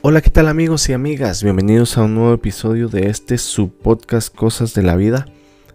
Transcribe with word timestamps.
Hola, 0.00 0.20
¿qué 0.20 0.30
tal 0.30 0.46
amigos 0.46 0.88
y 0.88 0.92
amigas? 0.92 1.42
Bienvenidos 1.42 1.98
a 1.98 2.04
un 2.04 2.14
nuevo 2.14 2.32
episodio 2.32 2.88
de 2.88 3.08
este 3.08 3.36
su 3.36 3.70
podcast 3.70 4.32
Cosas 4.32 4.72
de 4.72 4.84
la 4.84 4.94
Vida. 4.94 5.26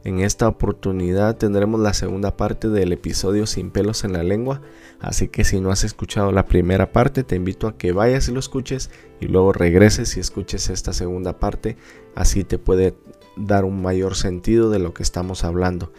En 0.05 0.19
esta 0.19 0.47
oportunidad 0.47 1.35
tendremos 1.35 1.81
la 1.81 1.93
segunda 1.93 2.37
parte 2.37 2.69
del 2.69 2.93
episodio 2.93 3.45
Sin 3.45 3.69
pelos 3.69 4.05
en 4.05 4.13
la 4.13 4.23
lengua, 4.23 4.61
así 5.01 5.27
que 5.27 5.43
si 5.43 5.59
no 5.59 5.71
has 5.71 5.83
escuchado 5.83 6.31
la 6.31 6.45
primera 6.45 6.93
parte 6.93 7.25
te 7.25 7.35
invito 7.35 7.67
a 7.67 7.77
que 7.77 7.91
vayas 7.91 8.29
y 8.29 8.31
lo 8.31 8.39
escuches 8.39 8.91
y 9.19 9.27
luego 9.27 9.51
regreses 9.51 10.15
y 10.15 10.21
escuches 10.21 10.69
esta 10.69 10.93
segunda 10.93 11.37
parte, 11.37 11.75
así 12.15 12.45
te 12.45 12.57
puede 12.57 12.95
dar 13.35 13.65
un 13.65 13.81
mayor 13.81 14.15
sentido 14.15 14.69
de 14.69 14.79
lo 14.79 14.93
que 14.93 15.03
estamos 15.03 15.43
hablando. 15.43 15.91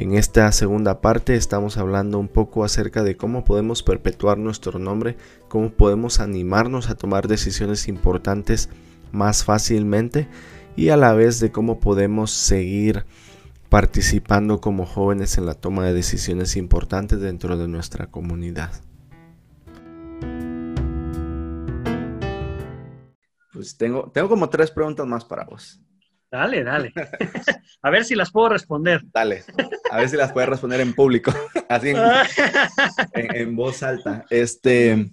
En 0.00 0.14
esta 0.14 0.50
segunda 0.50 1.02
parte 1.02 1.34
estamos 1.34 1.76
hablando 1.76 2.18
un 2.18 2.28
poco 2.28 2.64
acerca 2.64 3.02
de 3.02 3.18
cómo 3.18 3.44
podemos 3.44 3.82
perpetuar 3.82 4.38
nuestro 4.38 4.78
nombre, 4.78 5.18
cómo 5.50 5.68
podemos 5.72 6.20
animarnos 6.20 6.88
a 6.88 6.94
tomar 6.94 7.28
decisiones 7.28 7.86
importantes 7.86 8.70
más 9.12 9.44
fácilmente 9.44 10.26
y 10.74 10.88
a 10.88 10.96
la 10.96 11.12
vez 11.12 11.38
de 11.38 11.52
cómo 11.52 11.80
podemos 11.80 12.30
seguir 12.30 13.04
participando 13.68 14.62
como 14.62 14.86
jóvenes 14.86 15.36
en 15.36 15.44
la 15.44 15.52
toma 15.52 15.84
de 15.84 15.92
decisiones 15.92 16.56
importantes 16.56 17.20
dentro 17.20 17.58
de 17.58 17.68
nuestra 17.68 18.06
comunidad. 18.06 18.72
Pues 23.52 23.76
tengo, 23.76 24.10
tengo 24.14 24.30
como 24.30 24.48
tres 24.48 24.70
preguntas 24.70 25.06
más 25.06 25.26
para 25.26 25.44
vos. 25.44 25.78
Dale, 26.30 26.62
dale. 26.62 26.92
A 27.82 27.90
ver 27.90 28.04
si 28.04 28.14
las 28.14 28.30
puedo 28.30 28.50
responder. 28.50 29.02
Dale, 29.12 29.42
a 29.90 29.96
ver 29.96 30.08
si 30.08 30.16
las 30.16 30.32
puedes 30.32 30.48
responder 30.48 30.80
en 30.80 30.94
público, 30.94 31.32
así 31.68 31.92
en, 33.14 33.56
voz 33.56 33.82
alta. 33.82 34.26
Este, 34.28 35.12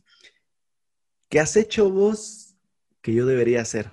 ¿qué 1.30 1.40
has 1.40 1.56
hecho 1.56 1.90
vos 1.90 2.56
que 3.02 3.14
yo 3.14 3.26
debería 3.26 3.62
hacer? 3.62 3.92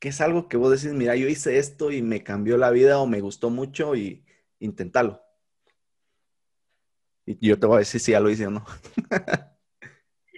¿Qué 0.00 0.08
es 0.08 0.20
algo 0.20 0.48
que 0.48 0.56
vos 0.56 0.70
decís, 0.70 0.96
mira, 0.96 1.14
yo 1.14 1.28
hice 1.28 1.58
esto 1.58 1.92
y 1.92 2.02
me 2.02 2.22
cambió 2.22 2.56
la 2.56 2.70
vida 2.70 2.98
o 2.98 3.06
me 3.06 3.20
gustó 3.20 3.48
mucho 3.48 3.94
y 3.94 4.24
inténtalo? 4.58 5.22
Y 7.24 7.46
yo 7.46 7.58
te 7.58 7.66
voy 7.66 7.76
a 7.76 7.78
decir 7.80 8.00
si 8.00 8.12
ya 8.12 8.20
lo 8.20 8.30
hice 8.30 8.46
o 8.46 8.50
no. 8.50 8.64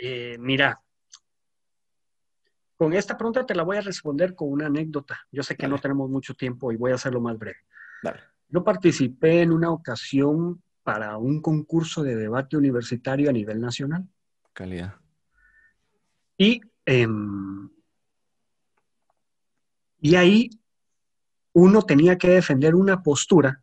Eh, 0.02 0.36
mira, 0.38 0.80
con 2.80 2.94
esta 2.94 3.14
pregunta 3.14 3.44
te 3.44 3.54
la 3.54 3.62
voy 3.62 3.76
a 3.76 3.82
responder 3.82 4.34
con 4.34 4.50
una 4.50 4.68
anécdota. 4.68 5.20
Yo 5.30 5.42
sé 5.42 5.54
que 5.54 5.68
no 5.68 5.76
tenemos 5.76 6.08
mucho 6.08 6.32
tiempo 6.32 6.72
y 6.72 6.76
voy 6.76 6.92
a 6.92 6.94
hacerlo 6.94 7.20
más 7.20 7.38
breve. 7.38 7.58
Yo 8.48 8.64
participé 8.64 9.42
en 9.42 9.52
una 9.52 9.70
ocasión 9.70 10.62
para 10.82 11.18
un 11.18 11.42
concurso 11.42 12.02
de 12.02 12.16
debate 12.16 12.56
universitario 12.56 13.28
a 13.28 13.34
nivel 13.34 13.60
nacional. 13.60 14.08
Calidad. 14.54 14.94
Y, 16.38 16.62
em, 16.86 17.68
y 20.00 20.14
ahí 20.14 20.48
uno 21.52 21.82
tenía 21.82 22.16
que 22.16 22.30
defender 22.30 22.74
una 22.74 23.02
postura 23.02 23.62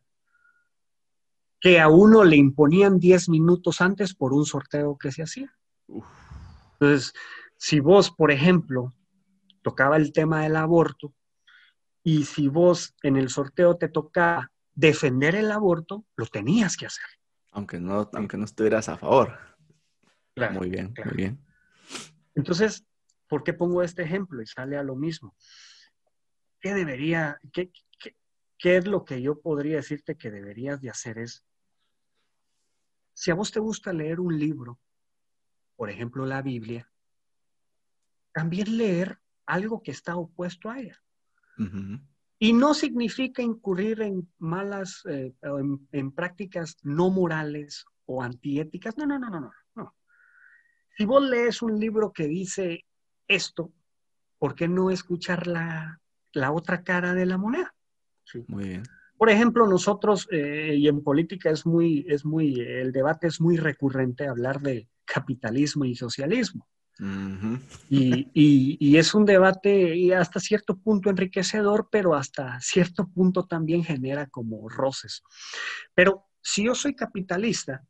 que 1.59 1.79
a 1.79 1.87
uno 1.87 2.23
le 2.23 2.35
imponían 2.35 2.99
10 2.99 3.29
minutos 3.29 3.81
antes 3.81 4.13
por 4.13 4.31
un 4.31 4.45
sorteo 4.45 4.95
que 4.95 5.11
se 5.11 5.23
hacía. 5.23 5.51
Entonces, 6.73 7.13
si 7.55 7.79
vos, 7.79 8.11
por 8.11 8.29
ejemplo, 8.29 8.93
tocaba 9.61 9.97
el 9.97 10.13
tema 10.13 10.43
del 10.43 10.55
aborto 10.55 11.13
y 12.03 12.23
si 12.23 12.47
vos 12.47 12.95
en 13.03 13.17
el 13.17 13.29
sorteo 13.29 13.77
te 13.77 13.89
tocaba 13.89 14.51
defender 14.73 15.35
el 15.35 15.51
aborto, 15.51 16.05
lo 16.15 16.25
tenías 16.25 16.77
que 16.77 16.85
hacer. 16.85 17.05
Aunque 17.51 17.79
no, 17.79 18.09
aunque 18.13 18.37
no 18.37 18.45
estuvieras 18.45 18.87
a 18.87 18.97
favor. 18.97 19.37
muy 20.53 20.69
bien, 20.69 20.93
muy 21.03 21.15
bien. 21.15 21.45
Entonces, 22.35 22.85
¿por 23.27 23.43
qué 23.43 23.53
pongo 23.53 23.81
este 23.81 24.03
ejemplo? 24.03 24.41
Y 24.41 24.47
sale 24.47 24.77
a 24.77 24.83
lo 24.83 24.95
mismo. 24.95 25.35
¿Qué 26.61 26.73
debería, 26.73 27.39
qué, 27.51 27.71
qué 28.57 28.77
es 28.77 28.87
lo 28.87 29.03
que 29.03 29.21
yo 29.21 29.41
podría 29.41 29.77
decirte 29.77 30.15
que 30.15 30.31
deberías 30.31 30.79
de 30.79 30.89
hacer? 30.89 31.17
Es, 31.17 31.43
si 33.13 33.31
a 33.31 33.35
vos 33.35 33.51
te 33.51 33.59
gusta 33.59 33.91
leer 33.91 34.19
un 34.19 34.37
libro, 34.37 34.79
por 35.75 35.89
ejemplo 35.89 36.25
la 36.25 36.41
Biblia, 36.41 36.89
también 38.31 38.77
leer 38.77 39.19
algo 39.47 39.81
que 39.81 39.91
está 39.91 40.15
opuesto 40.15 40.69
a 40.69 40.79
ella. 40.79 41.01
Y 42.37 42.53
no 42.53 42.75
significa 42.75 43.41
incurrir 43.41 44.01
en 44.01 44.29
malas, 44.37 45.01
eh, 45.09 45.33
en, 45.91 46.11
prácticas 46.11 46.77
no 46.83 47.09
morales 47.09 47.85
o 48.05 48.21
antiéticas. 48.21 48.95
No, 48.95 49.07
no, 49.07 49.17
no, 49.17 49.29
no, 49.31 49.51
no, 49.75 49.95
Si 50.95 51.05
vos 51.05 51.23
lees 51.23 51.63
un 51.63 51.79
libro 51.79 52.13
que 52.13 52.27
dice 52.27 52.85
esto, 53.27 53.73
¿por 54.37 54.53
qué 54.53 54.67
no 54.67 54.91
escuchar 54.91 55.47
la, 55.47 55.99
otra 56.51 56.83
cara 56.83 57.15
de 57.15 57.25
la 57.25 57.39
moneda? 57.39 57.73
Muy 58.47 58.65
bien. 58.65 58.83
Por 59.17 59.31
ejemplo, 59.31 59.65
nosotros, 59.65 60.27
eh, 60.29 60.75
y 60.77 60.87
en 60.87 61.01
política 61.01 61.49
es 61.49 61.65
muy, 61.65 62.05
es 62.07 62.23
muy, 62.23 62.59
el 62.59 62.91
debate 62.91 63.25
es 63.25 63.41
muy 63.41 63.57
recurrente 63.57 64.27
hablar 64.27 64.61
de 64.61 64.87
capitalismo 65.05 65.85
y 65.85 65.95
socialismo 65.95 66.67
y, 67.89 68.97
es 68.97 69.13
un 69.13 69.25
debate 69.25 69.95
y 69.95 70.11
hasta 70.11 70.39
cierto 70.39 70.77
punto 70.77 71.09
enriquecedor, 71.09 71.89
pero 71.91 72.15
hasta 72.15 72.59
cierto 72.59 73.07
punto 73.07 73.45
también 73.45 73.83
genera 73.83 74.27
como 74.27 74.67
roces. 74.69 75.23
Pero 75.93 76.25
si 76.41 76.65
yo 76.65 76.75
soy 76.75 76.95
capitalista, 76.95 77.83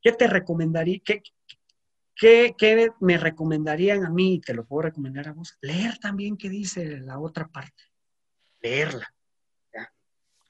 ¿qué 0.00 0.12
te 0.12 0.26
recomendaría? 0.26 1.00
¿Qué, 1.04 1.22
qué, 2.56 2.90
me 3.00 3.16
recomendarían 3.18 4.04
a 4.04 4.10
mí? 4.10 4.40
Te 4.40 4.54
lo 4.54 4.66
puedo 4.66 4.82
recomendar 4.82 5.28
a 5.28 5.32
vos. 5.32 5.56
Leer 5.60 5.98
también 5.98 6.36
qué 6.36 6.48
dice 6.48 7.00
la 7.00 7.18
otra 7.18 7.48
parte. 7.48 7.84
Leerla. 8.60 9.12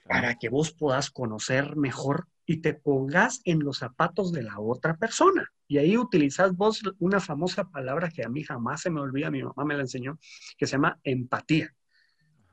Para 0.04 0.34
que 0.34 0.48
vos 0.48 0.72
puedas 0.72 1.10
conocer 1.10 1.76
mejor 1.76 2.26
y 2.47 2.58
te 2.58 2.75
pongas 2.75 3.41
en 3.44 3.60
los 3.60 3.78
zapatos 3.78 4.32
de 4.32 4.42
la 4.42 4.58
otra 4.58 4.97
persona. 4.97 5.53
Y 5.69 5.78
ahí 5.78 5.97
utilizas 5.97 6.54
vos 6.54 6.82
una 6.98 7.20
famosa 7.20 7.70
palabra 7.70 8.10
que 8.10 8.25
a 8.25 8.28
mí 8.28 8.42
jamás 8.42 8.82
se 8.82 8.91
me 8.91 9.00
olvida, 9.00 9.30
mi 9.30 9.42
mamá 9.42 9.64
me 9.64 9.75
la 9.75 9.82
enseñó, 9.82 10.19
que 10.56 10.66
se 10.66 10.72
llama 10.72 11.00
empatía. 11.04 11.75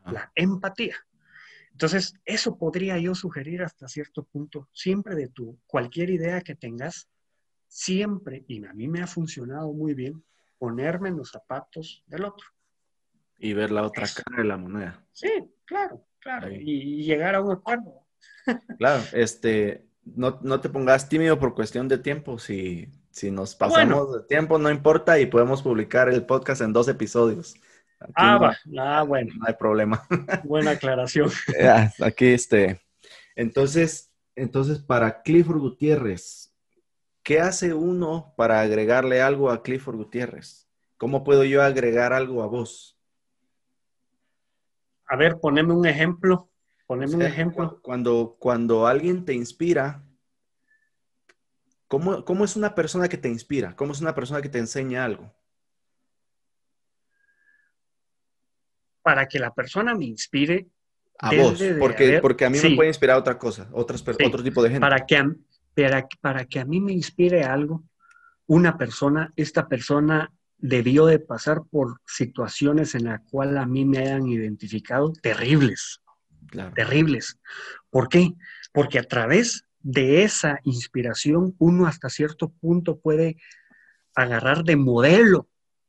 La 0.06 0.32
empatía. 0.36 0.96
Entonces, 1.72 2.14
eso 2.26 2.58
podría 2.58 2.98
yo 2.98 3.16
sugerir 3.16 3.64
hasta 3.64 3.88
cierto 3.88 4.24
punto, 4.24 4.68
siempre 4.74 5.16
de 5.16 5.28
tu, 5.28 5.60
cualquier 5.66 6.10
idea 6.10 6.42
que 6.42 6.56
tengas, 6.56 7.10
siempre, 7.68 8.44
y 8.48 8.64
a 8.66 8.74
mí 8.74 8.88
me 8.88 9.02
ha 9.02 9.08
funcionado 9.08 9.72
muy 9.74 9.94
bien, 9.94 10.24
ponerme 10.58 11.10
en 11.10 11.18
los 11.18 11.32
zapatos 11.32 12.04
del 12.08 12.26
otro. 12.26 12.48
Y 13.38 13.54
ver 13.54 13.72
la 13.72 13.84
otra 13.84 14.08
cara 14.08 14.42
de 14.42 14.48
la 14.48 14.58
moneda. 14.58 15.06
Sí, 15.14 15.30
claro, 15.64 16.06
claro. 16.20 16.52
y 16.52 17.04
llegar 17.04 17.36
a 17.36 17.42
un 17.42 17.54
acuerdo. 17.54 18.09
Claro, 18.78 19.04
este, 19.14 19.86
no, 20.16 20.62
te 20.62 20.70
pongas 20.70 21.10
tímido 21.10 21.40
por 21.40 21.54
cuestión 21.54 21.88
de 21.88 21.98
tiempo. 21.98 22.40
Si, 22.40 22.90
si 23.12 23.32
nos 23.32 23.56
pasamos 23.56 24.14
de 24.14 24.24
tiempo, 24.24 24.58
no 24.58 24.70
importa 24.70 25.20
y 25.20 25.26
podemos 25.26 25.62
publicar 25.62 26.10
el 26.10 26.26
podcast 26.26 26.62
en 26.62 26.74
dos 26.74 26.88
episodios. 26.88 27.56
ah, 28.16 28.38
va. 28.38 28.58
Ah, 28.78 29.04
bueno. 29.04 29.34
No 29.38 29.46
hay 29.48 29.54
problema. 29.54 30.08
Buena 30.44 30.72
aclaración. 30.72 31.30
Aquí, 32.02 32.28
este. 32.28 32.82
Entonces, 33.36 34.12
entonces, 34.36 34.80
para 34.80 35.22
Clifford 35.22 35.60
Gutiérrez, 35.60 36.54
¿qué 37.24 37.40
hace 37.40 37.74
uno 37.74 38.34
para 38.38 38.62
agregarle 38.62 39.22
algo 39.22 39.52
a 39.52 39.62
Clifford 39.62 39.98
Gutiérrez? 39.98 40.68
¿Cómo 40.98 41.24
puedo 41.24 41.44
yo 41.44 41.62
agregar 41.62 42.14
algo 42.14 42.44
a 42.44 42.48
vos? 42.48 42.98
A 45.08 45.16
ver, 45.16 45.40
poneme 45.40 45.74
un 45.74 45.86
ejemplo. 45.86 46.49
Poneme 46.90 47.14
un 47.18 47.22
ejemplo. 47.22 47.80
Cuando, 47.84 48.36
cuando 48.40 48.88
alguien 48.88 49.24
te 49.24 49.36
inspira, 49.36 50.04
¿cómo, 51.88 52.26
¿cómo 52.26 52.44
es 52.44 52.56
una 52.56 52.74
persona 52.74 53.08
que 53.08 53.18
te 53.20 53.30
inspira? 53.30 53.76
¿Cómo 53.76 53.92
es 53.92 54.02
una 54.02 54.16
persona 54.16 54.42
que 54.42 54.50
te 54.50 54.58
enseña 54.58 55.06
algo? 55.06 55.32
Para 59.04 59.28
que 59.28 59.38
la 59.38 59.54
persona 59.54 59.94
me 59.94 60.06
inspire. 60.06 60.66
A 61.20 61.32
vos, 61.36 61.62
porque, 61.78 62.18
porque 62.24 62.46
a 62.46 62.50
mí 62.50 62.58
me 62.60 62.76
puede 62.76 62.90
inspirar 62.90 63.20
otra 63.20 63.38
cosa, 63.38 63.70
otras, 63.72 64.04
otro 64.26 64.42
tipo 64.42 64.64
de 64.64 64.70
gente. 64.70 64.82
Para 64.82 65.06
que, 65.06 65.24
para, 65.76 66.08
para 66.22 66.46
que 66.46 66.60
a 66.60 66.66
mí 66.66 66.82
me 66.82 66.94
inspire 66.94 67.44
algo, 67.44 67.84
una 68.48 68.80
persona, 68.80 69.32
esta 69.36 69.68
persona 69.68 70.34
debió 70.58 71.06
de 71.06 71.20
pasar 71.20 71.62
por 71.70 72.02
situaciones 72.08 72.96
en 72.96 73.04
las 73.04 73.22
cuales 73.30 73.58
a 73.58 73.68
mí 73.68 73.86
me 73.86 74.00
hayan 74.00 74.26
identificado 74.28 75.14
terribles 75.22 76.02
terribles. 76.76 77.40
¿Por 77.90 78.10
qué? 78.10 78.34
Porque 78.72 79.00
a 79.00 79.04
través 79.04 79.66
de 79.82 80.24
esa 80.24 80.60
inspiración 80.64 81.56
uno 81.58 81.88
hasta 81.88 82.10
cierto 82.10 82.50
punto 82.50 83.00
puede 83.00 83.38
agarrar 84.16 84.64
de 84.64 84.76
modelo 84.76 85.48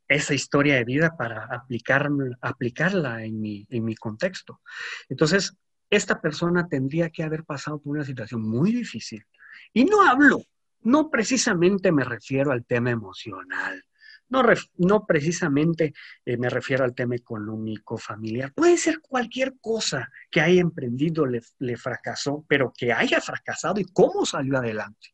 esa 0.09 0.35
historia 0.35 0.77
de 0.77 0.85
vida 0.85 1.17
para 1.17 1.45
aplicar, 1.45 2.09
aplicarla 2.41 3.25
en 3.25 3.41
mi 3.41 3.95
contexto. 3.97 4.61
Entonces, 5.09 5.57
esta 5.89 6.21
persona 6.21 6.69
tendría 6.69 7.11
que 7.11 7.23
haber 7.23 7.45
pasado 7.45 7.81
por 7.81 7.97
una 7.97 8.05
situación 8.05 8.43
muy 8.43 8.73
difícil. 8.73 9.25
Y 9.73 9.85
no 9.85 10.03
hablo, 10.09 10.43
no 10.83 11.11
precisamente 11.11 11.93
me 11.93 12.05
refiero 12.05 12.53
al 12.53 12.65
tema 12.65 12.91
emocional, 12.91 13.85
No, 14.31 14.43
no 14.79 15.06
precisamente 15.06 15.93
eh, 16.25 16.37
me 16.37 16.49
refiero 16.49 16.85
al 16.85 16.94
tema 16.94 17.17
económico, 17.17 17.99
familiar. 17.99 18.53
Puede 18.55 18.79
ser 18.79 19.00
cualquier 19.00 19.55
cosa 19.61 20.11
que 20.31 20.41
haya 20.41 20.61
emprendido, 20.61 21.27
le, 21.27 21.43
le 21.59 21.77
fracasó, 21.77 22.44
pero 22.49 22.73
que 22.77 22.93
haya 22.93 23.21
fracasado 23.21 23.81
y 23.81 23.85
cómo 23.85 24.25
salió 24.25 24.59
adelante. 24.59 25.09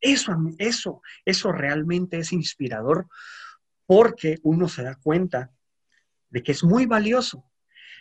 Eso, 0.00 0.32
eso, 0.58 1.00
eso 1.24 1.52
realmente 1.52 2.18
es 2.18 2.32
inspirador 2.32 3.06
porque 3.86 4.38
uno 4.42 4.68
se 4.68 4.82
da 4.82 4.96
cuenta 4.96 5.52
de 6.28 6.42
que 6.42 6.52
es 6.52 6.64
muy 6.64 6.86
valioso 6.86 7.48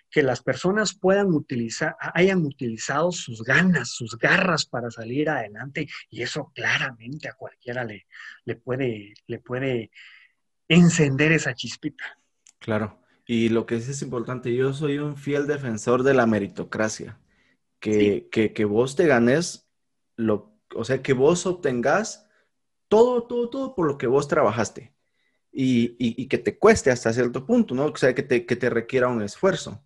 que 0.09 0.23
las 0.23 0.41
personas 0.41 0.97
puedan 0.97 1.27
utilizar, 1.27 1.95
hayan 1.99 2.45
utilizado 2.45 3.11
sus 3.11 3.43
ganas, 3.43 3.89
sus 3.89 4.17
garras 4.17 4.65
para 4.65 4.89
salir 4.89 5.29
adelante 5.29 5.87
y 6.09 6.21
eso 6.21 6.51
claramente 6.53 7.27
a 7.27 7.33
cualquiera 7.33 7.83
le, 7.83 8.07
le, 8.45 8.55
puede, 8.55 9.13
le 9.27 9.39
puede 9.39 9.91
encender 10.67 11.31
esa 11.31 11.53
chispita. 11.53 12.19
Claro, 12.59 12.99
y 13.25 13.49
lo 13.49 13.65
que 13.65 13.75
es 13.75 14.01
importante, 14.01 14.53
yo 14.55 14.73
soy 14.73 14.97
un 14.97 15.17
fiel 15.17 15.47
defensor 15.47 16.03
de 16.03 16.13
la 16.13 16.25
meritocracia, 16.25 17.19
que, 17.79 18.29
que, 18.31 18.53
que 18.53 18.65
vos 18.65 18.95
te 18.95 19.07
ganes, 19.07 19.67
lo, 20.15 20.59
o 20.75 20.83
sea, 20.83 21.01
que 21.01 21.13
vos 21.13 21.45
obtengas 21.45 22.27
todo, 22.87 23.23
todo, 23.23 23.49
todo 23.49 23.75
por 23.75 23.87
lo 23.87 23.97
que 23.97 24.07
vos 24.07 24.27
trabajaste. 24.27 24.93
Y, 25.57 25.95
y, 25.97 26.27
que 26.27 26.37
te 26.37 26.59
cueste 26.59 26.91
hasta 26.91 27.13
cierto 27.13 27.45
punto, 27.45 27.75
¿no? 27.75 27.85
O 27.85 27.95
sea, 27.95 28.13
que 28.13 28.23
te, 28.23 28.45
que 28.45 28.57
te 28.57 28.69
requiera 28.69 29.07
un 29.07 29.21
esfuerzo. 29.21 29.81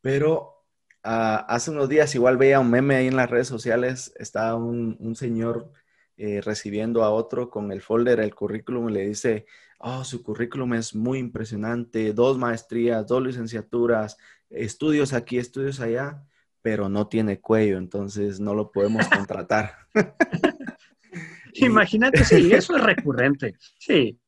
Pero 0.00 0.64
uh, 1.04 1.46
hace 1.46 1.70
unos 1.70 1.88
días 1.88 2.12
igual 2.16 2.36
veía 2.36 2.58
un 2.58 2.68
meme 2.68 2.96
ahí 2.96 3.06
en 3.06 3.14
las 3.14 3.30
redes 3.30 3.46
sociales, 3.46 4.12
estaba 4.18 4.56
un, 4.56 4.96
un 4.98 5.14
señor 5.14 5.70
eh, 6.16 6.40
recibiendo 6.40 7.04
a 7.04 7.10
otro 7.10 7.48
con 7.48 7.70
el 7.70 7.80
folder, 7.80 8.18
el 8.18 8.34
currículum, 8.34 8.88
y 8.88 8.92
le 8.92 9.06
dice, 9.06 9.46
oh, 9.84 10.02
su 10.02 10.22
currículum 10.22 10.74
es 10.74 10.94
muy 10.94 11.18
impresionante, 11.18 12.12
dos 12.12 12.38
maestrías, 12.38 13.06
dos 13.06 13.22
licenciaturas, 13.22 14.16
estudios 14.48 15.12
aquí, 15.12 15.38
estudios 15.38 15.78
allá, 15.80 16.24
pero 16.62 16.88
no 16.88 17.06
tiene 17.06 17.40
cuello, 17.40 17.76
entonces 17.76 18.40
no 18.40 18.54
lo 18.54 18.72
podemos 18.72 19.06
contratar. 19.08 19.74
Imagínate, 21.54 22.24
sí, 22.24 22.52
eso 22.52 22.76
es 22.76 22.82
recurrente, 22.82 23.56
sí. 23.78 24.18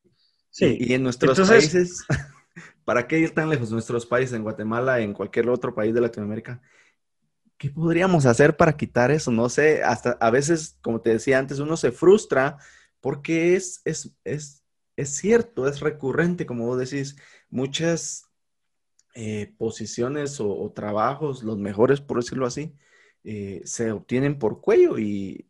Sí. 0.50 0.76
Y, 0.78 0.94
en 0.94 1.02
nuestros 1.02 1.40
países, 1.48 2.04
¿Para 2.86 3.08
qué 3.08 3.18
ir 3.18 3.32
tan 3.32 3.50
lejos? 3.50 3.72
Nuestros 3.72 4.06
países, 4.06 4.34
en 4.34 4.44
Guatemala, 4.44 5.00
en 5.00 5.12
cualquier 5.12 5.48
otro 5.48 5.74
país 5.74 5.92
de 5.92 6.00
Latinoamérica. 6.00 6.62
¿Qué 7.58 7.68
podríamos 7.68 8.26
hacer 8.26 8.56
para 8.56 8.76
quitar 8.76 9.10
eso? 9.10 9.32
No 9.32 9.48
sé, 9.48 9.82
hasta 9.82 10.12
a 10.20 10.30
veces, 10.30 10.78
como 10.82 11.00
te 11.00 11.10
decía 11.10 11.40
antes, 11.40 11.58
uno 11.58 11.76
se 11.76 11.90
frustra 11.90 12.58
porque 13.00 13.56
es, 13.56 13.82
es, 13.84 14.12
es, 14.22 14.62
es 14.96 15.10
cierto, 15.10 15.68
es 15.68 15.80
recurrente, 15.80 16.46
como 16.46 16.66
vos 16.66 16.78
decís, 16.78 17.16
muchas 17.50 18.30
eh, 19.14 19.54
posiciones 19.58 20.40
o, 20.40 20.72
trabajos, 20.74 21.42
los 21.42 21.58
mejores, 21.58 22.00
por 22.00 22.18
decirlo 22.18 22.46
así, 22.46 22.74
eh, 23.24 23.62
se 23.64 23.92
obtienen 23.92 24.38
por 24.38 24.60
cuello 24.60 24.98
y, 24.98 25.48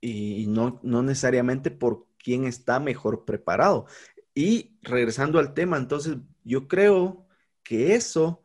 y 0.00 0.46
no, 0.48 0.80
no 0.82 1.02
necesariamente 1.02 1.70
por 1.70 2.06
quién 2.18 2.44
está 2.44 2.80
mejor 2.80 3.24
preparado. 3.24 3.86
Y 4.34 4.78
regresando 4.82 5.38
al 5.38 5.54
tema, 5.54 5.76
entonces 5.76 6.16
yo 6.44 6.68
creo 6.68 7.26
que 7.62 7.94
eso 7.94 8.41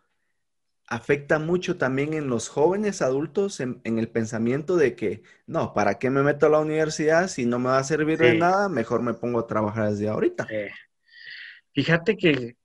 afecta 0.87 1.37
mucho 1.37 1.77
también 1.77 2.13
en 2.13 2.29
los 2.29 2.47
jóvenes 2.47 3.01
adultos 3.01 3.59
en, 3.59 3.81
el 3.83 4.07
pensamiento 4.07 4.77
de 4.77 4.95
que, 4.95 5.21
no, 5.45 5.73
¿para 5.73 5.99
qué 5.99 6.09
me 6.09 6.23
meto 6.23 6.45
a 6.45 6.49
la 6.49 6.59
universidad 6.59 7.27
si 7.27 7.45
no 7.45 7.59
me 7.59 7.69
va 7.69 7.79
a 7.79 7.83
servir 7.83 8.17
de 8.17 8.37
nada? 8.37 8.69
Mejor 8.69 9.01
me 9.01 9.13
pongo 9.13 9.39
a 9.39 9.47
trabajar 9.47 9.89
desde 9.91 10.07
ahorita. 10.07 10.47
fíjate 11.73 12.15
que 12.15 12.55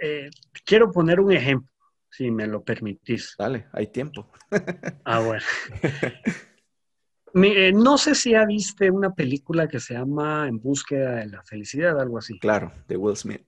eh, 0.00 0.30
quiero 0.64 0.90
poner 0.90 1.20
un 1.20 1.32
ejemplo, 1.32 1.70
si 2.10 2.30
me 2.30 2.46
lo 2.46 2.62
permitís. 2.62 3.34
Dale, 3.38 3.66
hay 3.72 3.86
tiempo. 3.86 4.28
ah, 5.04 5.20
bueno. 5.20 5.44
Eh, 7.34 7.72
no 7.72 7.98
sé 7.98 8.14
si 8.14 8.34
ha 8.34 8.44
visto 8.44 8.84
una 8.92 9.12
película 9.12 9.66
que 9.66 9.80
se 9.80 9.94
llama 9.94 10.46
En 10.46 10.60
búsqueda 10.60 11.16
de 11.16 11.26
la 11.26 11.42
felicidad, 11.42 12.00
algo 12.00 12.18
así. 12.18 12.38
Claro, 12.38 12.72
de 12.86 12.96
Will 12.96 13.16
Smith. 13.16 13.44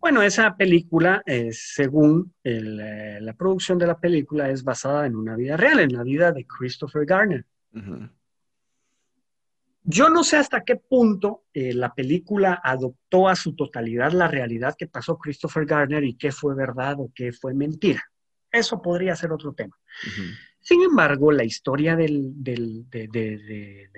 Bueno, 0.00 0.22
esa 0.22 0.56
película, 0.56 1.22
según 1.50 2.32
eh, 2.44 3.18
la 3.20 3.32
producción 3.34 3.78
de 3.78 3.86
la 3.86 3.98
película, 3.98 4.48
es 4.48 4.62
basada 4.62 5.06
en 5.06 5.16
una 5.16 5.36
vida 5.36 5.56
real, 5.56 5.80
en 5.80 5.92
la 5.92 6.02
vida 6.04 6.32
de 6.32 6.46
Christopher 6.46 7.04
Garner. 7.04 7.44
Yo 9.90 10.10
no 10.10 10.22
sé 10.22 10.36
hasta 10.36 10.64
qué 10.64 10.76
punto 10.76 11.44
eh, 11.54 11.72
la 11.72 11.94
película 11.94 12.60
adoptó 12.62 13.26
a 13.26 13.34
su 13.34 13.56
totalidad 13.56 14.12
la 14.12 14.28
realidad 14.28 14.74
que 14.76 14.86
pasó 14.86 15.16
Christopher 15.16 15.64
Garner 15.64 16.04
y 16.04 16.14
qué 16.14 16.30
fue 16.30 16.54
verdad 16.54 16.96
o 16.98 17.10
qué 17.14 17.32
fue 17.32 17.54
mentira. 17.54 18.02
Eso 18.52 18.82
podría 18.82 19.16
ser 19.16 19.32
otro 19.32 19.54
tema. 19.54 19.78
Sin 20.60 20.82
embargo, 20.82 21.32
la 21.32 21.44
historia 21.44 21.96
del, 21.96 22.34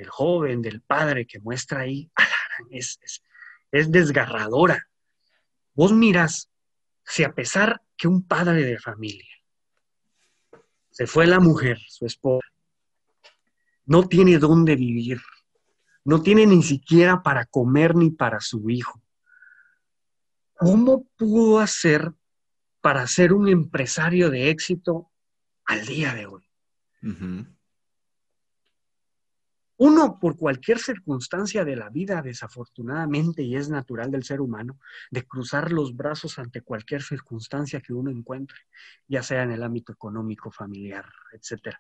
joven, 0.08 0.62
del 0.62 0.81
padre 0.81 1.26
que 1.26 1.41
muestra 1.41 1.81
ahí, 1.81 2.08
es, 2.70 3.00
es, 3.73 3.91
desgarradora. 3.91 4.87
Vos 5.81 5.94
miras, 5.94 6.50
si 7.06 7.25
a 7.25 7.32
pesar 7.32 7.81
que 7.97 8.06
un 8.06 8.23
padre 8.23 8.65
de 8.65 8.79
familia 8.79 9.35
se 10.91 11.06
fue 11.06 11.27
la 11.27 11.41
mujer, 11.41 11.79
su 11.88 12.05
esposa, 12.05 12.47
no 13.87 14.06
tiene 14.06 14.37
dónde 14.37 14.77
vivir, 14.77 15.23
no 16.05 16.21
tiene 16.21 16.44
ni 16.44 16.62
siquiera 16.62 17.23
para 17.23 17.47
comer 17.47 17.97
ni 17.97 18.11
para 18.11 18.41
su 18.41 18.69
hijo. 18.69 19.00
¿Cómo 20.53 21.06
pudo 21.17 21.61
hacer 21.61 22.12
para 22.82 23.06
ser 23.06 23.32
un 23.32 23.49
empresario 23.49 24.29
de 24.29 24.50
éxito 24.50 25.11
al 25.65 25.87
día 25.87 26.12
de 26.12 26.27
hoy? 26.27 26.44
Uno, 29.82 30.19
por 30.21 30.37
cualquier 30.37 30.79
circunstancia 30.79 31.65
de 31.65 31.75
la 31.75 31.88
vida, 31.88 32.21
desafortunadamente, 32.21 33.43
y 33.43 33.56
es 33.56 33.71
natural 33.71 34.11
del 34.11 34.25
ser 34.25 34.43
humano, 34.43 34.79
de 35.11 35.27
cruzar 35.27 35.73
los 35.73 35.97
brazos 35.97 36.38
ante 36.38 36.61
cualquier 36.61 37.03
circunstancia 37.03 37.81
que 37.81 37.94
uno 37.94 38.11
encuentre, 38.11 38.59
ya 39.09 39.23
sea 39.23 39.43
en 39.43 39.53
el 39.53 39.62
ámbito 39.62 39.94
económico, 39.94 40.50
familiar, 40.50 41.06
etc. 41.32 41.75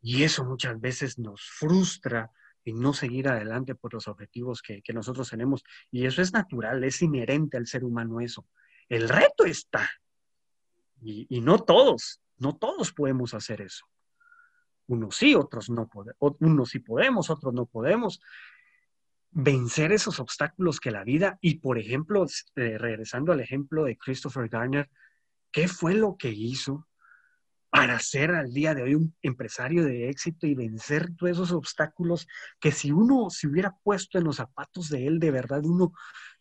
Y 0.00 0.24
eso 0.24 0.44
muchas 0.44 0.80
veces 0.80 1.16
nos 1.20 1.42
frustra 1.42 2.32
en 2.64 2.80
no 2.80 2.92
seguir 2.92 3.28
adelante 3.28 3.76
por 3.76 3.94
los 3.94 4.08
objetivos 4.08 4.60
que, 4.60 4.82
nosotros 4.92 5.30
tenemos. 5.30 5.62
Y 5.92 6.06
eso 6.06 6.22
es 6.22 6.32
natural, 6.32 6.82
es 6.82 7.02
inherente 7.02 7.56
al 7.56 7.68
ser 7.68 7.84
humano 7.84 8.20
eso. 8.20 8.48
El 8.88 9.08
reto 9.08 9.44
está. 9.44 9.88
Y, 11.00 11.28
y 11.30 11.40
no 11.40 11.60
todos, 11.60 12.20
no 12.38 12.56
todos 12.56 12.92
podemos 12.92 13.32
hacer 13.32 13.60
eso. 13.60 13.86
Unos 14.86 15.16
sí, 15.16 15.34
otros 15.34 15.70
no 15.70 15.88
podemos, 15.88 16.16
unos 16.40 16.70
sí 16.70 16.80
podemos, 16.80 17.30
otros 17.30 17.54
no 17.54 17.66
podemos. 17.66 18.20
Vencer 19.30 19.92
esos 19.92 20.20
obstáculos 20.20 20.80
que 20.80 20.90
la 20.90 21.04
vida, 21.04 21.38
y 21.40 21.56
por 21.56 21.78
ejemplo, 21.78 22.26
eh, 22.56 22.76
regresando 22.78 23.32
al 23.32 23.40
ejemplo 23.40 23.84
de 23.84 23.96
Christopher 23.96 24.48
Garner, 24.48 24.90
¿qué 25.50 25.68
fue 25.68 25.94
lo 25.94 26.16
que 26.16 26.30
hizo 26.30 26.86
para 27.72 27.98
ser 28.00 28.32
al 28.32 28.52
día 28.52 28.74
de 28.74 28.82
hoy 28.82 28.94
un 28.94 29.16
empresario 29.22 29.82
de 29.86 30.10
éxito 30.10 30.46
y 30.46 30.54
vencer 30.54 31.08
todos 31.16 31.32
esos 31.32 31.52
obstáculos 31.52 32.28
que 32.60 32.70
si 32.70 32.92
uno 32.92 33.30
se 33.30 33.46
hubiera 33.46 33.74
puesto 33.82 34.18
en 34.18 34.24
los 34.24 34.36
zapatos 34.36 34.90
de 34.90 35.06
él, 35.06 35.18
de 35.18 35.30
verdad, 35.30 35.62
uno, 35.64 35.94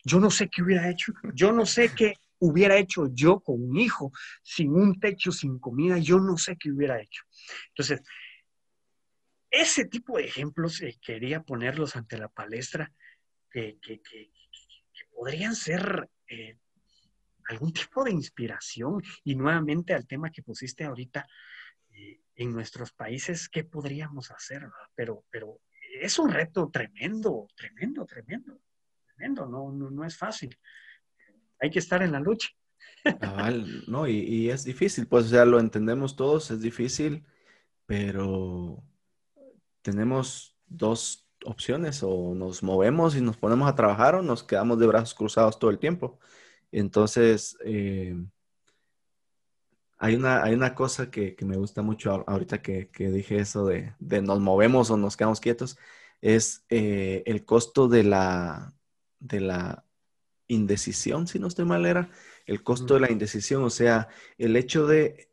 yo 0.04 0.20
no 0.20 0.30
sé 0.30 0.50
qué 0.50 0.62
hubiera 0.62 0.90
hecho, 0.90 1.14
yo 1.34 1.54
no 1.54 1.66
sé 1.66 1.94
qué 1.96 2.16
hubiera 2.40 2.76
hecho 2.76 3.08
yo 3.14 3.40
con 3.40 3.64
un 3.64 3.78
hijo, 3.78 4.12
sin 4.44 4.74
un 4.74 5.00
techo, 5.00 5.32
sin 5.32 5.58
comida, 5.58 5.98
yo 6.00 6.20
no 6.20 6.36
sé 6.38 6.58
qué 6.58 6.70
hubiera 6.70 7.00
hecho. 7.00 7.24
Entonces, 7.70 8.02
ese 9.52 9.86
tipo 9.86 10.18
de 10.18 10.24
ejemplos 10.24 10.82
eh, 10.82 10.98
quería 11.02 11.44
ponerlos 11.44 11.96
ante 11.98 12.18
la 12.18 12.30
palestra 12.30 12.92
que, 13.52 13.78
podrían 15.14 15.56
ser 15.56 16.10
eh, 16.28 16.58
algún 17.50 17.74
tipo 17.74 18.04
de 18.04 18.12
inspiración. 18.12 19.04
Y 19.26 19.36
nuevamente 19.36 19.94
al 19.94 20.08
tema 20.08 20.32
que 20.32 20.42
pusiste 20.42 20.86
ahorita, 20.86 21.28
eh, 21.92 22.22
en 22.36 22.54
nuestros 22.54 22.94
países, 22.94 23.50
¿qué 23.50 23.66
podríamos 23.66 24.32
hacer? 24.32 24.64
Pero, 24.96 25.26
pero 25.30 25.60
es 26.00 26.18
un 26.18 26.32
reto 26.32 26.70
tremendo, 26.72 27.48
tremendo, 27.56 28.06
tremendo, 28.06 28.62
tremendo, 29.06 29.46
no, 29.46 29.72
no, 29.72 30.06
es 30.06 30.18
fácil. 30.18 30.58
Hay 31.60 31.70
que 31.70 31.80
estar 31.80 32.02
en 32.02 32.14
la 32.14 32.20
lucha. 32.20 32.50
no, 33.88 34.08
y, 34.08 34.18
y, 34.18 34.50
es 34.50 34.64
difícil, 34.64 35.08
pues 35.08 35.30
ya 35.30 35.44
lo 35.44 35.60
entendemos 35.60 36.16
todos, 36.16 36.50
es 36.52 36.62
difícil, 36.62 37.26
pero 37.86 38.84
tenemos 39.82 40.56
dos 40.68 41.28
opciones, 41.46 42.04
o 42.04 42.34
nos 42.36 42.64
movemos 42.64 43.16
y 43.16 43.22
nos 43.22 43.38
ponemos 43.38 43.68
a 43.70 43.76
trabajar 43.76 44.16
o 44.16 44.22
nos 44.22 44.44
quedamos 44.44 44.80
de 44.80 44.88
brazos 44.88 45.14
cruzados 45.14 45.60
todo 45.60 45.72
el 45.72 45.80
tiempo. 45.80 46.20
Entonces, 46.72 47.58
eh, 47.66 48.16
hay, 49.98 50.16
una, 50.16 50.44
hay 50.44 50.54
una 50.54 50.76
cosa 50.76 51.12
que, 51.12 51.36
me 51.42 51.58
gusta 51.58 51.82
mucho 51.82 52.24
ahorita 52.28 52.62
que, 52.62 52.90
dije 52.98 53.38
eso 53.38 53.66
de, 53.66 53.94
nos 54.00 54.40
movemos 54.40 54.90
o 54.92 54.98
nos 54.98 55.18
quedamos 55.18 55.40
quietos, 55.40 55.78
es 56.22 56.66
eh, 56.70 57.24
el 57.26 57.46
costo 57.46 57.88
de 57.88 58.04
la, 58.04 58.74
de 59.20 59.42
la 59.42 59.86
indecisión, 60.48 61.28
si 61.28 61.40
no 61.40 61.48
estoy 61.48 61.66
mal, 61.66 61.86
era 61.86 62.10
el 62.46 62.64
costo 62.64 62.96
de 62.96 63.00
la 63.02 63.12
indecisión, 63.12 63.64
o 63.64 63.70
sea, 63.70 64.10
el 64.38 64.56
hecho 64.56 64.86
de, 64.88 65.31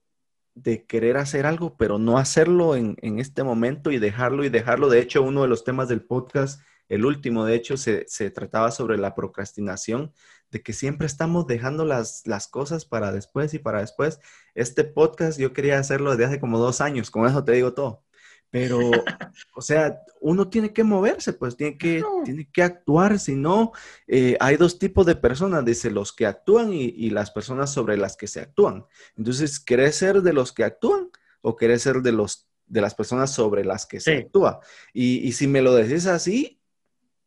de 0.62 0.84
querer 0.86 1.16
hacer 1.16 1.46
algo, 1.46 1.76
pero 1.76 1.98
no 1.98 2.18
hacerlo 2.18 2.76
en, 2.76 2.96
en, 3.02 3.18
este 3.18 3.42
momento 3.42 3.90
y 3.90 3.98
dejarlo 3.98 4.44
y 4.44 4.48
dejarlo. 4.48 4.88
De 4.88 5.00
hecho, 5.00 5.22
uno 5.22 5.42
de 5.42 5.48
los 5.48 5.64
temas 5.64 5.88
del 5.88 6.02
podcast, 6.02 6.60
el 6.88 7.04
último, 7.04 7.44
de 7.44 7.54
hecho, 7.54 7.76
se, 7.76 8.04
se 8.08 8.30
trataba 8.30 8.70
sobre 8.70 8.98
la 8.98 9.14
procrastinación, 9.14 10.12
de 10.50 10.62
que 10.62 10.72
siempre 10.72 11.06
estamos 11.06 11.46
dejando 11.46 11.84
las, 11.84 12.26
las 12.26 12.48
cosas 12.48 12.84
para 12.84 13.12
después 13.12 13.54
y 13.54 13.58
para 13.58 13.80
después. 13.80 14.20
Este 14.54 14.84
podcast 14.84 15.38
yo 15.38 15.52
quería 15.52 15.78
hacerlo 15.78 16.10
desde 16.10 16.24
hace 16.24 16.40
como 16.40 16.58
dos 16.58 16.80
años, 16.80 17.10
con 17.10 17.26
eso 17.26 17.44
te 17.44 17.52
digo 17.52 17.74
todo. 17.74 18.02
Pero, 18.50 18.78
o 19.54 19.60
sea, 19.60 20.00
uno 20.20 20.48
tiene 20.48 20.72
que 20.72 20.84
moverse, 20.84 21.32
pues 21.32 21.56
tiene 21.56 21.76
que, 21.76 22.02
tiene 22.24 22.48
que 22.50 22.62
actuar, 22.62 23.18
si 23.18 23.34
no, 23.34 23.72
eh, 24.06 24.36
hay 24.40 24.56
dos 24.56 24.78
tipos 24.78 25.06
de 25.06 25.16
personas, 25.16 25.64
dice, 25.64 25.90
los 25.90 26.12
que 26.12 26.26
actúan 26.26 26.72
y, 26.72 27.10
las 27.10 27.30
personas 27.30 27.72
sobre 27.72 27.96
las 27.96 28.16
que 28.16 28.26
se 28.26 28.40
actúan. 28.40 28.86
Entonces, 29.16 29.60
¿querés 29.60 29.96
ser 29.96 30.22
de 30.22 30.32
los 30.32 30.52
que 30.52 30.64
actúan 30.64 31.10
o 31.40 31.56
querés 31.56 31.82
ser 31.82 32.02
de, 32.02 32.12
los, 32.12 32.48
de 32.66 32.80
las 32.80 32.94
personas 32.94 33.32
sobre 33.32 33.64
las 33.64 33.86
que 33.86 34.00
se 34.00 34.18
actúa? 34.18 34.60
Y, 34.92 35.26
y 35.26 35.32
si 35.32 35.46
me 35.46 35.62
lo 35.62 35.74
decís 35.74 36.06
así, 36.06 36.60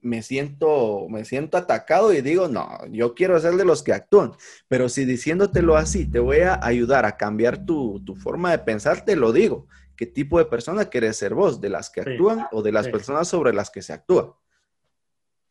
me 0.02 0.24
siento, 0.24 1.08
me 1.10 1.26
siento 1.26 1.58
atacado 1.58 2.12
y 2.14 2.22
digo, 2.22 2.48
no, 2.48 2.80
yo 2.90 3.14
quiero 3.14 3.40
ser 3.40 3.54
de 3.54 3.66
los 3.66 3.84
que 3.84 3.94
actúan. 3.94 4.34
Pero 4.68 4.90
si 4.90 5.06
diciéndotelo 5.06 5.78
así 5.78 6.06
te 6.06 6.20
voy 6.20 6.40
a 6.40 6.60
ayudar 6.64 7.06
a 7.06 7.18
cambiar 7.18 7.66
tu, 7.66 8.02
tu 8.04 8.16
forma 8.16 8.52
de 8.52 8.60
pensar, 8.60 9.06
te 9.06 9.16
lo 9.16 9.32
digo 9.32 9.68
qué 9.96 10.06
tipo 10.06 10.40
de 10.40 10.46
persona 10.46 10.86
quieres 10.86 11.18
ser 11.18 11.34
vos, 11.34 11.62
de 11.62 11.70
las 11.70 11.90
que 11.90 12.02
actúan 12.02 12.48
o 12.52 12.62
de 12.62 12.72
las 12.72 12.88
personas 12.88 13.28
sobre 13.28 13.54
las 13.54 13.70
que 13.70 13.82
se 13.82 13.94
actúa. 13.94 14.40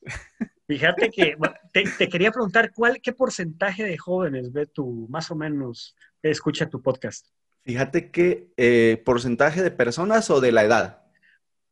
Fíjate 0.66 1.10
que 1.10 1.36
te, 1.72 2.08
quería 2.08 2.30
preguntar, 2.30 2.72
¿cuál, 2.72 3.00
¿qué 3.02 3.12
porcentaje 3.12 3.82
de 3.82 3.98
jóvenes 3.98 4.52
ve 4.52 4.66
tú, 4.66 5.08
más 5.10 5.30
o 5.30 5.34
menos, 5.34 5.96
escucha 6.22 6.68
tu 6.68 6.80
podcast? 6.80 7.26
Fíjate 7.64 8.10
que 8.10 8.52
eh, 8.56 9.02
porcentaje 9.04 9.62
de 9.62 9.72
personas 9.72 10.30
o 10.30 10.40
de 10.40 10.52
la 10.52 10.62
edad. 10.62 11.02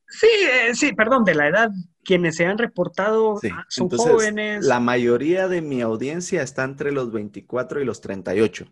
Sí, 0.09 0.27
eh, 0.27 0.75
sí, 0.75 0.93
perdón, 0.95 1.25
de 1.25 1.35
la 1.35 1.49
edad. 1.49 1.71
Quienes 2.03 2.37
se 2.37 2.47
han 2.47 2.59
reportado 2.59 3.39
son 3.69 3.91
jóvenes. 3.91 4.65
La 4.65 4.81
mayoría 4.81 5.49
de 5.49 5.61
mi 5.61 5.83
audiencia 5.83 6.43
está 6.43 6.65
entre 6.65 6.93
los 6.93 7.13
24 7.13 7.81
y 7.81 7.85
los 7.85 8.01
38. 8.01 8.67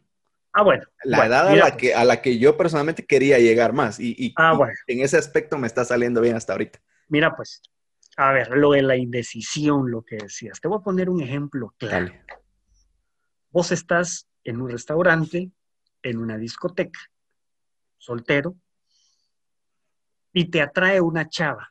Ah, 0.59 0.63
bueno. 0.63 0.85
La 1.05 1.27
edad 1.27 1.49
a 1.49 1.55
la, 1.55 1.77
que, 1.77 1.89
pues. 1.89 1.99
a 1.99 2.05
la 2.07 2.23
que 2.23 2.39
yo 2.39 2.57
personalmente 2.57 3.05
quería 3.05 3.39
llegar 3.39 3.75
más. 3.75 4.01
Y, 4.01 4.33
ah, 4.39 4.59
en 4.87 5.01
ese 5.01 5.19
aspecto 5.19 5.59
me 5.59 5.67
está 5.67 5.85
saliendo 5.85 6.23
bien 6.23 6.35
hasta 6.35 6.55
ahorita. 6.55 6.81
Mira, 7.09 7.37
pues, 7.37 7.61
a 8.17 8.33
ver, 8.33 8.49
lo 8.57 8.71
de 8.71 8.81
la 8.81 8.97
indecisión, 8.97 9.91
lo 9.91 10.03
que 10.03 10.17
decías. 10.17 10.59
Te 10.59 10.67
voy 10.67 10.79
a 10.79 10.83
poner 10.83 11.11
un 11.11 11.21
ejemplo 11.21 11.75
claro. 11.77 12.11
Vos 13.51 13.71
estás 13.71 14.31
en 14.45 14.63
un 14.63 14.71
restaurante, 14.71 15.51
en 16.03 16.17
una 16.17 16.39
discoteca, 16.39 17.01
soltero, 17.99 18.57
y 20.33 20.47
te 20.47 20.63
atrae 20.63 21.03
una 21.03 21.29
chava. 21.29 21.71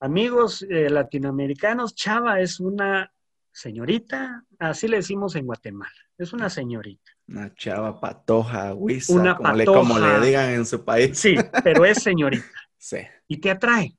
Amigos 0.00 0.60
eh, 0.68 0.90
latinoamericanos, 0.90 1.94
chava 1.94 2.38
es 2.40 2.60
una 2.60 3.10
señorita, 3.50 4.44
así 4.58 4.88
le 4.88 4.98
decimos 4.98 5.36
en 5.36 5.46
Guatemala, 5.46 5.90
es 6.18 6.34
una 6.34 6.50
señorita. 6.50 7.13
Una 7.26 7.54
chava 7.54 7.98
patoja, 7.98 8.74
huisa, 8.74 9.12
una 9.14 9.36
como, 9.36 9.54
Le, 9.54 9.64
como 9.64 9.98
le 9.98 10.26
digan 10.26 10.50
en 10.50 10.66
su 10.66 10.84
país. 10.84 11.18
Sí, 11.18 11.36
pero 11.62 11.84
es 11.84 12.02
señorita. 12.02 12.44
sí. 12.78 12.98
Y 13.26 13.38
te 13.38 13.50
atrae, 13.50 13.96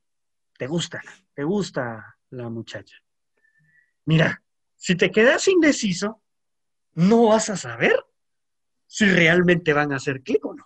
te 0.57 0.67
gusta, 0.67 1.01
te 1.33 1.43
gusta 1.43 2.17
la 2.29 2.49
muchacha. 2.49 2.95
Mira, 4.05 4.43
si 4.75 4.95
te 4.95 5.09
quedas 5.09 5.47
indeciso, 5.47 6.21
no 6.93 7.27
vas 7.29 7.49
a 7.49 7.57
saber 7.57 7.95
si 8.85 9.05
realmente 9.05 9.73
van 9.73 9.91
a 9.91 9.95
hacer 9.95 10.21
clic 10.21 10.45
o 10.45 10.53
no. 10.53 10.65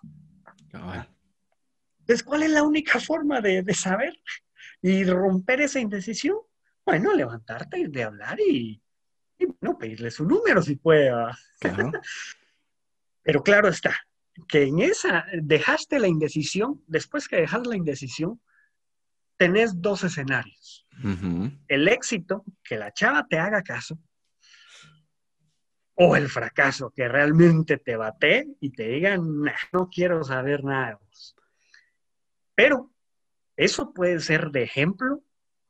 Entonces, 1.99 2.23
¿cuál 2.23 2.43
es 2.43 2.49
la 2.49 2.63
única 2.63 2.99
forma 2.99 3.39
de, 3.39 3.63
saber 3.73 4.19
y 4.81 5.03
romper 5.03 5.61
esa 5.61 5.79
indecisión? 5.79 6.37
Bueno, 6.85 7.13
levantarte 7.13 7.79
y 7.79 7.87
de 7.87 8.03
hablar 8.03 8.39
y, 8.39 8.81
y 9.37 9.45
bueno, 9.45 9.77
pedirle 9.77 10.11
su 10.11 10.25
número 10.25 10.61
si 10.61 10.75
puede. 10.75 11.11
Claro. 11.59 11.91
Pero 13.23 13.43
claro 13.43 13.67
está, 13.67 13.95
que 14.47 14.63
en 14.63 14.79
esa 14.79 15.25
dejaste 15.41 15.99
la 15.99 16.07
indecisión, 16.07 16.83
después 16.87 17.27
que 17.27 17.37
dejas 17.37 17.65
la 17.67 17.75
indecisión, 17.75 18.41
tenés 19.37 19.81
dos 19.81 20.03
escenarios. 20.03 20.85
El 21.69 21.87
éxito, 21.87 22.43
que 22.61 22.77
la 22.77 22.91
chava 22.91 23.25
te 23.27 23.39
haga 23.39 23.63
caso, 23.63 23.97
o 25.93 26.15
el 26.15 26.29
fracaso, 26.29 26.91
que 26.91 27.07
realmente 27.07 27.77
te 27.77 27.95
bate 27.95 28.47
y 28.59 28.71
te 28.71 28.87
digan, 28.87 29.21
no 29.71 29.89
quiero 29.89 30.23
saber 30.23 30.63
nada 30.63 30.89
de 30.89 30.95
vos. 30.95 31.35
Pero 32.55 32.91
eso 33.55 33.93
puede 33.93 34.19
ser 34.19 34.51
de 34.51 34.63
ejemplo 34.63 35.21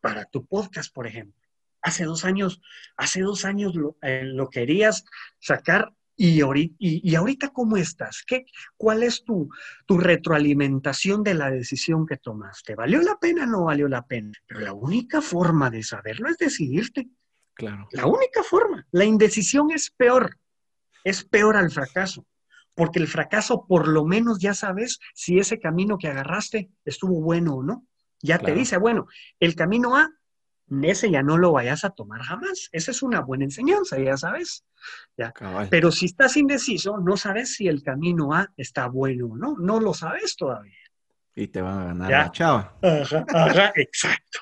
para 0.01 0.25
tu 0.25 0.45
podcast, 0.45 0.93
por 0.93 1.07
ejemplo. 1.07 1.39
Hace 1.81 2.05
dos 2.05 2.25
años, 2.25 2.61
hace 2.97 3.21
dos 3.21 3.45
años 3.45 3.75
lo, 3.75 3.97
eh, 4.01 4.23
lo 4.23 4.49
querías 4.49 5.05
sacar 5.39 5.93
y 6.21 6.41
ahorita, 6.41 6.75
y, 6.79 7.15
ahorita 7.15 7.47
¿cómo 7.53 7.77
estás? 7.77 8.23
¿Qué, 8.27 8.45
¿Cuál 8.75 9.03
es 9.03 9.23
tu, 9.23 9.49
tu 9.85 9.97
retroalimentación 9.97 11.23
de 11.23 11.33
la 11.33 11.49
decisión 11.49 12.05
que 12.05 12.17
tomaste? 12.17 12.75
¿Valió 12.75 13.01
la 13.01 13.17
pena 13.17 13.45
o 13.45 13.47
no 13.47 13.63
valió 13.63 13.87
la 13.87 14.05
pena? 14.05 14.33
Pero 14.45 14.59
la 14.59 14.73
única 14.73 15.21
forma 15.21 15.69
de 15.69 15.81
saberlo 15.81 16.27
es 16.27 16.37
decidirte. 16.37 17.07
Claro. 17.53 17.87
La 17.93 18.05
única 18.05 18.43
forma. 18.43 18.85
La 18.91 19.05
indecisión 19.05 19.71
es 19.71 19.91
peor. 19.91 20.37
Es 21.05 21.23
peor 21.23 21.55
al 21.55 21.71
fracaso. 21.71 22.25
Porque 22.75 22.99
el 22.99 23.07
fracaso, 23.07 23.65
por 23.65 23.87
lo 23.87 24.03
menos 24.03 24.39
ya 24.39 24.53
sabes 24.53 24.99
si 25.13 25.39
ese 25.39 25.57
camino 25.57 25.97
que 25.97 26.09
agarraste 26.09 26.69
estuvo 26.83 27.21
bueno 27.21 27.55
o 27.55 27.63
no. 27.63 27.87
Ya 28.21 28.39
te 28.39 28.53
dice, 28.53 28.75
bueno, 28.75 29.07
el 29.39 29.55
camino 29.55 29.95
A 29.95 30.11
ese 30.83 31.11
ya 31.11 31.23
no 31.23 31.37
lo 31.37 31.51
vayas 31.51 31.83
a 31.83 31.89
tomar 31.89 32.21
jamás. 32.21 32.69
Esa 32.71 32.91
es 32.91 33.01
una 33.01 33.21
buena 33.21 33.45
enseñanza, 33.45 33.99
ya 33.99 34.17
sabes. 34.17 34.65
¿ya? 35.17 35.33
Pero 35.69 35.91
si 35.91 36.05
estás 36.05 36.37
indeciso, 36.37 36.97
no 36.97 37.17
sabes 37.17 37.55
si 37.55 37.67
el 37.67 37.83
camino 37.83 38.33
A 38.33 38.51
está 38.57 38.87
bueno 38.87 39.27
o 39.27 39.37
no. 39.37 39.55
No 39.57 39.79
lo 39.79 39.93
sabes 39.93 40.35
todavía. 40.35 40.78
Y 41.39 41.47
te 41.47 41.61
van 41.61 41.79
a 41.79 41.85
ganar 41.85 42.11
la 42.11 42.31
chava. 42.33 42.77
Ajá, 42.81 43.71
exacto. 43.75 44.39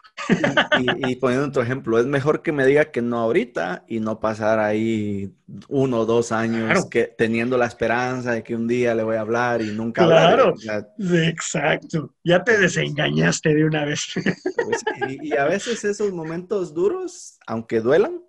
Y, 0.80 1.16
poniendo 1.18 1.48
otro 1.48 1.62
ejemplo, 1.62 2.00
es 2.00 2.08
mejor 2.08 2.42
que 2.42 2.51
me 2.51 2.66
diga 2.66 2.86
que 2.86 3.04
no 3.04 3.20
ahorita 3.20 3.86
y 3.88 4.00
no 4.00 4.20
pasar 4.20 4.58
ahí 4.58 5.32
uno 5.68 6.00
o 6.00 6.06
dos 6.08 6.32
años 6.32 6.88
que, 6.88 7.04
teniendo 7.16 7.56
la 7.56 7.68
esperanza 7.68 8.32
de 8.32 8.42
que 8.42 8.56
un 8.56 8.68
día 8.68 8.96
le 8.96 9.04
voy 9.04 9.16
a 9.16 9.22
hablar 9.22 9.62
y 9.62 9.68
nunca 9.68 10.06
Claro, 10.06 10.56
exacto. 10.98 12.16
Ya 12.24 12.44
te 12.44 12.58
desengañaste 12.58 13.54
de 13.54 13.63
una 13.63 13.86
vez. 13.86 14.08
Pues, 14.16 14.84
y, 15.22 15.38
a 15.38 15.46
veces 15.46 15.86
esos 15.86 16.12
momentos 16.12 16.74
duros, 16.74 17.38
aunque 17.46 17.80
duelan, 17.80 18.24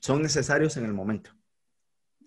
son 0.00 0.22
necesarios 0.22 0.76
en 0.76 0.84
el 0.84 0.94
momento. 0.94 1.30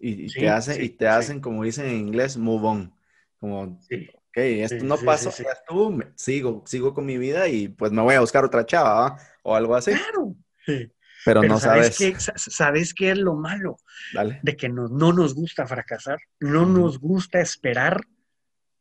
Y, 0.02 0.28
te, 0.34 0.50
hacen, 0.50 0.84
y 0.84 0.90
te 0.90 1.08
hacen, 1.08 1.40
como 1.40 1.64
dicen 1.64 1.86
en 1.86 1.96
inglés, 1.96 2.36
move 2.36 2.68
on. 2.68 2.94
Como, 3.40 3.80
esto 4.40 4.84
no 4.84 4.98
pasó, 4.98 5.32
ya 5.44 5.52
estuvo, 5.52 6.00
sigo, 6.16 6.64
sigo 6.66 6.94
con 6.94 7.06
mi 7.06 7.18
vida 7.18 7.48
y 7.48 7.68
pues 7.68 7.92
me 7.92 8.02
voy 8.02 8.16
a 8.16 8.22
buscar 8.22 8.44
otra 8.44 8.66
chava, 8.66 9.18
O 9.44 9.56
algo 9.56 9.76
así. 9.76 9.92
Claro. 9.92 10.36
Pero, 11.26 11.44
no 11.44 11.60
sabes. 11.60 11.98
¿Sabes 12.36 12.94
qué 12.94 13.12
es 13.12 13.18
lo 13.18 13.36
malo? 13.36 13.78
De 14.42 14.56
que 14.56 14.70
no, 14.70 14.88
no 14.88 15.14
nos 15.14 15.36
gusta 15.36 15.68
fracasar, 15.68 16.20
no 16.40 16.66
nos 16.66 17.00
gusta 17.00 17.42
esperar. 17.42 18.02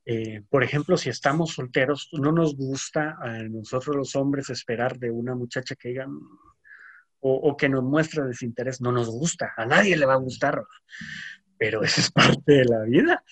Eh, 0.05 0.43
por 0.49 0.65
ejemplo, 0.65 0.97
si 0.97 1.11
estamos 1.11 1.53
solteros, 1.53 2.09
no 2.12 2.33
nos 2.33 2.57
gusta 2.57 3.17
a 3.21 3.43
nosotros 3.43 3.95
los 3.97 4.17
hombres 4.17 4.49
esperar 4.50 4.99
de 4.99 5.11
una 5.11 5.35
muchacha 5.35 5.75
que 5.75 5.91
diga 5.91 6.07
o, 7.21 7.35
o 7.35 7.57
que 7.57 7.69
nos 7.69 7.83
muestre 7.83 8.25
desinterés. 8.25 8.81
No 8.81 8.93
nos 8.93 9.09
gusta, 9.11 9.53
a 9.57 9.67
nadie 9.67 9.97
le 9.97 10.07
va 10.07 10.15
a 10.15 10.19
gustar. 10.19 10.62
Pero 11.59 11.83
eso 11.85 12.00
es 12.00 12.11
parte 12.11 12.53
de 12.53 12.65
la 12.65 12.85
vida. 12.85 13.23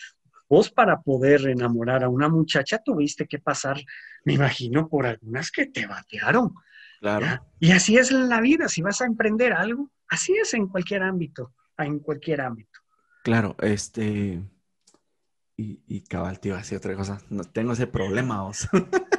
Vos 0.48 0.70
para 0.70 1.00
poder 1.00 1.48
enamorar 1.48 2.04
a 2.04 2.08
una 2.08 2.28
muchacha 2.28 2.78
tuviste 2.78 3.26
que 3.26 3.38
pasar, 3.38 3.78
me 4.24 4.34
imagino, 4.34 4.88
por 4.88 5.06
algunas 5.06 5.50
que 5.50 5.66
te 5.66 5.86
batearon. 5.86 6.54
Claro. 7.00 7.26
Y 7.58 7.72
así 7.72 7.96
es 7.96 8.10
en 8.10 8.28
la 8.28 8.40
vida, 8.40 8.68
si 8.68 8.82
vas 8.82 9.00
a 9.00 9.06
emprender 9.06 9.52
algo, 9.52 9.90
así 10.08 10.34
es 10.36 10.54
en 10.54 10.68
cualquier 10.68 11.02
ámbito, 11.02 11.52
en 11.78 11.98
cualquier 11.98 12.40
ámbito. 12.40 12.80
Claro, 13.24 13.56
este, 13.60 14.40
y, 15.56 15.80
y 15.86 16.00
cabal, 16.02 16.38
tío, 16.38 16.54
así 16.54 16.74
otra 16.74 16.94
cosa. 16.94 17.18
No 17.28 17.44
tengo 17.44 17.72
ese 17.72 17.86
problema, 17.86 18.42
vos. 18.42 18.68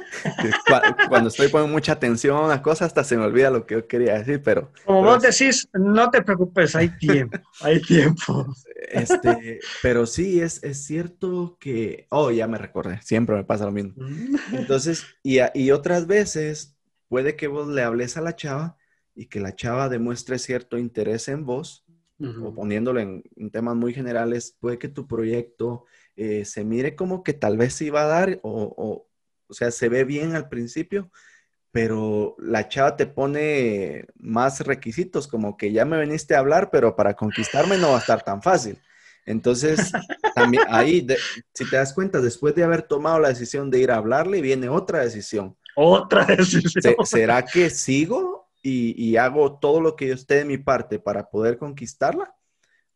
Cuando 1.08 1.28
estoy 1.28 1.48
poniendo 1.48 1.72
mucha 1.72 1.92
atención 1.92 2.36
a 2.36 2.40
una 2.40 2.62
cosa, 2.62 2.84
hasta 2.84 3.04
se 3.04 3.16
me 3.16 3.24
olvida 3.24 3.50
lo 3.50 3.66
que 3.66 3.74
yo 3.74 3.86
quería 3.86 4.18
decir, 4.18 4.42
pero. 4.42 4.72
Como 4.84 5.02
vos 5.02 5.22
decís, 5.22 5.68
no 5.72 6.10
te 6.10 6.22
preocupes, 6.22 6.74
hay 6.76 6.90
tiempo, 6.96 7.38
hay 7.60 7.80
tiempo. 7.80 8.46
Este, 8.90 9.60
pero 9.82 10.06
sí, 10.06 10.40
es, 10.40 10.62
es 10.62 10.84
cierto 10.84 11.56
que. 11.60 12.06
Oh, 12.10 12.30
ya 12.30 12.46
me 12.46 12.58
recordé, 12.58 13.00
siempre 13.02 13.36
me 13.36 13.44
pasa 13.44 13.64
lo 13.64 13.72
mismo. 13.72 13.92
Mm. 13.96 14.36
Entonces, 14.52 15.04
y, 15.22 15.38
y 15.54 15.70
otras 15.70 16.06
veces, 16.06 16.76
puede 17.08 17.36
que 17.36 17.48
vos 17.48 17.68
le 17.68 17.82
hables 17.82 18.16
a 18.16 18.20
la 18.20 18.36
chava 18.36 18.76
y 19.14 19.26
que 19.26 19.40
la 19.40 19.54
chava 19.54 19.88
demuestre 19.88 20.38
cierto 20.38 20.78
interés 20.78 21.28
en 21.28 21.44
vos, 21.44 21.84
o 22.20 22.52
poniéndolo 22.52 22.98
en, 22.98 23.22
temas 23.52 23.76
muy 23.76 23.94
generales, 23.94 24.56
puede 24.58 24.78
que 24.78 24.88
tu 24.88 25.06
proyecto 25.06 25.84
eh, 26.16 26.44
se 26.44 26.64
mire 26.64 26.96
como 26.96 27.22
que 27.22 27.32
tal 27.32 27.56
vez 27.56 27.74
se 27.74 27.84
iba 27.84 28.02
a 28.02 28.06
dar 28.06 28.40
o, 28.42 28.74
o 28.76 29.07
sea, 29.54 29.70
se 29.70 29.88
ve 29.88 30.04
bien 30.04 30.34
al 30.34 30.48
principio, 30.48 31.10
pero 31.70 32.34
la 32.38 32.68
chava 32.68 32.96
te 32.96 33.06
pone 33.06 34.06
más 34.16 34.60
requisitos, 34.60 35.28
como 35.28 35.56
que 35.56 35.72
ya 35.72 35.84
me 35.84 36.00
viniste 36.00 36.34
a 36.34 36.40
hablar, 36.40 36.70
pero 36.70 36.96
para 36.96 37.14
conquistarme 37.14 37.78
no 37.78 37.90
va 37.90 37.96
a 37.96 38.00
estar 38.00 38.22
tan 38.22 38.42
fácil. 38.42 38.80
Entonces, 39.26 39.92
también 40.34 40.64
ahí, 40.68 41.06
si 41.52 41.68
te 41.68 41.76
das 41.76 41.92
cuenta, 41.92 42.20
después 42.20 42.54
de 42.54 42.64
haber 42.64 42.82
tomado 42.82 43.20
la 43.20 43.28
decisión 43.28 43.70
de 43.70 43.80
ir 43.80 43.90
a 43.90 43.96
hablarle, 43.96 44.40
viene 44.40 44.68
otra 44.68 45.00
decisión. 45.00 45.56
Otra 45.76 46.24
decisión. 46.24 46.94
¿Será 47.04 47.44
que 47.44 47.68
sigo 47.70 48.48
y, 48.62 49.16
hago 49.16 49.58
todo 49.58 49.80
lo 49.80 49.96
que 49.96 50.08
yo 50.08 50.14
esté 50.14 50.36
de 50.36 50.44
mi 50.44 50.58
parte 50.58 50.98
para 50.98 51.30
poder 51.30 51.58
conquistarla? 51.58 52.34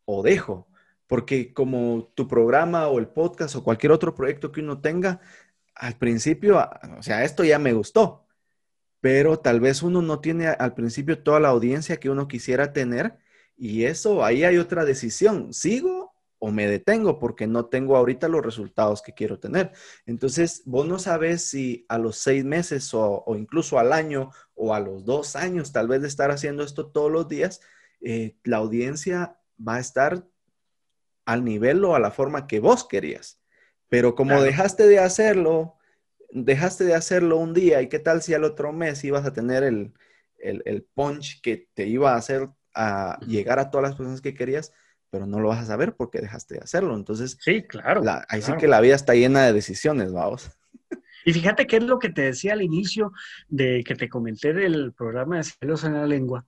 ¿O 0.05 0.23
dejo? 0.23 0.69
Porque 1.07 1.53
como 1.53 2.11
tu 2.15 2.27
programa 2.27 2.89
o 2.89 2.99
el 2.99 3.09
podcast 3.09 3.55
o 3.55 3.63
cualquier 3.63 3.93
otro 3.93 4.15
proyecto 4.15 4.51
que 4.51 4.61
uno 4.61 4.81
tenga, 4.81 5.21
al 5.75 5.97
principio, 5.99 6.59
o 6.99 7.03
sea, 7.03 7.25
esto 7.25 7.45
ya 7.45 7.59
me 7.59 7.73
gustó, 7.73 8.27
pero 9.01 9.39
tal 9.39 9.61
vez 9.61 9.83
uno 9.83 10.03
no 10.03 10.21
tiene 10.21 10.49
al 10.49 10.75
principio 10.75 11.23
toda 11.23 11.41
la 11.41 11.49
audiencia 11.49 11.99
que 11.99 12.11
uno 12.11 12.29
quisiera 12.29 12.73
tener 12.73 13.19
y 13.57 13.85
eso, 13.85 14.25
ahí 14.25 14.45
hay 14.45 14.59
otra 14.59 14.85
decisión, 14.85 15.53
¿sigo 15.53 16.13
o 16.39 16.51
me 16.51 16.67
detengo 16.67 17.19
porque 17.19 17.47
no 17.47 17.67
tengo 17.67 17.97
ahorita 17.97 18.29
los 18.29 18.45
resultados 18.45 19.03
que 19.03 19.15
quiero 19.15 19.39
tener? 19.39 19.73
Entonces, 20.07 20.63
vos 20.67 20.87
no 20.87 20.99
sabes 20.99 21.45
si 21.49 21.87
a 21.89 21.99
los 21.99 22.19
seis 22.19 22.45
meses 22.45 22.91
o, 22.95 23.25
incluso 23.37 23.79
al 23.79 23.93
año 23.93 24.31
o 24.55 24.75
a 24.75 24.81
los 24.81 25.05
dos 25.05 25.37
años, 25.37 25.73
tal 25.73 25.89
vez 25.89 26.03
de 26.03 26.09
estar 26.09 26.31
haciendo 26.31 26.65
esto 26.65 26.87
todos 26.87 27.11
los 27.11 27.29
días, 27.29 27.61
eh, 28.01 28.37
la 28.45 28.59
audiencia 28.59 29.39
va 29.57 29.77
a 29.77 29.81
estar 29.81 30.27
al 31.25 31.45
nivel 31.45 31.85
o 31.85 31.95
a 31.95 32.01
la 32.01 32.11
forma 32.11 32.47
que 32.47 32.61
vos 32.61 32.85
querías. 32.85 33.42
Pero 33.93 34.15
como 34.15 34.41
dejaste 34.41 34.87
de 34.87 34.99
hacerlo, 34.99 35.75
dejaste 36.31 36.85
de 36.85 36.95
hacerlo 36.95 37.37
un 37.37 37.53
día 37.53 37.83
y 37.83 37.91
qué 37.91 37.99
tal 37.99 38.23
si 38.23 38.33
al 38.33 38.45
otro 38.45 38.73
mes 38.73 39.05
ibas 39.05 39.27
a 39.27 39.35
tener 39.35 39.63
el, 39.65 39.93
punch 40.95 41.43
que 41.43 41.69
te 41.75 41.87
iba 41.87 42.15
a 42.15 42.17
hacer 42.17 42.49
a 42.75 43.19
llegar 43.27 43.59
a 43.59 43.71
todas 43.71 43.91
las 43.91 43.95
personas 43.95 44.23
que 44.23 44.33
querías, 44.33 44.73
pero 45.11 45.27
no 45.27 45.41
lo 45.41 45.49
vas 45.49 45.61
a 45.61 45.67
saber 45.67 45.95
porque 45.95 46.21
dejaste 46.23 46.55
de 46.55 46.63
hacerlo. 46.63 46.97
Entonces, 46.97 47.37
sí, 47.39 47.65
claro. 47.65 48.03
ahí 48.31 48.41
sí 48.41 48.53
que 48.59 48.67
la 48.67 48.81
vida 48.81 48.95
está 48.95 49.13
llena 49.13 49.45
de 49.45 49.53
decisiones, 49.53 50.11
vamos. 50.11 50.51
Y 51.27 51.35
fíjate 51.35 51.67
qué 51.67 51.77
es 51.77 51.85
lo 51.85 51.99
que 51.99 52.09
te 52.09 52.23
decía 52.23 52.55
al 52.55 52.63
inicio 52.63 53.13
de 53.47 53.85
que 53.87 53.95
te 53.95 54.09
comenté 54.09 54.55
del 54.55 54.95
programa 54.95 55.37
de 55.37 55.45
Pelos 55.61 55.85
en 55.85 55.93
la 55.93 56.07
Lengua, 56.07 56.47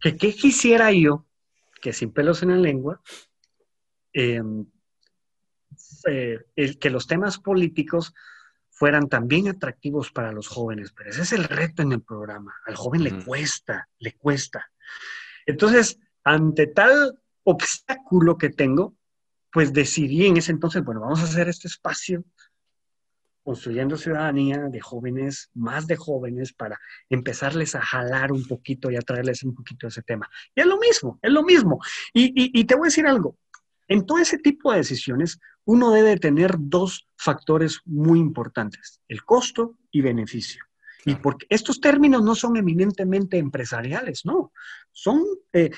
que 0.00 0.16
qué 0.16 0.34
quisiera 0.34 0.90
yo 0.90 1.26
que 1.82 1.92
sin 1.92 2.12
pelos 2.12 2.42
en 2.42 2.48
la 2.48 2.56
lengua 2.56 3.00
eh, 4.12 4.42
eh, 6.06 6.38
el, 6.56 6.78
que 6.78 6.90
los 6.90 7.06
temas 7.06 7.38
políticos 7.38 8.14
fueran 8.70 9.08
también 9.08 9.48
atractivos 9.48 10.12
para 10.12 10.32
los 10.32 10.46
jóvenes, 10.46 10.92
pero 10.96 11.10
ese 11.10 11.22
es 11.22 11.32
el 11.32 11.44
reto 11.44 11.82
en 11.82 11.92
el 11.92 12.02
programa. 12.02 12.54
Al 12.66 12.76
joven 12.76 13.02
le 13.02 13.24
cuesta, 13.24 13.88
le 13.98 14.12
cuesta. 14.12 14.70
Entonces, 15.46 15.98
ante 16.22 16.68
tal 16.68 17.18
obstáculo 17.42 18.38
que 18.38 18.50
tengo, 18.50 18.94
pues 19.50 19.72
decidí 19.72 20.26
en 20.26 20.36
ese 20.36 20.52
entonces, 20.52 20.84
bueno, 20.84 21.00
vamos 21.00 21.20
a 21.20 21.24
hacer 21.24 21.48
este 21.48 21.66
espacio 21.66 22.24
construyendo 23.42 23.96
ciudadanía 23.96 24.58
de 24.68 24.80
jóvenes, 24.80 25.50
más 25.54 25.86
de 25.86 25.96
jóvenes, 25.96 26.52
para 26.52 26.78
empezarles 27.08 27.74
a 27.74 27.80
jalar 27.80 28.30
un 28.30 28.46
poquito 28.46 28.90
y 28.90 28.96
a 28.96 29.00
traerles 29.00 29.42
un 29.42 29.54
poquito 29.54 29.88
ese 29.88 30.02
tema. 30.02 30.28
Y 30.54 30.60
es 30.60 30.66
lo 30.66 30.78
mismo, 30.78 31.18
es 31.22 31.32
lo 31.32 31.42
mismo. 31.42 31.80
y 32.12 32.64
te 32.64 32.74
voy 32.74 32.86
a 32.86 32.90
decir 32.90 33.06
algo, 33.06 33.38
en 33.88 34.06
todo 34.06 34.18
ese 34.18 34.38
tipo 34.38 34.70
de 34.70 34.78
decisiones, 34.78 35.40
uno 35.64 35.90
debe 35.90 36.16
tener 36.18 36.54
dos 36.58 37.08
factores 37.16 37.80
muy 37.84 38.18
importantes, 38.18 39.00
el 39.08 39.24
costo 39.24 39.76
y 39.90 40.02
beneficio. 40.02 40.64
Y 41.04 41.14
porque 41.14 41.46
estos 41.48 41.80
términos 41.80 42.22
no 42.22 42.34
son 42.34 42.56
eminentemente 42.56 43.38
empresariales, 43.38 44.26
no, 44.26 44.52
son 44.92 45.24
eh, 45.52 45.70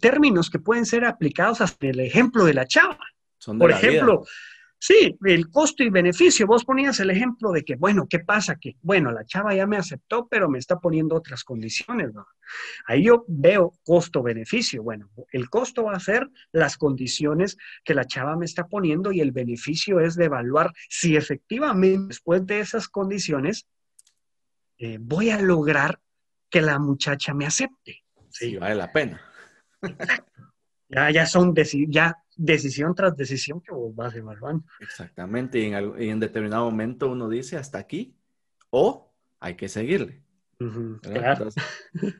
términos 0.00 0.50
que 0.50 0.58
pueden 0.58 0.86
ser 0.86 1.04
aplicados 1.04 1.60
hasta 1.60 1.88
el 1.88 2.00
ejemplo 2.00 2.44
de 2.44 2.54
la 2.54 2.66
chava. 2.66 2.98
Por 3.44 3.70
ejemplo, 3.70 4.24
Sí, 4.80 5.18
el 5.24 5.50
costo 5.50 5.82
y 5.82 5.90
beneficio. 5.90 6.46
Vos 6.46 6.64
ponías 6.64 7.00
el 7.00 7.10
ejemplo 7.10 7.50
de 7.50 7.64
que, 7.64 7.74
bueno, 7.74 8.06
¿qué 8.08 8.20
pasa? 8.20 8.56
Que, 8.56 8.76
bueno, 8.80 9.10
la 9.10 9.24
chava 9.24 9.54
ya 9.54 9.66
me 9.66 9.76
aceptó, 9.76 10.28
pero 10.28 10.48
me 10.48 10.58
está 10.58 10.78
poniendo 10.78 11.16
otras 11.16 11.42
condiciones, 11.42 12.14
¿no? 12.14 12.26
Ahí 12.86 13.04
yo 13.04 13.24
veo 13.26 13.72
costo-beneficio. 13.84 14.82
Bueno, 14.84 15.10
el 15.32 15.50
costo 15.50 15.84
va 15.84 15.94
a 15.94 16.00
ser 16.00 16.28
las 16.52 16.76
condiciones 16.76 17.56
que 17.84 17.94
la 17.94 18.04
chava 18.04 18.36
me 18.36 18.44
está 18.44 18.68
poniendo 18.68 19.10
y 19.10 19.20
el 19.20 19.32
beneficio 19.32 19.98
es 19.98 20.14
de 20.14 20.26
evaluar 20.26 20.72
si 20.88 21.16
efectivamente 21.16 22.08
después 22.08 22.46
de 22.46 22.60
esas 22.60 22.88
condiciones 22.88 23.66
eh, 24.78 24.98
voy 25.00 25.30
a 25.30 25.40
lograr 25.40 26.00
que 26.48 26.62
la 26.62 26.78
muchacha 26.78 27.34
me 27.34 27.46
acepte. 27.46 28.04
Sí, 28.30 28.56
vale 28.56 28.76
la 28.76 28.92
pena. 28.92 29.20
Ya, 30.88 31.10
ya 31.10 31.26
son, 31.26 31.54
ya 31.88 32.16
decisión 32.36 32.94
tras 32.94 33.16
decisión 33.16 33.60
que 33.60 33.72
vos 33.72 33.94
vas 33.94 34.14
evaluando. 34.14 34.64
Exactamente, 34.80 35.58
y 35.58 36.08
en, 36.08 36.20
determinado 36.20 36.64
momento 36.64 37.10
uno 37.10 37.28
dice 37.28 37.56
hasta 37.56 37.78
aquí 37.78 38.14
o 38.70 39.12
hay 39.40 39.54
que 39.54 39.68
seguirle. 39.68 40.22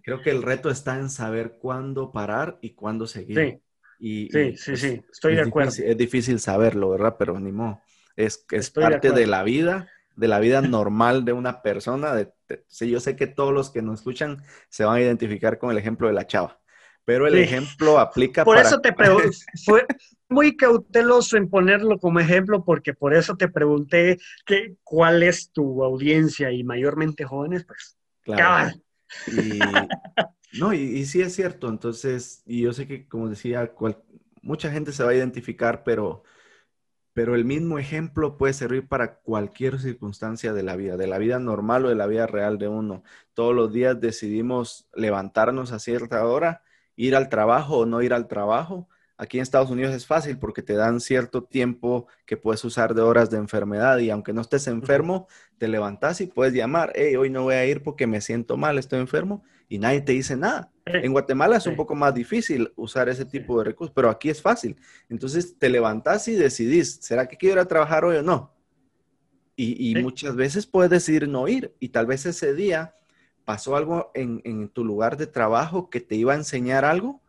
creo 0.03 0.23
que 0.23 0.31
el 0.31 0.43
reto 0.43 0.71
está 0.71 0.99
en 0.99 1.09
saber 1.09 1.59
cuándo 1.61 2.13
parar 2.13 2.59
y 2.61 2.71
cuándo 2.71 3.07
seguir. 3.07 3.39
Sí, 3.39 3.63
y, 3.99 4.29
sí, 4.31 4.57
sí, 4.57 4.71
pues, 4.71 4.81
sí, 4.81 5.03
estoy 5.11 5.35
de 5.37 5.43
acuerdo. 5.43 5.71
es 5.71 5.97
difícil 5.97 6.39
saberlo, 6.39 6.91
¿verdad? 6.91 7.17
Pero 7.19 7.39
ni 7.41 7.53
modo. 7.53 7.81
Es, 8.17 8.45
es 8.51 8.71
parte 8.71 9.13
de, 9.13 9.27
la 9.27 9.43
vida, 9.45 9.89
de 10.17 10.29
la 10.29 10.41
vida 10.41 10.61
normal 10.61 11.25
de 11.25 11.33
una 11.33 11.63
persona. 11.63 12.15
De, 12.15 12.33
sí, 12.67 12.91
yo 12.91 13.01
sé 13.01 13.17
que 13.17 13.27
todos 13.27 13.53
los 13.53 13.71
que 13.71 13.83
nos 13.83 14.01
escuchan 14.01 14.43
se 14.69 14.85
van 14.85 14.97
a 14.97 15.01
identificar 15.01 15.59
con 15.59 15.71
el 15.71 15.79
ejemplo 15.79 16.09
de 16.09 16.15
la 16.15 16.27
chava. 16.27 16.59
Pero 17.09 17.27
el 17.27 17.38
ejemplo 17.38 17.99
aplica 17.99 18.44
por 18.44 18.59
eso 18.59 18.83
te 18.83 18.92
pregunto, 18.92 19.31
fue 19.64 19.87
muy 20.29 20.59
cauteloso 20.59 21.38
en 21.38 21.49
ponerlo 21.49 21.99
como 21.99 22.21
ejemplo, 22.21 22.62
porque 22.66 22.92
por 22.92 23.14
eso 23.14 23.35
te 23.35 23.49
pregunté 23.49 24.18
que, 24.44 24.77
cuál 24.85 25.23
es 25.23 25.51
tu 25.51 25.83
audiencia 25.83 26.53
y 26.53 26.64
mayormente 26.64 27.25
jóvenes, 27.25 27.64
pues. 27.64 27.97
Claro. 28.21 28.77
Y, 29.27 29.59
no, 30.59 30.75
y, 30.75 31.07
sí 31.07 31.23
es 31.23 31.35
cierto. 31.35 31.71
Entonces, 31.71 32.42
y 32.44 32.61
yo 32.61 32.75
sé 32.75 32.87
que, 32.87 33.09
como 33.09 33.31
decía, 33.31 33.73
mucha 34.42 34.71
gente 34.71 34.92
se 34.92 35.03
va 35.03 35.12
a 35.12 35.14
identificar, 35.14 35.85
pero, 35.85 36.25
pero 37.14 37.35
el 37.35 37.47
mismo 37.47 37.79
ejemplo 37.79 38.37
puede 38.37 38.53
servir 38.53 38.87
para 38.87 39.14
cualquier 39.21 39.81
circunstancia 39.81 40.53
de 40.53 40.62
la 40.62 40.77
vida, 40.77 40.99
de 40.99 41.07
la 41.07 41.16
vida 41.16 41.38
normal 41.38 41.87
o 41.87 41.88
de 41.88 41.94
la 41.94 42.07
vida 42.07 42.27
real 42.27 42.59
de 42.59 42.68
uno. 42.68 43.03
Todos 43.33 43.55
los 43.55 43.73
días 43.73 43.99
decidimos 43.99 44.90
levantarnos 44.92 45.73
a 45.73 45.79
cierta 45.79 46.27
hora 46.27 46.64
ir 46.99 47.15
al 47.15 47.29
trabajo 47.29 47.79
o 47.79 47.87
no 47.87 48.03
ir 48.03 48.13
al 48.13 48.27
trabajo. 48.27 48.89
Aquí 49.17 49.39
en 49.39 49.43
Estados 49.43 49.71
Unidos 49.71 49.95
es 49.95 50.05
fácil 50.05 50.37
porque 50.39 50.63
te 50.63 50.75
dan 50.75 51.01
cierto 51.01 51.45
tiempo 51.45 52.09
que 52.27 52.37
puedes 52.37 52.65
usar 52.65 52.93
de 52.95 53.03
horas 53.03 53.31
de 53.31 53.39
enfermedad 53.39 53.99
y 53.99 54.11
aunque 54.11 54.33
no 54.33 54.41
estés 54.41 54.67
enfermo, 54.67 55.29
te 55.59 55.69
levantas 55.69 56.21
y 56.21 56.27
puedes 56.27 56.53
llamar, 56.55 56.93
hey, 56.97 57.15
hoy 57.17 57.31
no 57.31 57.45
voy 57.45 57.55
a 57.55 57.65
ir 57.67 57.83
porque 57.83 58.07
me 58.07 58.21
siento 58.21 58.57
mal, 58.57 58.79
estoy 58.79 58.99
enfermo 58.99 59.45
y 59.69 59.79
nadie 59.79 60.01
te 60.01 60.13
dice 60.13 60.37
nada. 60.37 60.73
En 60.87 61.13
Guatemala 61.13 61.57
es 61.57 61.67
un 61.67 61.77
poco 61.77 61.95
más 61.95 62.15
difícil 62.15 62.73
usar 62.75 63.09
ese 63.09 63.25
tipo 63.25 63.59
de 63.59 63.65
recursos, 63.67 63.95
pero 63.95 64.11
aquí 64.11 64.29
es 64.29 64.43
fácil. 64.43 64.77
Entonces 65.09 65.57
te 65.57 65.69
levantas 65.69 66.27
y 66.27 66.35
decidís, 66.35 66.99
¿será 67.01 67.29
que 67.29 67.37
quiero 67.37 67.55
ir 67.55 67.61
a 67.61 67.69
trabajar 67.69 68.05
hoy 68.05 68.17
o 68.17 68.23
no? 68.23 68.55
Y, 69.55 69.95
muchas 69.97 70.37
veces 70.37 70.67
puedes 70.67 70.91
decidir 70.91 71.29
no 71.29 71.49
ir 71.49 71.75
y 71.81 71.89
tal 71.89 72.07
vez 72.07 72.27
ese 72.27 72.55
día 72.55 72.95
pasó 73.49 73.77
algo 73.77 74.11
en, 74.13 74.69
tu 74.69 74.85
lugar 74.85 75.17
de 75.17 75.27
trabajo 75.27 75.89
que 75.89 76.03
te 76.03 76.17
iba 76.17 76.35
a 76.35 76.37
enseñar 76.37 76.85
algo 76.85 77.23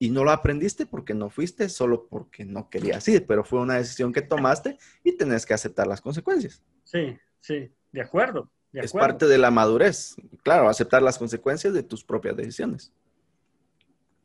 y 0.00 0.10
no 0.10 0.24
lo 0.24 0.32
aprendiste 0.32 0.86
porque 0.86 1.14
no 1.14 1.30
fuiste, 1.30 1.68
solo 1.68 2.08
porque 2.08 2.44
no 2.44 2.68
querías 2.68 3.06
ir, 3.06 3.28
pero 3.28 3.44
fue 3.44 3.60
una 3.60 3.76
decisión 3.76 4.12
que 4.12 4.22
tomaste 4.22 4.76
y 5.04 5.16
tenés 5.16 5.46
que 5.46 5.54
aceptar 5.54 5.86
las 5.86 6.00
consecuencias. 6.00 6.64
Sí, 6.82 7.16
sí, 7.38 7.70
de 7.92 8.00
acuerdo. 8.00 8.50
es 8.72 8.92
parte 8.92 9.28
de 9.28 9.38
la 9.38 9.52
madurez, 9.52 10.16
claro, 10.42 10.68
aceptar 10.68 11.00
las 11.00 11.16
consecuencias 11.16 11.72
de 11.72 11.84
tus 11.84 12.02
propias 12.02 12.36
decisiones. 12.36 12.92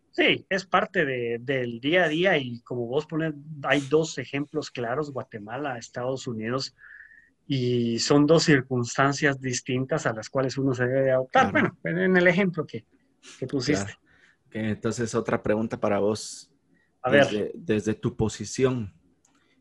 Sí, 0.09 0.43
es 0.49 0.65
parte 0.65 1.05
del 1.05 1.79
día 1.79 2.05
a 2.05 2.07
día 2.07 2.35
y 2.39 2.61
como 2.61 2.87
vos 2.87 3.05
pones, 3.05 3.35
hay 3.61 3.81
dos 3.81 4.17
ejemplos 4.17 4.71
claros, 4.71 5.13
Guatemala, 5.13 5.77
Estados 5.77 6.25
Unidos, 6.25 6.73
y 7.47 7.97
son 7.99 8.27
dos 8.27 8.43
circunstancias 8.43 9.39
distintas 9.39 10.05
a 10.05 10.13
las 10.13 10.29
cuales 10.29 10.57
uno 10.57 10.73
se 10.73 10.85
debe 10.85 11.11
adoptar. 11.11 11.51
Bueno, 11.81 12.03
en 12.03 12.17
el 12.17 12.27
ejemplo 12.27 12.67
que, 12.67 12.85
que 13.39 13.47
pusiste. 13.47 13.97
entonces, 14.51 15.15
otra 15.15 15.41
pregunta 15.41 15.79
para 15.79 15.99
vos. 15.99 16.51
A 17.01 17.09
desde, 17.09 17.43
ver. 17.43 17.51
Desde 17.55 17.93
tu 17.93 18.17
posición, 18.17 18.93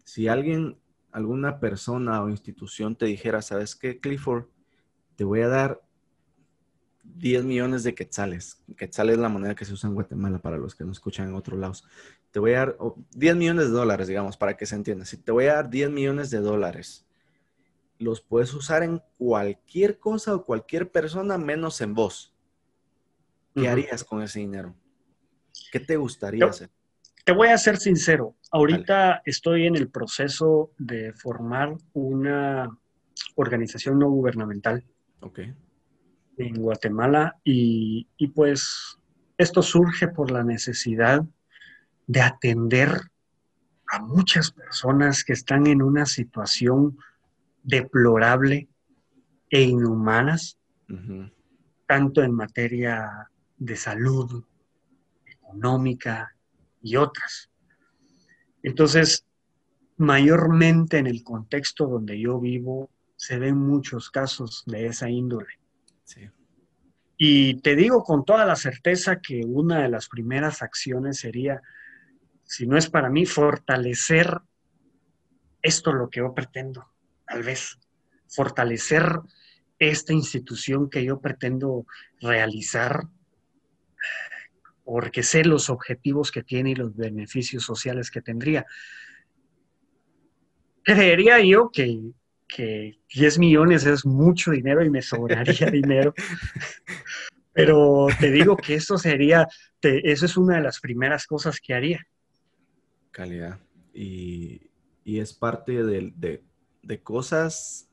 si 0.04 0.26
alguien, 0.26 0.78
alguna 1.12 1.60
persona 1.60 2.22
o 2.22 2.28
institución 2.28 2.96
te 2.96 3.06
dijera, 3.06 3.40
¿sabes 3.40 3.76
qué, 3.76 4.00
Clifford? 4.00 4.46
Te 5.14 5.22
voy 5.22 5.42
a 5.42 5.48
dar 5.48 5.80
10 7.04 7.44
millones 7.44 7.84
de 7.84 7.94
quetzales. 7.94 8.64
Quetzales 8.76 9.14
es 9.14 9.20
la 9.20 9.28
moneda 9.28 9.54
que 9.54 9.64
se 9.64 9.72
usa 9.72 9.88
en 9.88 9.94
Guatemala 9.94 10.40
para 10.40 10.56
los 10.56 10.74
que 10.74 10.84
no 10.84 10.90
escuchan 10.90 11.28
en 11.28 11.34
otros 11.34 11.58
lados. 11.58 11.84
Te 12.32 12.40
voy 12.40 12.52
a 12.54 12.58
dar 12.58 12.76
10 13.14 13.36
millones 13.36 13.66
de 13.66 13.70
dólares, 13.70 14.08
digamos, 14.08 14.36
para 14.36 14.56
que 14.56 14.66
se 14.66 14.74
entienda. 14.74 15.04
Si 15.04 15.16
te 15.16 15.30
voy 15.30 15.44
a 15.44 15.54
dar 15.54 15.70
10 15.70 15.90
millones 15.90 16.30
de 16.30 16.40
dólares, 16.40 17.05
los 17.98 18.20
puedes 18.20 18.52
usar 18.54 18.82
en 18.82 19.02
cualquier 19.18 19.98
cosa 19.98 20.34
o 20.34 20.44
cualquier 20.44 20.90
persona 20.90 21.38
menos 21.38 21.80
en 21.80 21.94
vos. 21.94 22.34
¿Qué 23.54 23.68
harías 23.68 24.04
con 24.04 24.22
ese 24.22 24.40
dinero? 24.40 24.74
¿Qué 25.72 25.80
te 25.80 25.96
gustaría 25.96 26.44
hacer? 26.44 26.70
Te 27.24 27.32
voy 27.32 27.48
a 27.48 27.58
ser 27.58 27.78
sincero. 27.78 28.36
Ahorita 28.52 29.22
estoy 29.24 29.66
en 29.66 29.76
el 29.76 29.88
proceso 29.88 30.72
de 30.78 31.12
formar 31.14 31.74
una 31.94 32.70
organización 33.34 33.98
no 33.98 34.10
gubernamental. 34.10 34.84
Okay 35.20 35.54
en 36.36 36.54
Guatemala 36.56 37.36
y, 37.44 38.06
pues 38.34 38.98
esto 39.38 39.62
surge 39.62 40.08
por 40.08 40.30
la 40.30 40.42
necesidad 40.42 41.24
de 42.06 42.20
atender 42.20 42.90
a 43.88 44.00
muchas 44.00 44.50
personas 44.50 45.24
que 45.24 45.32
están 45.32 45.66
en 45.66 45.82
una 45.82 46.06
situación 46.06 46.98
deplorable 47.66 48.68
e 49.50 49.62
inhumanas, 49.62 50.58
tanto 51.86 52.22
en 52.22 52.32
materia 52.32 53.28
de 53.58 53.76
salud, 53.76 54.44
económica 55.26 56.34
y 56.80 56.96
otras. 56.96 57.50
Entonces, 58.62 59.24
mayormente 59.96 60.98
en 60.98 61.08
el 61.08 61.24
contexto 61.24 61.86
donde 61.86 62.18
yo 62.20 62.38
vivo, 62.38 62.90
se 63.16 63.38
ven 63.38 63.56
muchos 63.56 64.10
casos 64.10 64.62
de 64.66 64.86
esa 64.86 65.10
índole. 65.10 65.58
Y 67.18 67.60
te 67.62 67.74
digo 67.74 68.04
con 68.04 68.24
toda 68.24 68.44
la 68.44 68.56
certeza 68.56 69.20
que 69.20 69.40
una 69.44 69.82
de 69.82 69.88
las 69.88 70.08
primeras 70.08 70.62
acciones 70.62 71.18
sería, 71.18 71.62
si 72.44 72.66
no 72.66 72.76
es 72.76 72.90
para 72.90 73.08
mí, 73.08 73.24
fortalecer 73.24 74.38
esto 75.62 75.92
lo 75.92 76.10
que 76.10 76.20
yo 76.20 76.34
pretendo, 76.34 76.86
tal 77.26 77.42
vez, 77.42 77.78
fortalecer 78.28 79.20
esta 79.78 80.12
institución 80.12 80.88
que 80.88 81.04
yo 81.04 81.20
pretendo 81.20 81.86
realizar, 82.20 83.04
porque 84.84 85.22
sé 85.22 85.44
los 85.44 85.68
objetivos 85.68 86.30
que 86.30 86.42
tiene 86.42 86.70
y 86.70 86.74
los 86.74 86.96
beneficios 86.96 87.64
sociales 87.64 88.10
que 88.10 88.22
tendría. 88.22 88.64
Creería 90.82 91.40
yo 91.40 91.70
que 91.70 92.12
que 92.46 92.98
10 93.14 93.38
millones 93.38 93.86
es 93.86 94.04
mucho 94.06 94.52
dinero 94.52 94.84
y 94.84 94.90
me 94.90 95.02
sobraría 95.02 95.70
dinero. 95.70 96.14
Pero 97.52 98.08
te 98.20 98.30
digo 98.30 98.56
que 98.56 98.74
eso 98.74 98.98
sería, 98.98 99.48
eso 99.80 100.26
es 100.26 100.36
una 100.36 100.56
de 100.56 100.62
las 100.62 100.80
primeras 100.80 101.26
cosas 101.26 101.58
que 101.60 101.74
haría. 101.74 102.06
Calidad. 103.10 103.58
Y, 103.94 104.60
es 105.04 105.32
parte 105.32 105.82
de, 105.82 106.42
cosas 107.02 107.88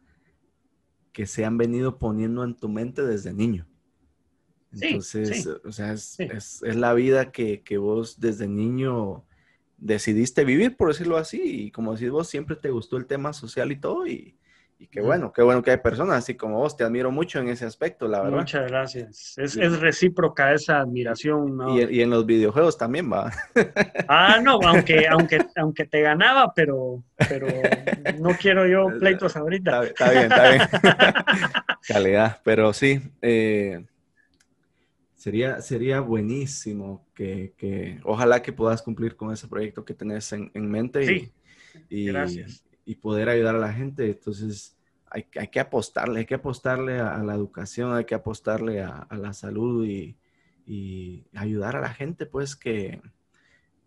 que 1.12 1.26
se 1.26 1.46
han 1.46 1.58
venido 1.58 2.00
poniendo 2.00 2.44
en 2.44 2.56
tu 2.56 2.70
mente 2.70 3.04
desde 3.04 3.34
niño. 3.34 3.68
Entonces, 4.72 5.48
o 5.48 5.72
sea, 5.72 5.94
es, 5.94 6.62
la 6.62 6.94
vida 6.94 7.32
que, 7.32 7.62
que, 7.62 7.78
vos 7.78 8.20
desde 8.20 8.48
niño 8.48 9.24
decidiste 9.78 10.46
vivir, 10.46 10.76
por 10.76 10.88
decirlo 10.88 11.18
así, 11.18 11.42
y 11.44 11.72
como 11.72 11.94
decís 11.94 12.10
vos, 12.10 12.28
siempre 12.28 12.56
te 12.56 12.72
gustó 12.72 12.98
el 12.98 13.06
tema 13.06 13.34
social 13.34 13.72
y 13.72 13.80
todo, 13.80 14.08
y, 14.08 14.36
y 14.84 14.88
qué 14.88 15.00
bueno, 15.00 15.32
qué 15.32 15.42
bueno 15.42 15.64
que 15.64 15.72
hay 15.72 15.78
personas 15.78 16.18
así 16.18 16.36
como 16.36 16.58
vos. 16.58 16.76
Te 16.76 16.84
admiro 16.84 17.10
mucho 17.10 17.40
en 17.40 17.48
ese 17.48 17.66
aspecto, 17.66 18.06
la 18.06 18.22
verdad. 18.22 18.40
Muchas 18.40 18.70
gracias. 18.70 19.38
Es, 19.38 19.56
es 19.56 19.80
recíproca 19.80 20.54
esa 20.54 20.82
admiración. 20.82 21.56
¿no? 21.56 21.80
Y, 21.80 22.02
en 22.02 22.10
los 22.10 22.26
videojuegos 22.26 22.78
también 22.78 23.12
va. 23.12 23.32
Ah, 24.10 24.42
no, 24.44 24.60
aunque, 24.66 25.08
aunque, 25.08 25.40
aunque 25.56 25.86
te 25.86 26.02
ganaba, 26.02 26.54
pero, 26.54 27.04
pero 27.30 27.48
no 28.20 28.32
quiero 28.36 28.68
yo 28.68 28.88
pleitos 29.00 29.36
ahorita. 29.38 29.86
Está, 29.86 30.12
bien, 30.12 30.24
está 30.24 30.50
bien. 30.50 30.62
Calidad, 31.88 32.42
pero 32.44 32.74
sí. 32.74 33.02
Eh, 33.22 33.86
sería, 35.16 35.62
sería 35.62 36.02
buenísimo 36.02 37.08
que, 37.16 37.54
que, 37.58 38.02
ojalá 38.04 38.42
que 38.42 38.52
puedas 38.52 38.82
cumplir 38.82 39.16
con 39.16 39.32
ese 39.32 39.48
proyecto 39.48 39.86
que 39.86 39.94
tenés 39.94 40.34
en, 40.34 40.52
en 40.54 40.70
mente. 40.70 41.08
Sí. 41.08 41.32
Y, 41.90 42.08
Gracias 42.08 42.64
y 42.86 42.96
poder 42.96 43.30
ayudar 43.30 43.56
a 43.56 43.60
la 43.60 43.74
gente. 43.74 44.10
Entonces, 44.10 44.78
hay, 45.10 45.26
hay 45.36 45.48
que 45.48 45.60
apostarle, 45.60 46.20
hay 46.20 46.26
que 46.26 46.36
apostarle 46.36 47.00
a, 47.00 47.18
la 47.20 47.36
educación, 47.36 47.94
hay 47.94 48.06
que 48.06 48.16
apostarle 48.16 48.82
a, 48.82 49.08
la 49.12 49.34
salud 49.34 49.86
y, 49.86 50.18
y, 50.66 51.26
ayudar 51.36 51.76
a 51.76 51.82
la 51.82 51.94
gente, 51.94 52.26
pues, 52.26 52.56
que, 52.56 53.02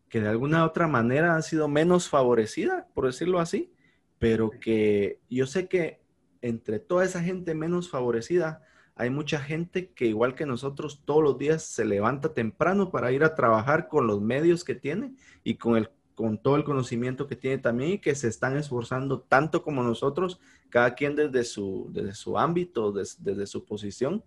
que 0.09 0.21
de 0.21 0.29
alguna 0.29 0.65
otra 0.65 0.87
manera 0.87 1.37
ha 1.37 1.43
sido 1.43 1.69
menos 1.69 2.09
favorecida, 2.09 2.89
por 2.95 3.07
decirlo 3.07 3.41
así, 3.41 3.73
pero 4.19 4.51
que 4.51 5.21
yo 5.29 5.47
sé 5.47 5.69
que 5.69 6.01
entre 6.43 6.79
toda 6.79 7.05
esa 7.05 7.23
gente 7.23 7.55
menos 7.55 7.91
favorecida, 7.91 8.63
hay 8.95 9.11
mucha 9.11 9.39
gente 9.41 9.91
que 9.91 10.07
igual 10.07 10.35
que 10.35 10.47
nosotros 10.47 11.03
todos 11.05 11.23
los 11.23 11.39
días 11.39 11.63
se 11.63 11.85
levanta 11.85 12.33
temprano 12.33 12.91
para 12.91 13.13
ir 13.13 13.25
a 13.25 13.35
trabajar 13.35 13.89
con 13.89 14.07
los 14.07 14.23
medios 14.23 14.65
que 14.65 14.75
tiene 14.75 15.15
y 15.45 15.57
con 15.57 15.77
el 15.77 15.91
con 16.17 16.39
todo 16.39 16.57
el 16.57 16.65
conocimiento 16.65 17.27
que 17.27 17.37
tiene 17.37 17.59
también 17.59 17.93
y 17.93 17.99
que 17.99 18.15
se 18.15 18.29
están 18.29 18.57
esforzando 18.57 19.21
tanto 19.21 19.63
como 19.63 19.83
nosotros, 19.83 20.41
cada 20.71 20.95
quien 20.95 21.15
desde 21.15 21.45
su, 21.45 21.91
desde 21.93 22.15
su 22.15 22.39
ámbito, 22.39 22.91
desde 22.91 23.47
su 23.47 23.67
posición, 23.67 24.25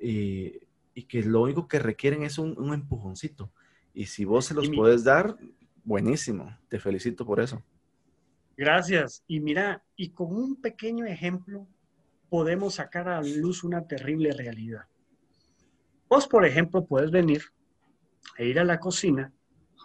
y, 0.00 0.62
que 1.08 1.22
lo 1.22 1.42
único 1.42 1.68
que 1.68 1.78
requieren 1.78 2.22
es 2.22 2.38
un, 2.38 2.72
empujoncito. 2.72 3.52
Y 3.92 4.06
si 4.06 4.24
vos 4.24 4.46
se 4.46 4.54
los 4.54 4.70
puedes 4.70 5.04
dar, 5.04 5.36
buenísimo, 5.84 6.56
te 6.68 6.80
felicito 6.80 7.26
por 7.26 7.38
eso. 7.38 7.62
Gracias. 8.56 9.22
Y 9.28 9.40
mira, 9.40 9.84
y 9.94 10.08
con 10.08 10.34
un 10.34 10.56
pequeño 10.56 11.04
ejemplo 11.04 11.66
podemos 12.30 12.76
sacar 12.76 13.10
a 13.10 13.20
luz 13.20 13.62
una 13.62 13.86
terrible 13.86 14.32
realidad. 14.32 14.86
Vos, 16.08 16.26
por 16.26 16.46
ejemplo, 16.46 16.86
puedes 16.86 17.10
venir 17.10 17.42
e 18.38 18.46
ir 18.46 18.58
a 18.58 18.64
la 18.64 18.80
cocina, 18.80 19.34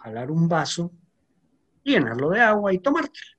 jalar 0.02 0.30
un 0.30 0.48
vaso 0.48 0.90
llenarlo 1.84 2.30
de 2.30 2.40
agua 2.40 2.72
y 2.72 2.78
tomártelo. 2.78 3.36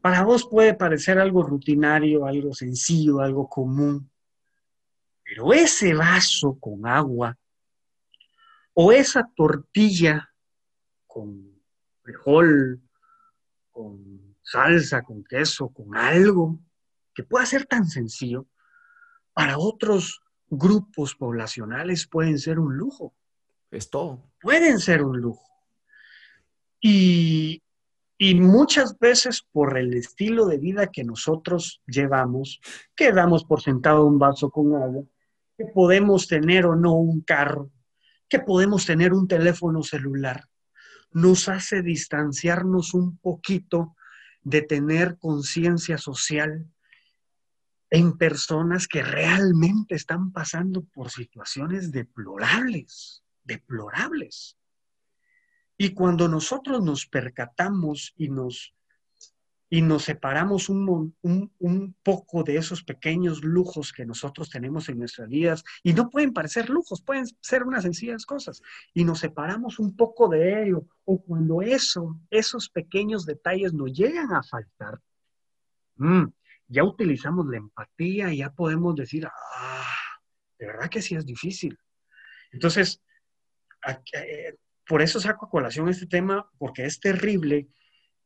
Para 0.00 0.24
vos 0.24 0.48
puede 0.48 0.74
parecer 0.74 1.18
algo 1.18 1.42
rutinario, 1.42 2.26
algo 2.26 2.54
sencillo, 2.54 3.20
algo 3.20 3.48
común, 3.48 4.10
pero 5.22 5.52
ese 5.52 5.94
vaso 5.94 6.58
con 6.58 6.86
agua 6.86 7.38
o 8.74 8.92
esa 8.92 9.30
tortilla 9.36 10.30
con 11.06 11.52
frijol, 12.02 12.80
con 13.70 14.36
salsa, 14.42 15.02
con 15.02 15.22
queso, 15.24 15.68
con 15.68 15.96
algo 15.96 16.58
que 17.14 17.22
pueda 17.22 17.44
ser 17.46 17.66
tan 17.66 17.86
sencillo, 17.86 18.46
para 19.34 19.58
otros 19.58 20.22
grupos 20.48 21.14
poblacionales 21.14 22.06
pueden 22.06 22.38
ser 22.38 22.58
un 22.58 22.76
lujo. 22.76 23.14
Es 23.70 23.88
todo. 23.88 24.30
Pueden 24.40 24.78
ser 24.78 25.02
un 25.02 25.18
lujo. 25.18 25.51
Y, 26.84 27.62
muchas 28.34 28.98
veces 28.98 29.46
por 29.52 29.78
el 29.78 29.94
estilo 29.94 30.46
de 30.46 30.58
vida 30.58 30.88
que 30.88 31.04
nosotros 31.04 31.80
llevamos, 31.86 32.60
que 32.94 33.12
damos 33.12 33.44
por 33.44 33.62
sentado 33.62 34.04
un 34.04 34.18
vaso 34.18 34.50
con 34.50 34.74
agua, 34.74 35.04
que 35.56 35.66
podemos 35.66 36.26
tener 36.26 36.66
o 36.66 36.76
no 36.76 36.94
un 36.94 37.20
carro, 37.20 37.70
que 38.28 38.40
podemos 38.40 38.84
tener 38.84 39.12
un 39.12 39.28
teléfono 39.28 39.82
celular, 39.82 40.44
nos 41.12 41.48
hace 41.48 41.82
distanciarnos 41.82 42.94
un 42.94 43.18
poquito 43.18 43.94
de 44.42 44.62
tener 44.62 45.18
conciencia 45.18 45.98
social 45.98 46.66
en 47.90 48.16
personas 48.16 48.88
que 48.88 49.02
realmente 49.02 49.94
están 49.94 50.32
pasando 50.32 50.82
por 50.82 51.10
situaciones 51.10 51.92
deplorables, 51.92 53.22
deplorables. 53.44 54.56
Y 55.82 55.94
cuando 55.94 56.28
nosotros 56.28 56.80
nos 56.80 57.06
percatamos 57.06 58.14
y 58.16 58.28
nos, 58.28 58.72
y 59.68 59.82
nos 59.82 60.04
separamos 60.04 60.68
un, 60.68 61.16
un, 61.22 61.96
poco 62.04 62.44
de 62.44 62.56
esos 62.56 62.84
pequeños 62.84 63.42
lujos 63.42 63.92
que 63.92 64.06
nosotros 64.06 64.48
tenemos 64.48 64.88
en 64.88 65.00
nuestras 65.00 65.28
vidas, 65.28 65.64
y 65.82 65.92
no 65.92 66.08
pueden 66.08 66.32
parecer 66.32 66.70
lujos, 66.70 67.02
pueden 67.02 67.26
ser 67.40 67.64
unas 67.64 67.82
sencillas 67.82 68.26
cosas, 68.26 68.62
y 68.94 69.02
nos 69.02 69.18
separamos 69.18 69.80
un 69.80 69.96
poco 69.96 70.28
de 70.28 70.62
ello, 70.62 70.86
o 71.04 71.20
cuando 71.20 71.62
eso, 71.62 72.16
esos 72.30 72.68
pequeños 72.68 73.26
detalles 73.26 73.74
nos 73.74 73.92
llegan 73.92 74.32
a 74.32 74.44
faltar, 74.44 75.00
mm, 75.96 76.26
ya 76.68 76.84
utilizamos 76.84 77.44
la 77.48 77.56
empatía 77.56 78.32
ya 78.32 78.50
podemos 78.52 78.94
decir, 78.94 79.26
ah, 79.26 79.96
de 80.60 80.66
verdad 80.66 80.88
que 80.88 81.02
sí 81.02 81.16
es 81.16 81.26
difícil. 81.26 81.76
Entonces, 82.52 83.02
eh, 84.12 84.54
por 84.92 85.00
eso 85.00 85.18
saco 85.18 85.46
a 85.46 85.48
colación 85.48 85.88
este 85.88 86.04
tema, 86.04 86.50
porque 86.58 86.84
es 86.84 87.00
terrible 87.00 87.66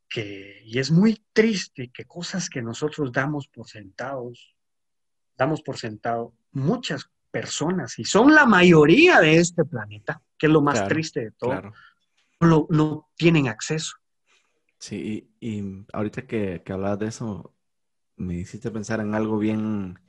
que, 0.09 0.61
y 0.65 0.79
es 0.79 0.91
muy 0.91 1.17
triste 1.31 1.91
que 1.93 2.03
cosas 2.03 2.49
que 2.49 2.61
nosotros 2.61 3.13
damos 3.13 3.47
por 3.47 3.69
sentados, 3.69 4.53
damos 5.37 5.61
por 5.61 5.77
sentado, 5.77 6.33
muchas 6.51 7.09
personas, 7.31 7.97
y 7.99 8.03
son 8.03 8.35
la 8.35 8.45
mayoría 8.45 9.21
de 9.21 9.37
este 9.37 9.63
planeta, 9.63 10.21
que 10.37 10.47
es 10.47 10.51
lo 10.51 10.61
más 10.61 10.89
triste 10.89 11.21
de 11.21 11.31
todo, 11.31 11.71
no, 12.41 13.09
tienen 13.15 13.47
acceso. 13.47 13.95
Sí, 14.77 15.31
y, 15.39 15.85
ahorita 15.93 16.27
que, 16.27 16.63
que 16.65 16.73
hablabas 16.73 16.99
de 16.99 17.07
eso, 17.07 17.55
me 18.17 18.33
hiciste 18.33 18.71
pensar 18.71 18.99
en 18.99 19.15
algo 19.15 19.37
bien 19.37 20.01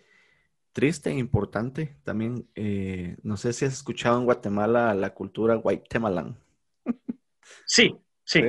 triste 0.73 1.11
e 1.11 1.19
importante 1.19 1.95
también. 2.03 2.49
Eh, 2.57 3.17
no 3.23 3.37
sé 3.37 3.53
si 3.53 3.65
has 3.65 3.75
escuchado 3.75 4.19
en 4.19 4.25
Guatemala 4.25 4.93
la 4.95 5.15
cultura 5.15 5.55
guatemalán. 5.55 6.48
Sí, 7.67 7.97
sí. 8.25 8.43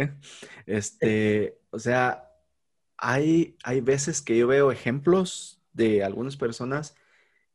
Este, 0.66 1.60
o 1.70 1.80
sea, 1.80 2.30
hay, 2.98 3.58
hay 3.64 3.82
veces 3.82 4.22
que 4.22 4.38
yo 4.38 4.48
veo 4.48 4.72
ejemplos 4.72 5.62
de 5.74 6.04
algunas 6.04 6.38
personas 6.38 6.96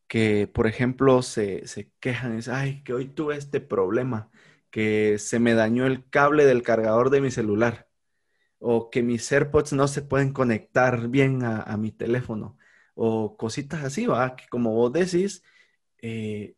que, 0.09 0.47
por 0.47 0.67
ejemplo, 0.67 1.23
se, 1.23 1.67
se 1.67 1.91
quejan 2.01 2.37
dicen, 2.37 2.55
ay, 2.55 2.83
que 2.85 2.93
hoy 2.93 3.07
tuve 3.07 3.37
este 3.37 3.61
problema, 3.61 4.31
que 4.71 5.19
se 5.19 5.39
me 5.39 5.55
dañó 5.55 5.87
el 5.87 6.09
cable 6.09 6.45
del 6.47 6.63
cargador 6.63 7.11
de 7.11 7.21
mi 7.21 7.31
celular 7.31 7.89
o 8.59 8.91
que 8.91 9.03
mis 9.03 9.31
AirPods 9.31 9.73
no 9.75 9.89
se 9.89 10.03
pueden 10.03 10.33
conectar 10.33 11.09
bien 11.09 11.45
a, 11.45 11.77
mi 11.77 11.93
teléfono 11.93 12.59
o 12.95 13.37
cositas 13.37 13.85
así, 13.85 14.07
¿va? 14.07 14.37
Que 14.37 14.47
como 14.49 14.75
vos 14.75 14.93
decís, 14.93 15.43
eh, 15.99 16.57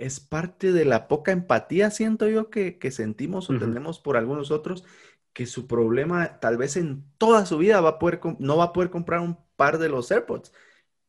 es 0.00 0.18
parte 0.18 0.72
de 0.72 0.84
la 0.84 1.08
poca 1.08 1.30
empatía, 1.30 1.90
siento 1.90 2.28
yo, 2.28 2.50
que, 2.50 2.78
sentimos 2.90 3.50
o 3.50 3.58
tenemos 3.58 4.00
por 4.00 4.16
algunos 4.16 4.50
otros, 4.50 4.84
que 5.32 5.46
su 5.46 5.66
problema 5.66 6.40
tal 6.40 6.56
vez 6.56 6.76
en 6.76 7.04
toda 7.18 7.46
su 7.46 7.58
vida 7.58 7.80
va 7.80 7.90
a 7.90 7.98
poder, 7.98 8.20
no 8.38 8.56
va 8.56 8.64
a 8.64 8.72
poder 8.72 8.90
comprar 8.90 9.20
un 9.20 9.36
par 9.56 9.78
de 9.78 9.88
los 9.88 10.10
AirPods, 10.10 10.52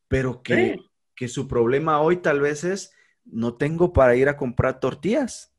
pero 0.08 0.43
que, 0.43 0.77
que 1.15 1.27
su 1.27 1.47
problema 1.47 2.01
hoy 2.01 2.17
tal 2.17 2.41
vez 2.41 2.63
es, 2.63 2.93
no 3.23 3.56
tengo 3.56 3.93
para 3.93 4.15
ir 4.15 4.27
a 4.27 4.38
comprar 4.38 4.80
tortillas 4.80 5.51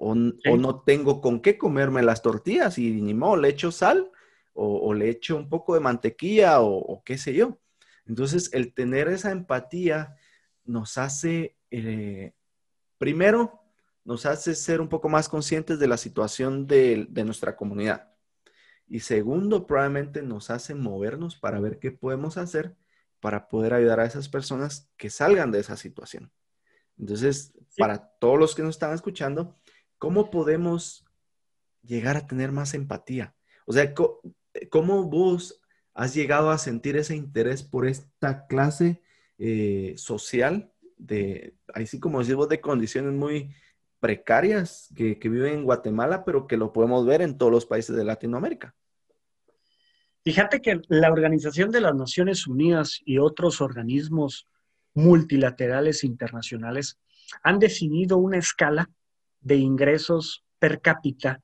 o, 0.00 0.14
no 0.14 0.80
tengo 0.82 1.20
con 1.20 1.40
qué 1.40 1.58
comerme 1.58 2.02
las 2.02 2.22
tortillas 2.22 2.78
y 2.78 2.92
ni 3.02 3.14
modo, 3.14 3.36
le 3.36 3.48
echo 3.48 3.72
sal 3.72 4.10
o, 4.52 4.94
le 4.94 5.08
echo 5.08 5.36
un 5.36 5.48
poco 5.48 5.74
de 5.74 5.80
mantequilla 5.80 6.60
o, 6.60 7.02
qué 7.04 7.18
sé 7.18 7.34
yo. 7.34 7.58
Entonces, 8.06 8.50
el 8.52 8.72
tener 8.72 9.08
esa 9.08 9.32
empatía 9.32 10.16
nos 10.64 10.98
hace, 10.98 11.56
eh, 11.70 12.32
primero, 12.98 13.62
nos 14.04 14.26
hace 14.26 14.54
ser 14.54 14.80
un 14.80 14.88
poco 14.88 15.08
más 15.08 15.28
conscientes 15.28 15.78
de 15.78 15.88
la 15.88 15.96
situación 15.96 16.66
de, 16.66 17.06
de 17.08 17.24
nuestra 17.24 17.56
comunidad. 17.56 18.12
Y 18.86 19.00
segundo, 19.00 19.66
probablemente 19.66 20.22
nos 20.22 20.50
hace 20.50 20.74
movernos 20.74 21.36
para 21.36 21.60
ver 21.60 21.78
qué 21.78 21.90
podemos 21.90 22.36
hacer 22.36 22.76
para 23.20 23.48
poder 23.48 23.74
ayudar 23.74 24.00
a 24.00 24.04
esas 24.04 24.28
personas 24.28 24.88
que 24.96 25.10
salgan 25.10 25.50
de 25.50 25.60
esa 25.60 25.76
situación. 25.76 26.30
Entonces, 26.98 27.52
para 27.76 27.98
todos 28.18 28.38
los 28.38 28.54
que 28.54 28.62
nos 28.62 28.76
están 28.76 28.92
escuchando, 28.92 29.56
¿cómo 29.98 30.30
podemos 30.30 31.04
llegar 31.82 32.16
a 32.16 32.26
tener 32.26 32.52
más 32.52 32.74
empatía? 32.74 33.34
O 33.66 33.72
sea, 33.72 33.92
¿cómo 34.70 35.04
vos 35.04 35.60
has 35.94 36.14
llegado 36.14 36.50
a 36.50 36.58
sentir 36.58 36.96
ese 36.96 37.16
interés 37.16 37.62
por 37.62 37.86
esta 37.86 38.46
clase 38.46 39.02
eh, 39.38 39.94
social 39.96 40.72
de, 40.98 41.54
así 41.74 42.00
como 42.00 42.18
decimos, 42.20 42.48
de 42.48 42.60
condiciones 42.60 43.12
muy 43.12 43.54
precarias 44.00 44.92
que, 44.94 45.18
que 45.18 45.28
viven 45.28 45.54
en 45.54 45.64
Guatemala, 45.64 46.24
pero 46.24 46.46
que 46.46 46.56
lo 46.56 46.72
podemos 46.72 47.06
ver 47.06 47.22
en 47.22 47.36
todos 47.36 47.52
los 47.52 47.66
países 47.66 47.96
de 47.96 48.04
Latinoamérica? 48.04 48.74
Fíjate 50.24 50.60
que 50.60 50.80
la 50.88 51.10
Organización 51.10 51.70
de 51.70 51.80
las 51.80 51.94
Naciones 51.94 52.46
Unidas 52.46 53.00
y 53.04 53.18
otros 53.18 53.60
organismos 53.60 54.46
multilaterales 54.94 56.04
internacionales 56.04 56.98
han 57.42 57.58
definido 57.58 58.18
una 58.18 58.38
escala 58.38 58.90
de 59.40 59.56
ingresos 59.56 60.44
per 60.58 60.80
cápita, 60.80 61.40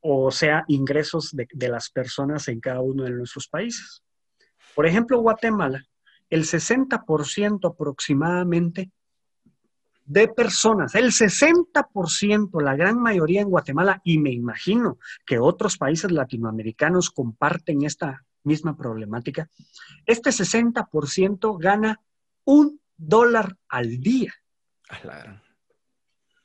o 0.00 0.30
sea, 0.30 0.64
ingresos 0.68 1.30
de, 1.32 1.48
de, 1.52 1.68
las 1.68 1.90
personas 1.90 2.48
en 2.48 2.60
cada 2.60 2.80
uno 2.80 3.04
de 3.04 3.10
nuestros 3.10 3.48
países. 3.48 4.02
Por 4.74 4.86
ejemplo, 4.86 5.20
Guatemala, 5.20 5.84
el 6.30 6.44
60% 6.44 7.68
aproximadamente 7.68 8.90
de 10.06 10.26
personas, 10.26 10.94
el 10.94 11.12
60%, 11.12 12.62
la 12.62 12.74
gran 12.74 13.00
mayoría 13.00 13.42
en 13.42 13.48
Guatemala, 13.48 14.00
y 14.02 14.18
me 14.18 14.32
imagino 14.32 14.98
que 15.24 15.38
otros 15.38 15.76
países 15.76 16.10
latinoamericanos 16.10 17.10
comparten 17.10 17.82
esta 17.82 18.24
misma 18.42 18.76
problemática, 18.76 19.48
este 20.06 20.30
60% 20.30 21.58
gana 21.60 22.00
un 22.44 22.80
dólar 22.96 23.56
al 23.68 24.00
día. 24.00 24.34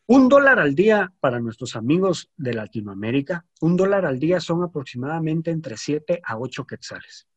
Un 0.08 0.30
dólar 0.30 0.60
al 0.60 0.76
día 0.76 1.12
para 1.20 1.40
nuestros 1.40 1.76
amigos 1.76 2.30
de 2.38 2.54
Latinoamérica, 2.54 3.46
un 3.62 3.76
dólar 3.76 4.06
al 4.06 4.20
día 4.20 4.40
son 4.40 4.62
aproximadamente 4.62 5.50
entre 5.50 5.78
7 5.78 6.22
a 6.24 6.38
8 6.38 6.68
quetzales. 6.68 7.28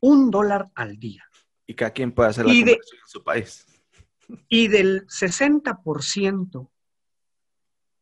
Un 0.00 0.30
dólar 0.30 0.70
al 0.76 0.96
día. 0.98 1.24
Y 1.66 1.74
cada 1.74 1.92
quien 1.92 2.12
puede 2.12 2.30
hacer 2.30 2.44
la 2.44 2.52
conversión 2.52 3.00
en 3.00 3.08
su 3.08 3.22
país. 3.22 3.66
Y 4.48 4.68
del 4.68 5.06
60%, 5.06 6.70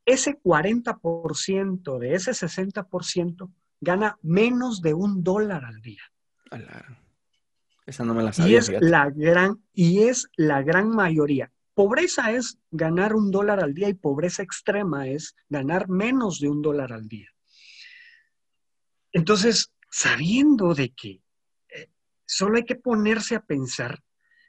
ese 0.04 0.40
40% 0.40 1.98
de 1.98 2.14
ese 2.14 2.32
60% 2.32 3.52
gana 3.80 4.18
menos 4.22 4.80
de 4.80 4.94
un 4.94 5.22
dólar 5.22 5.64
al 5.64 5.80
día. 5.80 6.02
Esa 7.86 8.04
no 8.04 8.14
me 8.14 8.22
la 8.22 8.32
sabía. 8.32 8.52
Y 8.52 8.56
es, 8.56 8.70
la 8.80 9.10
gran, 9.10 9.62
y 9.72 10.02
es 10.04 10.28
la 10.36 10.62
gran 10.62 10.90
mayoría. 10.90 11.52
Pobreza 11.74 12.32
es 12.32 12.58
ganar 12.70 13.14
un 13.14 13.30
dólar 13.30 13.60
al 13.60 13.74
día 13.74 13.88
y 13.88 13.94
pobreza 13.94 14.42
extrema 14.42 15.08
es 15.08 15.34
ganar 15.48 15.88
menos 15.88 16.38
de 16.38 16.48
un 16.48 16.62
dólar 16.62 16.92
al 16.92 17.08
día. 17.08 17.28
Entonces, 19.12 19.72
sabiendo 19.90 20.74
de 20.74 20.90
que 20.90 21.21
solo 22.32 22.56
hay 22.56 22.64
que 22.64 22.76
ponerse 22.76 23.34
a 23.36 23.44
pensar 23.44 24.02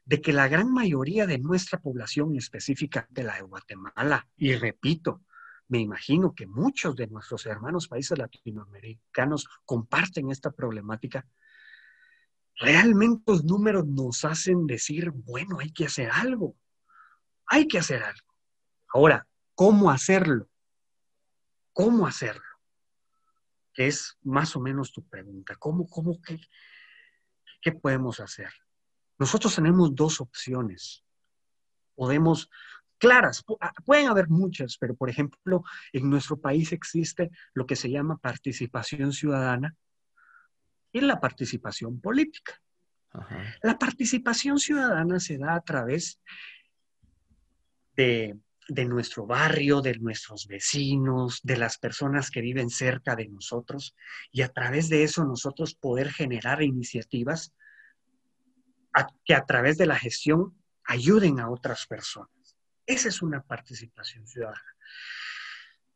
de 0.05 0.21
que 0.21 0.31
la 0.31 0.47
gran 0.47 0.71
mayoría 0.71 1.27
de 1.27 1.37
nuestra 1.37 1.81
población, 1.81 2.33
específica 2.37 3.07
de 3.09 3.23
la 3.23 3.35
de 3.35 3.41
Guatemala, 3.41 4.25
y 4.37 4.55
repito, 4.55 5.21
me 5.67 5.79
imagino 5.79 6.33
que 6.33 6.47
muchos 6.47 6.95
de 6.95 7.07
nuestros 7.07 7.45
hermanos 7.45 7.89
países 7.89 8.17
latinoamericanos 8.17 9.49
comparten 9.65 10.31
esta 10.31 10.51
problemática, 10.51 11.27
realmente 12.55 13.23
los 13.27 13.43
números 13.43 13.85
nos 13.85 14.23
hacen 14.23 14.65
decir, 14.65 15.11
bueno, 15.13 15.59
hay 15.59 15.73
que 15.73 15.85
hacer 15.85 16.09
algo, 16.09 16.55
hay 17.47 17.67
que 17.67 17.79
hacer 17.79 18.01
algo. 18.01 18.33
Ahora, 18.93 19.27
¿cómo 19.55 19.91
hacerlo? 19.91 20.49
¿Cómo 21.73 22.07
hacerlo? 22.07 22.43
Es 23.75 24.17
más 24.21 24.55
o 24.55 24.61
menos 24.61 24.93
tu 24.93 25.05
pregunta. 25.05 25.55
¿Cómo, 25.57 25.87
cómo, 25.89 26.21
qué, 26.21 26.39
qué 27.63 27.71
podemos 27.71 28.19
hacer? 28.19 28.49
Nosotros 29.17 29.55
tenemos 29.55 29.95
dos 29.95 30.21
opciones. 30.21 31.03
Podemos, 31.95 32.49
claras, 32.97 33.43
ah, 33.61 33.71
pueden 33.85 34.07
haber 34.07 34.27
muchas, 34.27 34.77
pero 34.77 34.95
por 34.95 35.09
ejemplo, 35.09 35.63
en 35.93 36.09
nuestro 36.09 36.37
país 36.37 36.71
existe 36.71 37.31
lo 37.53 37.65
que 37.65 37.75
se 37.75 37.89
llama 37.89 38.17
participación 38.17 39.13
ciudadana 39.13 39.75
y 40.91 41.01
la 41.01 41.19
participación 41.19 41.99
política. 41.99 42.59
La 43.61 43.77
participación 43.77 44.57
ciudadana 44.57 45.19
se 45.19 45.37
da 45.37 45.53
a 45.53 45.61
través 45.61 46.19
de, 47.95 48.35
de, 48.67 48.85
nuestro 48.85 49.25
barrio, 49.25 49.81
de 49.81 49.97
nuestros 49.99 50.47
vecinos, 50.47 51.41
de 51.43 51.57
las 51.57 51.77
personas 51.77 52.31
que 52.31 52.41
viven 52.41 52.69
cerca 52.69 53.15
de 53.15 53.27
nosotros, 53.27 53.95
y 54.31 54.41
a 54.41 54.49
través 54.49 54.89
de 54.89 55.03
eso 55.03 55.23
nosotros 55.25 55.75
poder 55.75 56.11
generar 56.11 56.61
iniciativas 56.61 57.53
que 59.25 59.33
a 59.33 59.45
través 59.45 59.77
de 59.77 59.87
la 59.87 59.97
gestión 59.97 60.55
ayuden 60.85 61.39
a 61.39 61.49
otras 61.49 61.87
personas. 61.87 62.29
Esa 62.85 63.07
es 63.07 63.21
una 63.21 63.41
participación 63.41 64.27
ciudadana. 64.27 64.75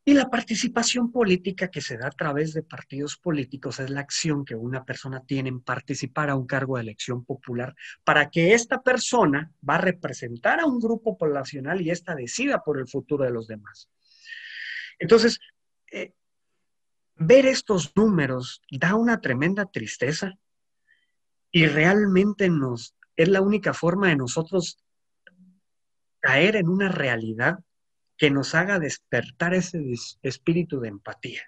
Y 0.08 0.14
la 0.14 0.30
participación 0.30 1.12
política 1.12 1.70
que 1.70 1.82
se 1.82 1.98
da 1.98 2.08
a 2.08 2.12
través 2.12 2.54
de 2.54 2.64
partidos 2.64 3.18
políticos 3.18 3.82
es 3.82 3.90
la 3.90 4.00
acción 4.00 4.46
que 4.46 4.56
una 4.56 4.86
persona 4.86 5.26
tiene 5.26 5.50
en 5.50 5.60
participar 5.60 6.30
a 6.30 6.38
un 6.38 6.48
cargo 6.48 6.78
de 6.78 6.84
elección 6.84 7.26
popular 7.26 7.76
para 8.06 8.30
que 8.30 8.54
esta 8.54 8.82
persona 8.82 9.52
va 9.70 9.76
a 9.76 9.82
representar 9.82 10.62
a 10.62 10.66
un 10.66 10.80
grupo 10.80 11.18
poblacional 11.18 11.82
y 11.82 11.90
ésta 11.90 12.16
decida 12.16 12.64
por 12.64 12.80
el 12.80 12.88
futuro 12.88 13.26
de 13.26 13.32
los 13.32 13.48
demás. 13.48 13.90
Entonces, 14.98 15.42
eh, 15.92 16.14
ver 17.16 17.46
estos 17.46 17.92
números 17.94 18.62
da 18.72 18.96
una 18.96 19.20
tremenda 19.20 19.66
tristeza 19.66 20.40
y 21.52 21.66
realmente 21.68 22.50
nos, 22.50 22.96
es 23.18 23.28
la 23.28 23.42
única 23.42 23.74
forma 23.74 24.08
de 24.08 24.16
nosotros 24.16 24.82
caer 26.22 26.56
en 26.56 26.70
una 26.70 26.88
realidad 26.88 27.60
que 28.18 28.32
nos 28.32 28.56
haga 28.56 28.80
despertar 28.80 29.54
ese 29.54 29.80
espíritu 30.22 30.80
de 30.80 30.90
empatía, 30.90 31.42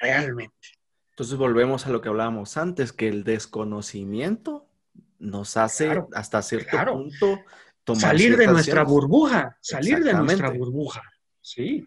realmente. 0.00 0.68
Entonces 1.10 1.36
volvemos 1.36 1.86
a 1.86 1.90
lo 1.90 2.00
que 2.00 2.08
hablábamos 2.08 2.56
antes, 2.56 2.92
que 2.92 3.08
el 3.08 3.24
desconocimiento 3.24 4.68
nos 5.18 5.56
hace 5.56 6.02
hasta 6.12 6.42
cierto 6.42 6.76
punto 6.92 7.38
salir 7.94 8.36
de 8.36 8.46
nuestra 8.46 8.82
burbuja, 8.82 9.56
salir 9.60 10.02
de 10.02 10.12
nuestra 10.14 10.50
burbuja. 10.50 11.02
Sí. 11.40 11.86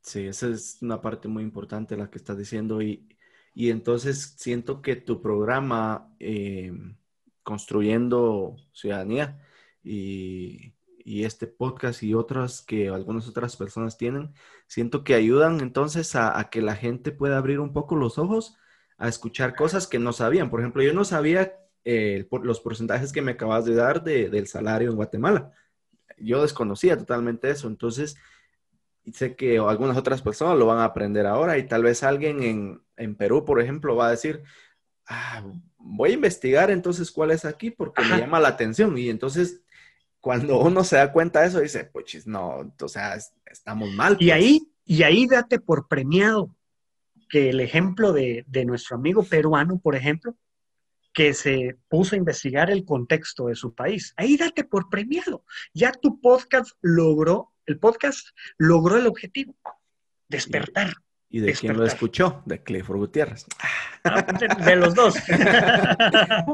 Sí, 0.00 0.26
esa 0.26 0.48
es 0.48 0.78
una 0.80 1.02
parte 1.02 1.28
muy 1.28 1.42
importante 1.42 1.96
la 1.96 2.08
que 2.08 2.18
estás 2.18 2.38
diciendo 2.38 2.80
y, 2.80 3.08
y 3.54 3.70
entonces 3.70 4.34
siento 4.38 4.80
que 4.80 4.96
tu 4.96 5.20
programa 5.20 6.14
eh, 6.18 6.72
Construyendo 7.42 8.56
Ciudadanía 8.72 9.42
y, 9.82 10.74
y, 11.08 11.24
este 11.24 11.46
podcast 11.46 12.02
y 12.02 12.14
otras 12.14 12.62
que 12.62 12.88
algunas 12.88 13.28
otras 13.28 13.56
personas 13.56 13.96
tienen, 13.96 14.34
siento 14.66 15.04
que 15.04 15.14
ayudan 15.14 15.60
entonces 15.60 16.14
a, 16.14 16.38
a, 16.38 16.50
que 16.50 16.62
la 16.62 16.76
gente 16.76 17.12
pueda 17.12 17.38
abrir 17.38 17.60
un 17.60 17.72
poco 17.72 17.96
los 17.96 18.18
ojos 18.18 18.56
a 18.98 19.08
escuchar 19.08 19.54
cosas 19.54 19.86
que 19.86 19.98
no 19.98 20.12
sabían. 20.12 20.50
Por 20.50 20.60
ejemplo, 20.60 20.82
yo 20.82 20.92
no 20.92 21.04
sabía 21.04 21.54
eh, 21.84 22.28
los 22.42 22.60
porcentajes 22.60 23.12
que 23.12 23.22
me 23.22 23.32
acabas 23.32 23.64
de 23.64 23.74
dar 23.74 24.02
de, 24.04 24.28
del 24.28 24.46
salario 24.46 24.90
en 24.90 24.96
Guatemala. 24.96 25.52
Yo 26.18 26.42
desconocía 26.42 26.98
totalmente 26.98 27.48
eso. 27.48 27.68
Entonces, 27.68 28.16
sé 29.12 29.36
que 29.36 29.58
algunas 29.58 29.96
otras 29.96 30.20
personas 30.20 30.58
lo 30.58 30.66
van 30.66 30.78
a 30.78 30.84
aprender 30.84 31.26
ahora 31.26 31.56
y 31.56 31.66
tal 31.66 31.84
vez 31.84 32.02
alguien 32.02 32.42
en, 32.42 32.82
en 32.96 33.14
Perú, 33.14 33.44
por 33.44 33.60
ejemplo, 33.60 33.96
va 33.96 34.08
a 34.08 34.10
decir, 34.10 34.42
ah, 35.06 35.42
voy 35.78 36.10
a 36.10 36.14
investigar 36.14 36.70
entonces 36.70 37.10
cuál 37.10 37.30
es 37.30 37.44
aquí 37.44 37.70
porque 37.70 38.02
me 38.04 38.18
llama 38.18 38.40
la 38.40 38.48
atención. 38.48 38.98
Y 38.98 39.08
entonces, 39.08 39.62
cuando 40.28 40.60
uno 40.60 40.84
se 40.84 40.96
da 40.96 41.10
cuenta 41.10 41.40
de 41.40 41.46
eso, 41.46 41.60
dice, 41.60 41.86
pues 41.86 42.26
no, 42.26 42.74
o 42.78 42.88
sea, 42.88 43.16
estamos 43.46 43.90
mal. 43.92 44.12
Y 44.20 44.26
pues". 44.26 44.32
ahí, 44.32 44.60
y 44.84 45.02
ahí 45.02 45.26
date 45.26 45.58
por 45.58 45.88
premiado 45.88 46.54
que 47.30 47.48
el 47.48 47.60
ejemplo 47.60 48.12
de, 48.12 48.44
de 48.46 48.66
nuestro 48.66 48.96
amigo 48.96 49.22
peruano, 49.22 49.78
por 49.78 49.96
ejemplo, 49.96 50.36
que 51.14 51.32
se 51.32 51.78
puso 51.88 52.14
a 52.14 52.18
investigar 52.18 52.70
el 52.70 52.84
contexto 52.84 53.46
de 53.46 53.54
su 53.54 53.74
país. 53.74 54.12
Ahí 54.18 54.36
date 54.36 54.64
por 54.64 54.90
premiado. 54.90 55.46
Ya 55.72 55.92
tu 55.92 56.20
podcast 56.20 56.72
logró, 56.82 57.54
el 57.64 57.78
podcast 57.78 58.28
logró 58.58 58.98
el 58.98 59.06
objetivo, 59.06 59.56
despertar. 60.28 60.92
¿Y 61.30 61.40
de 61.40 61.52
quién 61.52 61.76
lo 61.76 61.84
escuchó? 61.84 62.42
De 62.46 62.62
Clifford 62.62 62.98
Gutiérrez. 62.98 63.46
Ah, 64.04 64.22
de, 64.64 64.76
los 64.76 64.94
dos. 64.94 65.14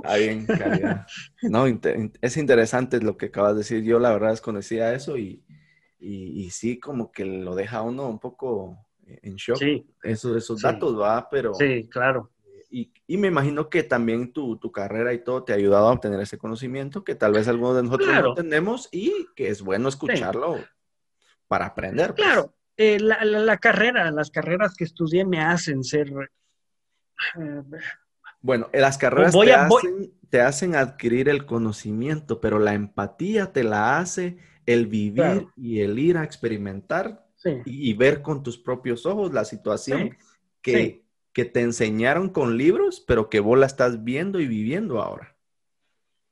Ah, 0.05 0.17
bien, 0.19 0.47
calidad. 0.47 1.07
No, 1.43 1.67
es 1.67 2.37
interesante 2.37 3.01
lo 3.01 3.17
que 3.17 3.27
acabas 3.27 3.53
de 3.53 3.59
decir. 3.59 3.85
Yo 3.85 4.01
la 4.01 4.13
verdad 4.13 4.31
desconocía 4.31 4.93
eso 4.93 5.17
y, 5.17 5.45
y, 6.01 6.51
sí, 6.51 6.81
como 6.81 7.13
que 7.13 7.25
lo 7.25 7.55
deja 7.55 7.83
uno 7.83 8.09
un 8.09 8.19
poco 8.19 8.85
en 9.07 9.37
shock. 9.37 9.59
Sí. 9.59 9.87
Eso, 10.03 10.37
esos 10.37 10.61
datos, 10.63 10.99
va, 10.99 11.29
pero... 11.31 11.55
Sí, 11.55 11.89
claro. 11.89 12.33
Y, 12.69 12.93
y, 13.07 13.17
me 13.17 13.29
imagino 13.29 13.71
que 13.71 13.85
también 13.85 14.33
tu, 14.33 14.59
tu, 14.59 14.73
carrera 14.73 15.13
y 15.13 15.23
todo 15.23 15.45
te 15.45 15.53
ha 15.53 15.57
ayudado 15.57 15.87
a 15.87 15.93
obtener 15.93 16.21
ese 16.21 16.39
conocimiento 16.39 17.05
que 17.05 17.15
tal 17.15 17.33
vez 17.33 17.47
algunos 17.47 17.77
de 17.77 17.85
nosotros 17.85 18.09
no 18.21 18.35
tenemos 18.35 18.89
y 18.91 19.29
que 19.37 19.49
es 19.49 19.63
bueno 19.63 19.89
escucharlo 19.89 20.57
para 21.47 21.67
aprender. 21.67 22.15
Pues. 22.15 22.27
Claro, 22.27 22.54
eh, 22.77 22.99
la, 23.01 23.25
la, 23.25 23.57
carrera, 23.59 24.11
las 24.11 24.31
carreras 24.31 24.75
que 24.75 24.85
estudié 24.85 25.25
me 25.25 25.41
hacen 25.41 25.83
ser... 25.85 26.09
Eh, 27.39 27.63
bueno, 28.41 28.69
eh, 28.73 28.81
las 28.81 28.99
carreras 28.99 29.33
te, 29.33 29.53
hacen, 29.53 30.13
te, 30.29 30.41
hacen, 30.41 30.75
adquirir 30.75 31.29
el 31.29 31.47
conocimiento, 31.47 32.41
pero 32.41 32.59
la 32.59 32.75
empatía 32.75 33.53
te 33.53 33.65
la 33.65 33.99
hace 33.99 34.39
el 34.67 34.87
vivir 34.87 35.49
y 35.57 35.81
el 35.81 35.99
ir 35.99 36.19
a 36.19 36.25
experimentar 36.25 37.27
y, 37.65 37.91
y, 37.91 37.95
ver 37.95 38.23
con 38.23 38.43
tus 38.43 38.59
propios 38.59 39.05
ojos 39.05 39.33
la 39.33 39.45
situación 39.45 40.11
sí. 40.11 40.17
que 40.63 41.05
que 41.35 41.45
te 41.45 41.61
enseñaron 41.61 42.31
con 42.31 42.57
libros, 42.57 43.05
pero 43.07 43.29
que 43.29 43.41
vos 43.41 43.59
la 43.59 43.67
estás 43.67 44.05
viendo 44.05 44.41
y 44.41 44.47
viviendo 44.47 45.03
ahora. 45.03 45.37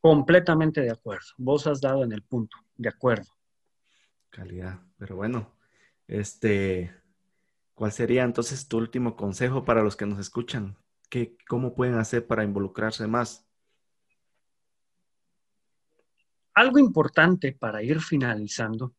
Completamente 0.00 0.81
de 0.81 0.92
acuerdo. 0.92 1.26
Vos 1.37 1.66
has 1.66 1.81
dado 1.81 2.05
en 2.05 2.12
el 2.12 2.22
punto, 2.22 2.57
de 2.76 2.88
acuerdo. 2.88 3.28
Calidad. 4.31 4.81
Pero 4.96 5.16
bueno, 5.16 5.52
este, 6.08 6.94
¿cuál 7.74 7.92
sería 7.92 8.24
entonces 8.24 8.68
tu 8.68 8.78
último 8.78 9.16
consejo 9.16 9.64
para 9.64 9.82
los 9.82 9.96
que 9.96 10.06
nos 10.06 10.18
escuchan? 10.18 10.76
¿Qué, 11.08 11.36
¿Cómo 11.48 11.74
pueden 11.74 11.94
hacer 11.94 12.26
para 12.26 12.44
involucrarse 12.44 13.06
más? 13.06 13.46
Algo 16.54 16.78
importante 16.78 17.52
para 17.52 17.82
ir 17.82 18.00
finalizando, 18.00 18.94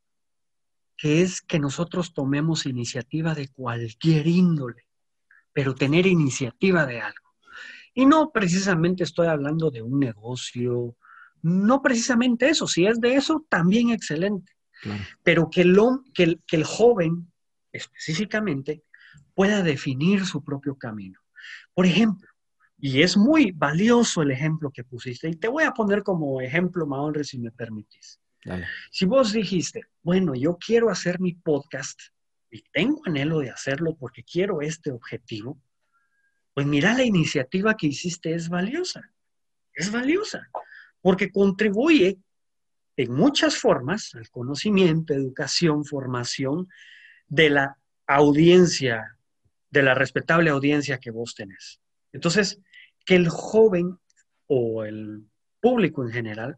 que 0.98 1.22
es 1.22 1.42
que 1.42 1.60
nosotros 1.60 2.14
tomemos 2.14 2.66
iniciativa 2.66 3.36
de 3.36 3.50
cualquier 3.50 4.28
índole 4.28 4.88
pero 5.54 5.76
tener 5.76 6.06
iniciativa 6.08 6.86
de 6.86 7.00
algo. 7.00 7.36
Y 7.94 8.06
no 8.08 8.32
precisamente 8.32 9.04
estoy 9.04 9.28
hablando 9.28 9.70
de 9.70 9.84
un 9.84 10.00
negocio, 10.00 10.98
no 11.44 11.82
precisamente 11.82 12.50
eso, 12.50 12.68
si 12.68 12.88
es 12.88 13.00
de 13.00 13.16
eso, 13.16 13.46
también 13.48 13.92
excelente. 13.92 14.52
Claro. 14.84 15.04
Pero 15.24 15.50
que, 15.50 15.66
lo, 15.66 16.04
que, 16.14 16.24
el, 16.24 16.44
que 16.46 16.58
el 16.58 16.64
joven 16.64 17.32
específicamente 17.72 18.84
pueda 19.34 19.64
definir 19.64 20.26
su 20.26 20.44
propio 20.44 20.78
camino. 20.78 21.20
Por 21.74 21.86
ejemplo, 21.86 22.30
y 22.78 23.02
es 23.02 23.18
muy 23.18 23.52
valioso 23.52 24.22
el 24.22 24.32
ejemplo 24.32 24.72
que 24.72 24.84
pusiste, 24.84 25.30
y 25.30 25.36
te 25.36 25.48
voy 25.48 25.64
a 25.64 25.72
poner 25.72 26.04
como 26.04 26.42
ejemplo, 26.42 26.86
Mahonre, 26.86 27.24
si 27.24 27.40
me 27.40 27.52
permitís. 27.52 28.20
Dale. 28.44 28.68
Si 28.92 29.06
vos 29.06 29.32
dijiste, 29.32 29.84
bueno, 30.02 30.36
yo 30.36 30.58
quiero 30.58 30.90
hacer 30.90 31.20
mi 31.20 31.34
podcast 31.34 32.00
y 32.52 32.62
tengo 32.74 33.02
anhelo 33.06 33.40
de 33.40 33.50
hacerlo 33.50 33.96
porque 33.98 34.24
quiero 34.24 34.62
este 34.62 34.92
objetivo, 34.92 35.60
pues 36.54 36.68
mira, 36.68 36.94
la 36.94 37.04
iniciativa 37.04 37.76
que 37.76 37.88
hiciste 37.88 38.34
es 38.34 38.50
valiosa, 38.50 39.02
es 39.74 39.92
valiosa, 39.92 40.50
porque 41.02 41.32
contribuye 41.32 42.20
en 42.98 43.14
muchas 43.14 43.58
formas 43.58 44.14
al 44.16 44.30
conocimiento, 44.30 45.14
educación, 45.14 45.86
formación 45.86 46.68
de 47.28 47.50
la 47.50 47.78
audiencia, 48.08 49.18
de 49.70 49.84
la 49.84 49.96
respetable 49.96 50.50
audiencia 50.50 51.00
que 51.00 51.12
vos 51.12 51.34
tenés. 51.36 51.80
Entonces, 52.12 52.60
que 53.06 53.16
el 53.16 53.30
joven 53.30 53.98
o 54.48 54.84
el 54.84 55.26
público 55.60 56.04
en 56.04 56.12
general, 56.12 56.58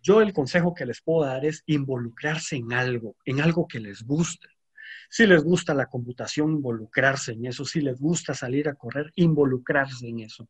yo 0.00 0.20
el 0.20 0.32
consejo 0.32 0.74
que 0.74 0.86
les 0.86 1.00
puedo 1.00 1.24
dar 1.24 1.44
es 1.44 1.62
involucrarse 1.66 2.56
en 2.56 2.72
algo, 2.72 3.16
en 3.24 3.40
algo 3.40 3.66
que 3.66 3.80
les 3.80 4.02
guste. 4.02 4.48
Si 5.08 5.26
les 5.26 5.42
gusta 5.42 5.74
la 5.74 5.86
computación, 5.86 6.52
involucrarse 6.52 7.32
en 7.32 7.46
eso. 7.46 7.64
Si 7.64 7.80
les 7.80 7.98
gusta 7.98 8.34
salir 8.34 8.68
a 8.68 8.74
correr, 8.74 9.10
involucrarse 9.16 10.08
en 10.08 10.20
eso. 10.20 10.48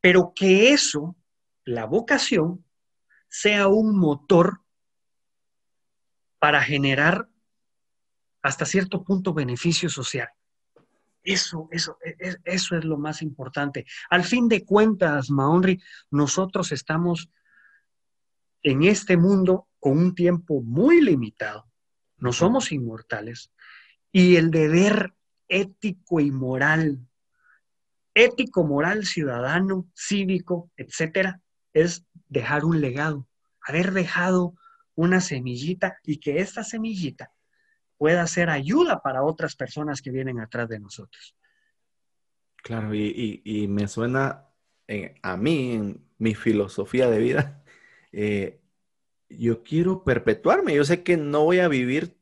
Pero 0.00 0.32
que 0.34 0.72
eso, 0.72 1.16
la 1.64 1.84
vocación, 1.86 2.64
sea 3.32 3.66
un 3.66 3.98
motor 3.98 4.60
para 6.38 6.62
generar 6.62 7.30
hasta 8.42 8.66
cierto 8.66 9.02
punto 9.02 9.32
beneficio 9.32 9.88
social. 9.88 10.28
Eso, 11.22 11.66
eso, 11.70 11.96
e, 12.04 12.14
e, 12.18 12.36
eso 12.44 12.76
es 12.76 12.84
lo 12.84 12.98
más 12.98 13.22
importante. 13.22 13.86
Al 14.10 14.24
fin 14.24 14.48
de 14.48 14.66
cuentas, 14.66 15.30
Maonri, 15.30 15.80
nosotros 16.10 16.72
estamos 16.72 17.30
en 18.62 18.82
este 18.82 19.16
mundo 19.16 19.66
con 19.80 19.96
un 19.96 20.14
tiempo 20.14 20.60
muy 20.60 21.00
limitado. 21.00 21.70
No 22.18 22.34
somos 22.34 22.70
inmortales. 22.70 23.50
Y 24.12 24.36
el 24.36 24.50
deber 24.50 25.14
ético 25.48 26.20
y 26.20 26.30
moral, 26.30 26.98
ético, 28.12 28.62
moral, 28.64 29.06
ciudadano, 29.06 29.88
cívico, 29.94 30.70
etcétera, 30.76 31.40
es 31.72 32.06
dejar 32.28 32.64
un 32.64 32.80
legado, 32.80 33.28
haber 33.60 33.92
dejado 33.92 34.54
una 34.94 35.20
semillita 35.20 35.98
y 36.02 36.18
que 36.18 36.40
esta 36.40 36.64
semillita 36.64 37.32
pueda 37.96 38.26
ser 38.26 38.50
ayuda 38.50 39.00
para 39.00 39.22
otras 39.22 39.56
personas 39.56 40.02
que 40.02 40.10
vienen 40.10 40.40
atrás 40.40 40.68
de 40.68 40.80
nosotros. 40.80 41.36
Claro, 42.56 42.94
y, 42.94 43.42
y, 43.44 43.62
y 43.62 43.68
me 43.68 43.88
suena 43.88 44.48
a 45.22 45.36
mí, 45.36 45.72
en 45.72 46.04
mi 46.18 46.34
filosofía 46.34 47.08
de 47.08 47.18
vida, 47.18 47.64
eh, 48.12 48.60
yo 49.28 49.62
quiero 49.62 50.04
perpetuarme. 50.04 50.74
Yo 50.74 50.84
sé 50.84 51.02
que 51.02 51.16
no 51.16 51.44
voy 51.44 51.60
a 51.60 51.68
vivir 51.68 52.16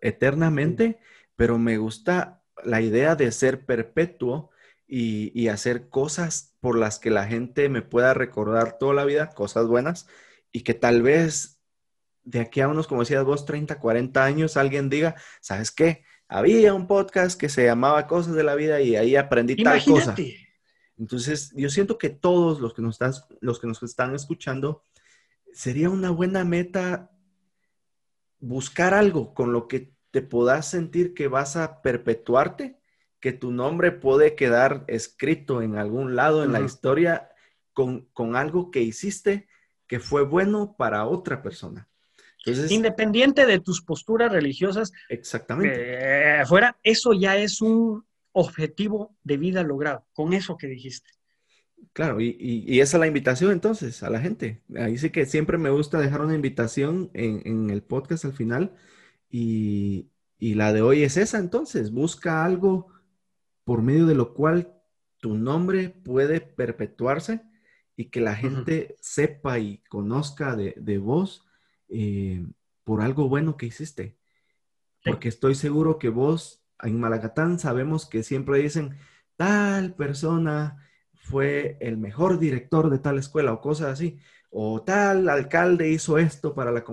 eternamente, 0.00 0.98
pero 1.36 1.58
me 1.58 1.78
gusta 1.78 2.42
la 2.64 2.80
idea 2.80 3.16
de 3.16 3.30
ser 3.32 3.66
perpetuo 3.66 4.50
y, 4.86 5.32
y, 5.40 5.48
hacer 5.48 5.88
cosas 5.88 6.54
por 6.60 6.78
las 6.78 6.98
que 6.98 7.10
la 7.10 7.26
gente 7.26 7.68
me 7.68 7.82
pueda 7.82 8.14
recordar 8.14 8.78
toda 8.78 8.94
la 8.94 9.04
vida, 9.04 9.30
cosas 9.30 9.66
buenas, 9.66 10.06
y 10.52 10.60
que 10.60 10.74
tal 10.74 11.02
vez 11.02 11.56
de 12.26 12.40
aquí 12.40 12.60
a 12.60 12.68
unos, 12.68 12.86
como 12.86 13.02
decías 13.02 13.24
vos, 13.24 13.46
30, 13.46 13.78
40 13.78 14.24
años, 14.24 14.56
alguien 14.56 14.90
diga, 14.90 15.14
¿sabes 15.40 15.70
qué? 15.70 16.04
Había 16.28 16.74
un 16.74 16.88
podcast 16.88 17.40
que 17.40 17.48
se 17.48 17.64
llamaba 17.64 18.06
Cosas 18.08 18.34
de 18.34 18.42
la 18.42 18.56
Vida 18.56 18.80
y 18.80 18.96
ahí 18.96 19.14
aprendí 19.14 19.54
Imagínate. 19.56 19.84
tal 19.84 20.14
cosa. 20.14 20.16
Entonces, 20.98 21.52
yo 21.54 21.70
siento 21.70 21.98
que 21.98 22.10
todos 22.10 22.60
los 22.60 22.74
que 22.74 22.82
nos 22.82 22.94
están, 22.94 23.12
los 23.40 23.60
que 23.60 23.68
nos 23.68 23.82
están 23.82 24.14
escuchando, 24.14 24.82
sería 25.52 25.88
una 25.88 26.10
buena 26.10 26.44
meta 26.44 27.12
buscar 28.40 28.92
algo 28.92 29.32
con 29.32 29.52
lo 29.52 29.68
que 29.68 29.94
te 30.10 30.20
puedas 30.22 30.68
sentir 30.68 31.14
que 31.14 31.28
vas 31.28 31.56
a 31.56 31.80
perpetuarte, 31.80 32.80
que 33.26 33.32
tu 33.32 33.50
nombre 33.50 33.90
puede 33.90 34.36
quedar 34.36 34.84
escrito 34.86 35.60
en 35.60 35.74
algún 35.74 36.14
lado 36.14 36.44
en 36.44 36.50
uh 36.50 36.52
-huh. 36.52 36.60
la 36.60 36.64
historia 36.64 37.28
con, 37.72 38.02
con, 38.12 38.36
algo 38.36 38.70
que 38.70 38.82
hiciste 38.82 39.48
que 39.88 39.98
fue 39.98 40.22
bueno 40.22 40.76
para 40.78 41.04
otra 41.08 41.42
persona. 41.42 41.88
Independiente 42.70 43.44
de 43.44 43.58
tus 43.58 43.82
posturas 43.82 44.30
religiosas, 44.30 44.92
exactamente. 45.08 45.74
Eh, 45.76 46.46
fuera, 46.46 46.78
eso 46.84 47.14
ya 47.14 47.36
es 47.36 47.60
un 47.60 48.06
objetivo 48.30 49.16
de 49.24 49.38
vida 49.38 49.64
logrado, 49.64 50.06
con 50.12 50.32
eso 50.32 50.56
que 50.56 50.68
dijiste. 50.68 51.10
Claro, 51.94 52.20
y, 52.20 52.78
esa 52.78 52.96
es 52.96 53.00
la 53.00 53.08
invitación 53.08 53.50
entonces 53.50 54.04
a 54.04 54.10
la 54.10 54.20
gente. 54.20 54.62
Ahí 54.76 54.98
sí 54.98 55.10
que 55.10 55.26
siempre 55.26 55.58
me 55.58 55.70
gusta 55.70 55.98
dejar 55.98 56.20
una 56.20 56.36
invitación 56.36 57.10
en, 57.12 57.70
el 57.70 57.82
podcast 57.82 58.24
al 58.24 58.34
final 58.34 58.76
y, 59.28 60.10
y, 60.38 60.54
la 60.54 60.72
de 60.72 60.82
hoy 60.82 61.02
es 61.02 61.16
esa 61.16 61.38
entonces, 61.38 61.90
busca 61.90 62.44
algo 62.44 62.94
por 63.66 63.82
medio 63.82 64.06
de 64.06 64.14
lo 64.14 64.32
cual 64.32 64.72
tu 65.18 65.34
nombre 65.34 65.88
puede 65.90 66.40
perpetuarse 66.40 67.42
y 67.96 68.10
que 68.10 68.20
la 68.20 68.36
gente 68.36 68.96
sepa 69.00 69.58
y 69.58 69.78
conozca 69.88 70.54
de, 70.54 70.74
de 70.76 70.98
vos 70.98 71.44
eh, 71.88 72.46
por 72.84 73.02
algo 73.02 73.28
bueno 73.28 73.56
que 73.56 73.66
hiciste. 73.66 74.16
Porque 75.02 75.28
estoy 75.28 75.56
seguro 75.56 75.98
que 75.98 76.10
vos 76.10 76.64
en 76.80 77.00
Malagatán 77.00 77.58
sabemos 77.58 78.06
que 78.06 78.22
siempre 78.22 78.60
dicen, 78.60 78.96
tal 79.34 79.96
persona 79.96 80.88
fue 81.14 81.76
el 81.80 81.96
mejor 81.96 82.38
director 82.38 82.88
de 82.88 83.00
tal 83.00 83.18
escuela 83.18 83.52
o 83.52 83.60
cosas 83.60 83.88
así, 83.88 84.20
o 84.48 84.80
tal 84.84 85.28
alcalde 85.28 85.90
hizo 85.90 86.18
esto 86.18 86.54
para 86.54 86.70
la, 86.70 86.84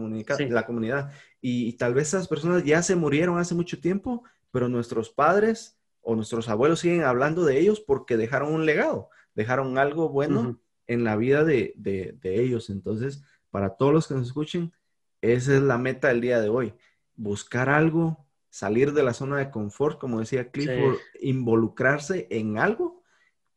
la 0.50 0.66
comunidad. 0.66 1.12
Y, 1.40 1.74
tal 1.74 1.94
vez 1.94 2.08
esas 2.08 2.28
personas 2.28 2.64
ya 2.64 2.82
se 2.82 2.96
murieron 2.96 3.38
hace 3.38 3.54
mucho 3.54 3.80
tiempo, 3.80 4.24
pero 4.50 4.70
nuestros 4.70 5.12
padres 5.12 5.78
o 6.04 6.16
nuestros 6.16 6.50
abuelos 6.50 6.82
siguen 6.82 7.04
hablando 7.04 7.46
de 7.46 7.60
ellos 7.60 7.80
porque 7.80 8.18
dejaron 8.18 8.54
un 8.54 8.66
legado, 8.66 9.10
dejaron 9.34 9.78
algo 9.78 10.10
bueno 10.10 10.60
en 10.86 11.04
la 11.04 11.16
vida 11.16 11.44
de, 11.44 11.74
de, 11.76 12.42
ellos. 12.42 12.70
Entonces, 12.70 13.24
para 13.50 13.72
todos 13.72 13.94
los 13.94 14.08
que 14.08 14.14
nos 14.16 14.28
escuchen, 14.28 14.74
esa 15.22 15.56
es 15.56 15.62
la 15.62 15.78
meta 15.78 16.10
del 16.10 16.22
día 16.22 16.42
de 16.42 16.50
hoy. 16.50 16.74
Buscar 17.16 17.70
algo, 17.70 18.26
salir 18.50 18.94
de 18.94 19.04
la 19.04 19.14
zona 19.14 19.38
de 19.38 19.50
confort, 19.50 20.00
como 20.00 20.20
decía 20.20 20.52
Clifford, 20.52 20.98
involucrarse 21.22 22.28
en 22.30 22.58
algo 22.58 23.02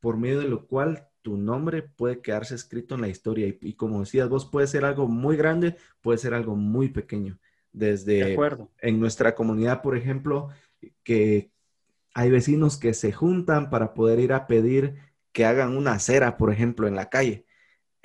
por 0.00 0.16
medio 0.16 0.38
de 0.38 0.48
lo 0.48 0.66
cual 0.66 1.08
tu 1.22 1.36
nombre 1.36 1.82
puede 1.82 2.22
quedarse 2.22 2.54
escrito 2.54 2.94
en 2.94 3.00
la 3.00 3.08
historia. 3.08 3.52
Y, 3.60 3.74
como 3.74 4.00
decías, 4.00 4.28
vos 4.28 4.46
puede 4.46 4.68
ser 4.68 4.84
algo 4.84 5.08
muy 5.08 5.36
grande, 5.36 5.76
puede 6.00 6.18
ser 6.18 6.34
algo 6.34 6.54
muy 6.54 6.90
pequeño. 6.90 7.40
Desde 7.72 8.38
en 8.80 9.00
nuestra 9.00 9.34
comunidad, 9.34 9.82
por 9.82 9.96
ejemplo, 9.96 10.50
que 11.02 11.50
hay 12.16 12.30
vecinos 12.30 12.78
que 12.78 12.94
se 12.94 13.12
juntan 13.12 13.70
para 13.70 13.94
poder 13.94 14.20
ir 14.20 14.32
a 14.32 14.46
pedir 14.46 14.96
que 15.32 15.44
hagan 15.44 15.76
una 15.76 15.92
acera, 15.92 16.36
por 16.36 16.52
ejemplo, 16.52 16.88
en 16.88 16.96
la 16.96 17.10
calle 17.10 17.46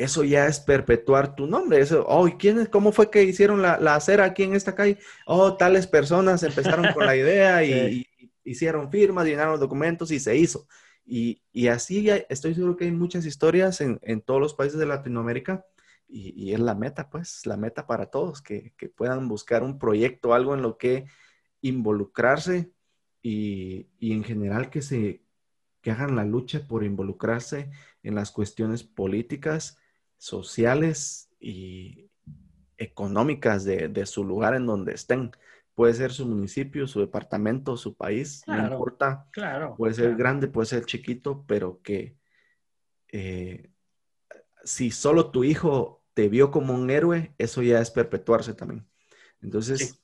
eso 0.01 0.23
ya 0.23 0.47
es 0.47 0.59
perpetuar 0.59 1.35
tu 1.35 1.47
nombre. 1.47 1.79
Eso, 1.79 2.05
oh, 2.07 2.27
¿quién 2.37 2.65
¿cómo 2.65 2.91
fue 2.91 3.09
que 3.09 3.23
hicieron 3.23 3.61
la, 3.61 3.75
acera 3.95 4.25
aquí 4.25 4.43
en 4.43 4.55
esta 4.55 4.75
calle? 4.75 4.97
Oh, 5.25 5.55
tales 5.57 5.87
personas 5.87 6.43
empezaron 6.43 6.93
con 6.93 7.05
la 7.05 7.15
idea 7.15 7.63
y, 7.63 8.07
hicieron 8.43 8.89
firmas, 8.89 9.25
llenaron 9.25 9.59
documentos 9.59 10.11
y 10.11 10.19
se 10.19 10.35
hizo. 10.35 10.67
Y, 11.05 11.41
así 11.67 12.09
estoy 12.29 12.55
seguro 12.55 12.75
que 12.75 12.85
hay 12.85 12.91
muchas 12.91 13.25
historias 13.25 13.81
en, 13.81 14.21
todos 14.21 14.41
los 14.41 14.53
países 14.53 14.79
de 14.79 14.85
Latinoamérica 14.85 15.65
y, 16.07 16.53
es 16.53 16.59
la 16.59 16.75
meta, 16.75 17.09
pues, 17.09 17.45
la 17.45 17.57
meta 17.57 17.85
para 17.85 18.07
todos, 18.07 18.41
que, 18.41 18.73
puedan 18.95 19.27
buscar 19.27 19.63
un 19.63 19.77
proyecto, 19.77 20.33
algo 20.33 20.55
en 20.55 20.61
lo 20.61 20.77
que 20.77 21.05
involucrarse 21.61 22.71
y, 23.21 23.87
en 23.99 24.23
general 24.23 24.69
que 24.69 24.81
se 24.81 25.21
que 25.81 25.89
hagan 25.89 26.15
la 26.15 26.25
lucha 26.25 26.67
por 26.67 26.83
involucrarse 26.83 27.71
en 28.03 28.13
las 28.13 28.29
cuestiones 28.29 28.83
políticas 28.83 29.79
sociales 30.17 31.31
y 31.39 32.11
económicas 32.77 33.63
de, 33.63 34.05
su 34.05 34.23
lugar 34.23 34.53
en 34.53 34.67
donde 34.67 34.93
estén. 34.93 35.31
Puede 35.73 35.95
ser 35.95 36.11
su 36.11 36.27
municipio, 36.27 36.85
su 36.85 36.99
departamento, 36.99 37.77
su 37.77 37.95
país, 37.95 38.43
no 38.45 38.59
importa. 38.59 39.27
Claro. 39.31 39.73
Puede 39.75 39.95
ser 39.95 40.15
grande, 40.15 40.47
puede 40.47 40.67
ser 40.67 40.85
chiquito, 40.85 41.43
pero 41.47 41.81
que 41.81 42.15
eh, 43.11 43.71
si 44.63 44.91
solo 44.91 45.31
tu 45.31 45.43
hijo 45.43 46.03
te 46.13 46.29
vio 46.29 46.51
como 46.51 46.73
un 46.73 46.89
héroe, 46.89 47.33
eso 47.37 47.61
ya 47.61 47.79
es 47.79 47.89
perpetuarse 47.89 48.53
también. 48.53 48.85
Entonces, 49.41 49.99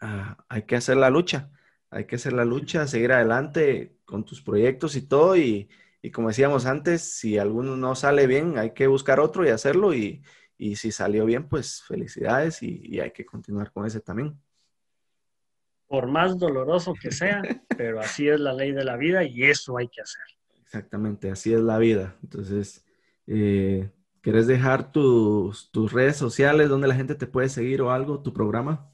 ah, 0.00 0.36
hay 0.48 0.62
que 0.62 0.76
hacer 0.76 0.96
la 0.96 1.10
lucha, 1.10 1.50
hay 1.90 2.06
que 2.06 2.16
hacer 2.16 2.32
la 2.32 2.44
lucha, 2.44 2.86
seguir 2.86 3.12
adelante 3.12 3.98
con 4.04 4.24
tus 4.24 4.40
proyectos 4.40 4.96
y 4.96 5.02
todo 5.02 5.36
y, 5.36 5.68
y 6.02 6.10
como 6.10 6.28
decíamos 6.28 6.66
antes, 6.66 7.02
si 7.02 7.36
alguno 7.38 7.76
no 7.76 7.94
sale 7.94 8.26
bien, 8.26 8.58
hay 8.58 8.72
que 8.72 8.86
buscar 8.86 9.20
otro 9.20 9.44
y 9.44 9.50
hacerlo. 9.50 9.94
Y, 9.94 10.22
si 10.76 10.92
salió 10.92 11.24
bien, 11.24 11.48
pues 11.48 11.82
felicidades 11.82 12.62
y, 12.62 13.00
hay 13.00 13.10
que 13.12 13.24
continuar 13.24 13.72
con 13.72 13.86
ese 13.86 14.00
también. 14.00 14.38
Por 15.86 16.06
más 16.06 16.38
doloroso 16.38 16.94
que 16.94 17.10
sea, 17.10 17.42
pero 17.76 18.00
así 18.00 18.28
es 18.28 18.38
la 18.40 18.52
ley 18.52 18.72
de 18.72 18.84
la 18.84 18.96
vida 18.96 19.24
y 19.24 19.44
eso 19.44 19.76
hay 19.76 19.88
que 19.88 20.02
hacer. 20.02 20.22
Exactamente, 20.62 21.30
así 21.30 21.52
es 21.52 21.60
la 21.60 21.78
vida. 21.78 22.16
Entonces, 22.22 22.84
eh, 23.26 23.90
¿quieres 24.20 24.46
dejar 24.46 24.92
tus, 24.92 25.70
tus 25.72 25.92
redes 25.92 26.16
sociales 26.16 26.68
donde 26.68 26.88
la 26.88 26.94
gente 26.94 27.14
te 27.14 27.26
puede 27.26 27.48
seguir 27.48 27.82
o 27.82 27.90
algo, 27.90 28.22
tu 28.22 28.32
programa? 28.32 28.90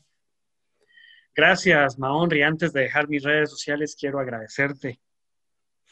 Gracias, 1.36 1.98
Mahonri. 1.98 2.42
Antes 2.42 2.72
de 2.72 2.82
dejar 2.82 3.08
mis 3.08 3.22
redes 3.22 3.50
sociales, 3.50 3.96
quiero 3.98 4.18
agradecerte 4.18 5.00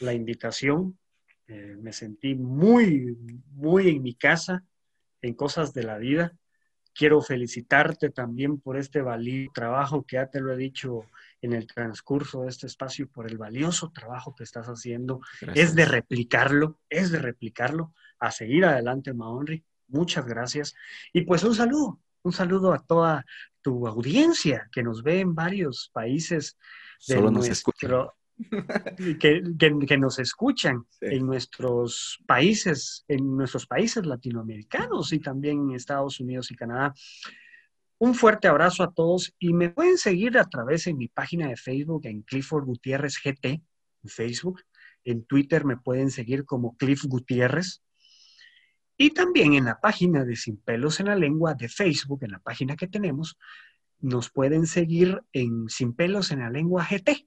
la 0.01 0.13
invitación 0.13 0.99
eh, 1.47 1.77
me 1.79 1.93
sentí 1.93 2.35
muy, 2.35 3.17
muy 3.53 3.89
en 3.89 4.03
mi 4.03 4.15
casa, 4.15 4.65
en 5.21 5.35
cosas 5.35 5.75
de 5.75 5.83
la 5.83 5.99
vida. 5.99 6.33
Quiero 6.95 7.21
felicitarte 7.21 8.11
también 8.11 8.61
por 8.61 8.77
este 8.77 9.03
valioso 9.03 9.53
trabajo 9.53 10.07
que 10.07 10.17
ya 10.17 10.27
te 10.27 10.41
lo 10.41 10.53
he 10.53 10.57
dicho 10.57 11.03
en 11.43 11.53
el 11.53 11.67
transcurso 11.67 12.43
de 12.43 12.49
este 12.49 12.67
espacio, 12.67 13.11
por 13.11 13.29
el 13.29 13.37
valioso 13.37 13.91
trabajo 13.93 14.35
que 14.35 14.45
estás 14.45 14.67
haciendo. 14.69 15.21
Es 15.55 15.75
de 15.75 15.85
replicarlo, 15.85 16.79
es 16.89 17.11
de 17.11 17.19
replicarlo. 17.19 17.93
A 18.21 18.31
seguir 18.31 18.65
adelante, 18.65 19.13
Maonri. 19.13 19.65
Muchas 19.89 20.25
gracias. 20.25 20.75
Y 21.13 21.23
pues 21.23 21.45
un 21.45 21.55
saludo, 21.55 22.01
un 22.23 22.33
saludo 22.33 22.73
a 22.73 22.79
toda 22.79 23.27
tu 23.65 23.89
audiencia 23.89 24.69
que 24.71 24.83
nos 24.83 25.03
ve 25.03 25.21
en 25.21 25.35
varios 25.35 25.91
países 25.93 26.59
de 27.09 27.15
Solo 27.15 27.31
nos 27.31 27.47
nuestro, 27.47 28.15
que, 29.19 29.99
nos 29.99 30.19
escuchan 30.19 30.87
en 31.01 31.27
nuestros 31.27 32.21
países, 32.27 33.05
en 33.09 33.37
nuestros 33.37 33.67
países 33.67 34.05
latinoamericanos 34.05 35.15
y 35.15 35.19
también 35.19 35.71
en 35.71 35.77
Estados 35.77 36.21
Unidos 36.21 36.51
y 36.51 36.57
Canadá. 36.57 36.95
Un 37.99 38.15
fuerte 38.15 38.49
abrazo 38.49 38.83
a 38.83 38.93
todos 38.93 39.33
y 39.39 39.55
me 39.55 39.71
pueden 39.71 39.97
seguir 39.97 40.37
a 40.37 40.45
través 40.45 40.85
de 40.85 40.93
mi 40.93 41.09
página 41.09 41.49
de 41.49 41.57
Facebook 41.57 42.05
en 42.05 42.21
Clifford 42.21 42.67
Gutiérrez 42.67 43.19
GT 43.25 43.47
en 43.47 43.63
Facebook. 44.11 44.61
En 45.05 45.25
Twitter 45.25 45.65
me 45.65 45.79
pueden 45.79 46.11
seguir 46.11 46.45
como 46.45 46.77
Cliff 46.77 47.05
Gutiérrez. 47.05 47.83
Y 48.97 49.11
también 49.11 49.55
en 49.55 49.65
la 49.65 49.81
página 49.81 50.25
de 50.25 50.37
Sin 50.37 50.57
Pelos 50.57 51.01
en 51.01 51.07
la 51.07 51.17
Lengua 51.17 51.55
de 51.55 51.69
Facebook, 51.69 52.23
en 52.23 52.33
la 52.33 52.39
página 52.39 52.77
que 52.77 52.87
tenemos, 52.87 53.37
nos 54.01 54.31
pueden 54.31 54.67
seguir 54.67 55.23
en 55.33 55.69
Sin 55.69 55.95
Pelos 55.95 56.31
en 56.31 56.41
la 56.41 56.51
Lengua 56.51 56.87
GT. 56.89 57.27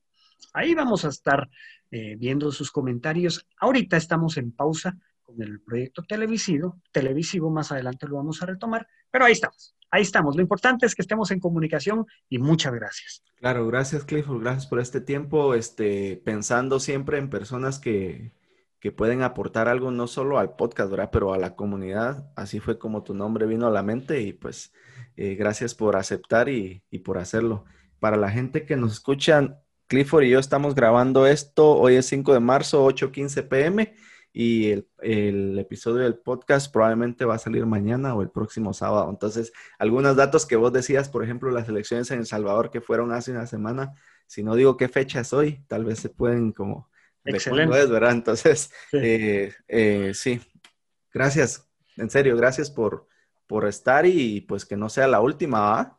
Ahí 0.54 0.74
vamos 0.74 1.04
a 1.04 1.10
estar 1.10 1.50
eh, 1.92 2.16
viendo 2.18 2.52
sus 2.52 2.72
comentarios. 2.72 3.46
Ahorita 3.58 3.98
estamos 3.98 4.38
en 4.38 4.52
pausa 4.52 4.98
con 5.24 5.42
el 5.42 5.60
proyecto 5.62 6.04
televisivo. 6.04 6.80
Televisivo 6.92 7.50
más 7.50 7.72
adelante 7.72 8.08
lo 8.08 8.16
vamos 8.16 8.42
a 8.42 8.46
retomar, 8.46 8.88
pero 9.12 9.26
ahí 9.26 9.34
estamos. 9.34 9.76
Ahí 9.92 10.02
estamos. 10.02 10.36
Lo 10.36 10.42
importante 10.42 10.86
es 10.86 10.96
que 10.96 11.02
estemos 11.02 11.32
en 11.32 11.40
comunicación 11.40 12.06
y 12.30 12.40
muchas 12.40 12.74
gracias. 12.74 13.24
Claro, 13.38 13.68
gracias 13.68 14.04
Clifford, 14.04 14.42
gracias 14.42 14.68
por 14.68 14.80
este 14.80 15.02
tiempo, 15.02 15.54
este, 15.54 16.22
pensando 16.24 16.80
siempre 16.80 17.18
en 17.18 17.30
personas 17.30 17.80
que, 17.80 18.34
que 18.80 18.92
pueden 18.92 19.24
aportar 19.24 19.68
algo 19.68 19.92
no 19.92 20.08
solo 20.08 20.38
al 20.38 20.56
podcast, 20.56 20.92
¿verdad? 20.92 21.10
Pero 21.12 21.34
a 21.34 21.38
la 21.38 21.56
comunidad. 21.56 22.32
Así 22.36 22.60
fue 22.60 22.78
como 22.78 23.04
tu 23.04 23.14
nombre 23.14 23.46
vino 23.46 23.68
a 23.68 23.72
la 23.72 23.84
mente 23.84 24.22
y 24.22 24.34
pues 24.34 24.72
eh, 25.16 25.36
gracias 25.36 25.74
por 25.74 25.96
aceptar 25.96 26.50
y, 26.50 26.84
por 27.04 27.18
hacerlo. 27.18 27.66
Para 28.00 28.18
la 28.18 28.30
gente 28.30 28.66
que 28.66 28.76
nos 28.76 28.94
escuchan, 28.94 29.58
Clifford 29.88 30.26
y 30.26 30.30
yo 30.30 30.40
estamos 30.40 30.76
grabando 30.76 31.26
esto. 31.26 31.72
Hoy 31.72 31.96
es 31.96 32.06
5 32.08 32.34
de 32.34 32.40
marzo, 32.40 32.86
8:15 32.86 33.48
pm. 33.48 33.96
Y 34.34 34.70
el, 35.00 35.58
episodio 35.58 36.04
del 36.04 36.20
podcast 36.20 36.72
probablemente 36.72 37.26
va 37.26 37.36
a 37.36 37.40
salir 37.40 37.66
mañana 37.66 38.14
o 38.14 38.22
el 38.22 38.30
próximo 38.30 38.74
sábado. 38.74 39.10
Entonces, 39.10 39.52
algunos 39.80 40.16
datos 40.16 40.46
que 40.46 40.56
vos 40.56 40.72
decías, 40.72 41.10
por 41.10 41.24
ejemplo, 41.24 41.50
las 41.50 41.68
elecciones 41.68 42.12
en 42.12 42.20
El 42.20 42.28
Salvador 42.28 42.70
que 42.70 42.82
fueron 42.82 43.12
hace 43.12 43.32
una 43.32 43.48
semana, 43.48 43.96
si 44.28 44.44
no 44.44 44.54
digo 44.54 44.78
qué 44.78 44.90
fecha 44.90 45.22
es 45.22 45.34
hoy, 45.34 45.64
tal 45.68 45.86
vez 45.86 46.00
se 46.00 46.10
pueden 46.10 46.52
como... 46.52 46.90
Excelente. 47.36 47.80
Es, 47.80 47.90
¿verdad? 47.90 48.12
Entonces, 48.12 48.72
sí. 48.92 48.98
Eh, 49.02 49.54
eh, 49.68 50.12
sí. 50.14 50.42
Gracias, 51.14 51.68
en 51.98 52.10
serio, 52.10 52.36
gracias 52.38 52.70
por, 52.70 53.08
por 53.48 53.68
estar 53.68 54.06
y 54.06 54.42
pues 54.42 54.66
que 54.66 54.76
no 54.76 54.90
sea 54.90 55.08
la 55.08 55.22
última, 55.22 55.60
¿va? 55.60 55.98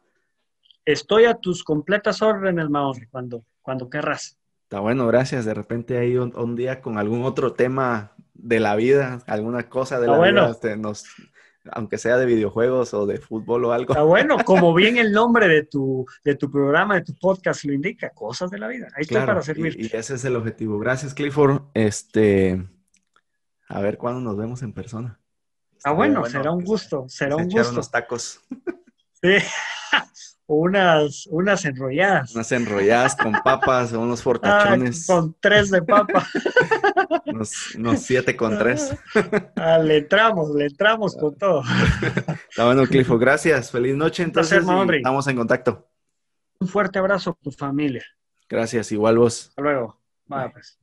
Estoy 0.84 1.24
a 1.26 1.34
tus 1.34 1.64
completas 1.64 2.22
órdenes, 2.22 2.70
Maori, 2.70 3.06
cuando 3.06 3.44
cuando 3.68 3.90
querrás. 3.90 4.38
Está 4.62 4.80
bueno, 4.80 5.06
gracias. 5.08 5.44
De 5.44 5.52
repente 5.52 5.98
hay 5.98 6.16
un, 6.16 6.56
día 6.56 6.80
con 6.80 6.96
algún 6.96 7.24
otro 7.24 7.52
tema 7.52 8.14
de 8.32 8.60
la 8.60 8.76
vida, 8.76 9.22
alguna 9.26 9.68
cosa 9.68 10.00
de 10.00 10.06
la 10.06 10.18
vida, 10.18 10.48
este, 10.48 10.74
nos, 10.78 11.04
aunque 11.72 11.98
sea 11.98 12.16
de 12.16 12.26
videojuegos 12.26 12.94
o 12.94 13.06
de 13.06 13.18
fútbol 13.18 13.64
o 13.64 13.72
algo. 13.72 13.92
Está 13.92 14.02
bueno, 14.02 14.36
como 14.44 14.74
bien 14.74 14.96
el 14.96 15.12
nombre 15.12 15.48
de 15.48 15.64
tu, 15.64 16.06
de 16.24 16.34
tu 16.34 16.50
programa, 16.50 16.96
de 16.96 17.02
tu 17.02 17.14
podcast 17.14 17.64
lo 17.64 17.72
indica, 17.72 18.10
cosas 18.10 18.50
de 18.50 18.58
la 18.58 18.68
vida. 18.68 18.88
Ahí 18.94 19.02
estoy 19.02 19.24
para 19.24 19.42
servir. 19.42 19.76
Y, 19.78 19.86
ese 19.94 20.14
es 20.14 20.24
el 20.24 20.36
objetivo. 20.36 20.78
Gracias, 20.78 21.14
Clifford. 21.14 21.62
Este, 21.74 22.66
a 23.68 23.80
ver 23.80 23.98
cuándo 23.98 24.20
nos 24.20 24.36
vemos 24.36 24.62
en 24.62 24.72
persona. 24.72 25.20
ah, 25.84 25.92
bueno, 25.92 26.24
será 26.26 26.52
un 26.52 26.64
gusto, 26.64 27.06
será 27.08 27.36
un 27.36 27.48
gusto. 27.48 27.72
unos 27.72 27.90
tacos. 27.90 28.40
Sí. 29.22 29.36
unas, 30.48 31.26
unas 31.26 31.64
enrolladas. 31.66 32.34
Unas 32.34 32.52
enrolladas 32.52 33.14
con 33.14 33.32
papas 33.44 33.92
unos 33.92 34.22
fortachones. 34.22 35.06
con 35.06 35.36
tres 35.40 35.70
de 35.70 35.82
papa. 35.82 36.26
unos, 37.74 38.00
siete 38.00 38.36
con 38.36 38.58
tres. 38.58 38.94
Ah, 39.56 39.78
le 39.78 39.98
entramos, 39.98 40.54
le 40.54 40.66
entramos 40.66 41.16
con 41.16 41.36
todo. 41.36 41.62
Está 42.48 42.66
bueno, 42.66 42.86
Cliffo. 42.86 43.18
Gracias. 43.18 43.70
Feliz 43.70 43.96
noche. 43.96 44.22
Entonces, 44.22 44.62
estamos 44.62 45.26
en 45.26 45.36
contacto. 45.36 45.88
Un 46.60 46.68
fuerte 46.68 46.98
abrazo 46.98 47.30
a 47.30 47.42
tu 47.42 47.50
familia. 47.50 48.04
Gracias. 48.48 48.92
Igual 48.92 49.18
vos. 49.18 49.48
Hasta 49.48 49.62
luego. 49.62 50.00
Bye. 50.26 50.50
pues. 50.50 50.77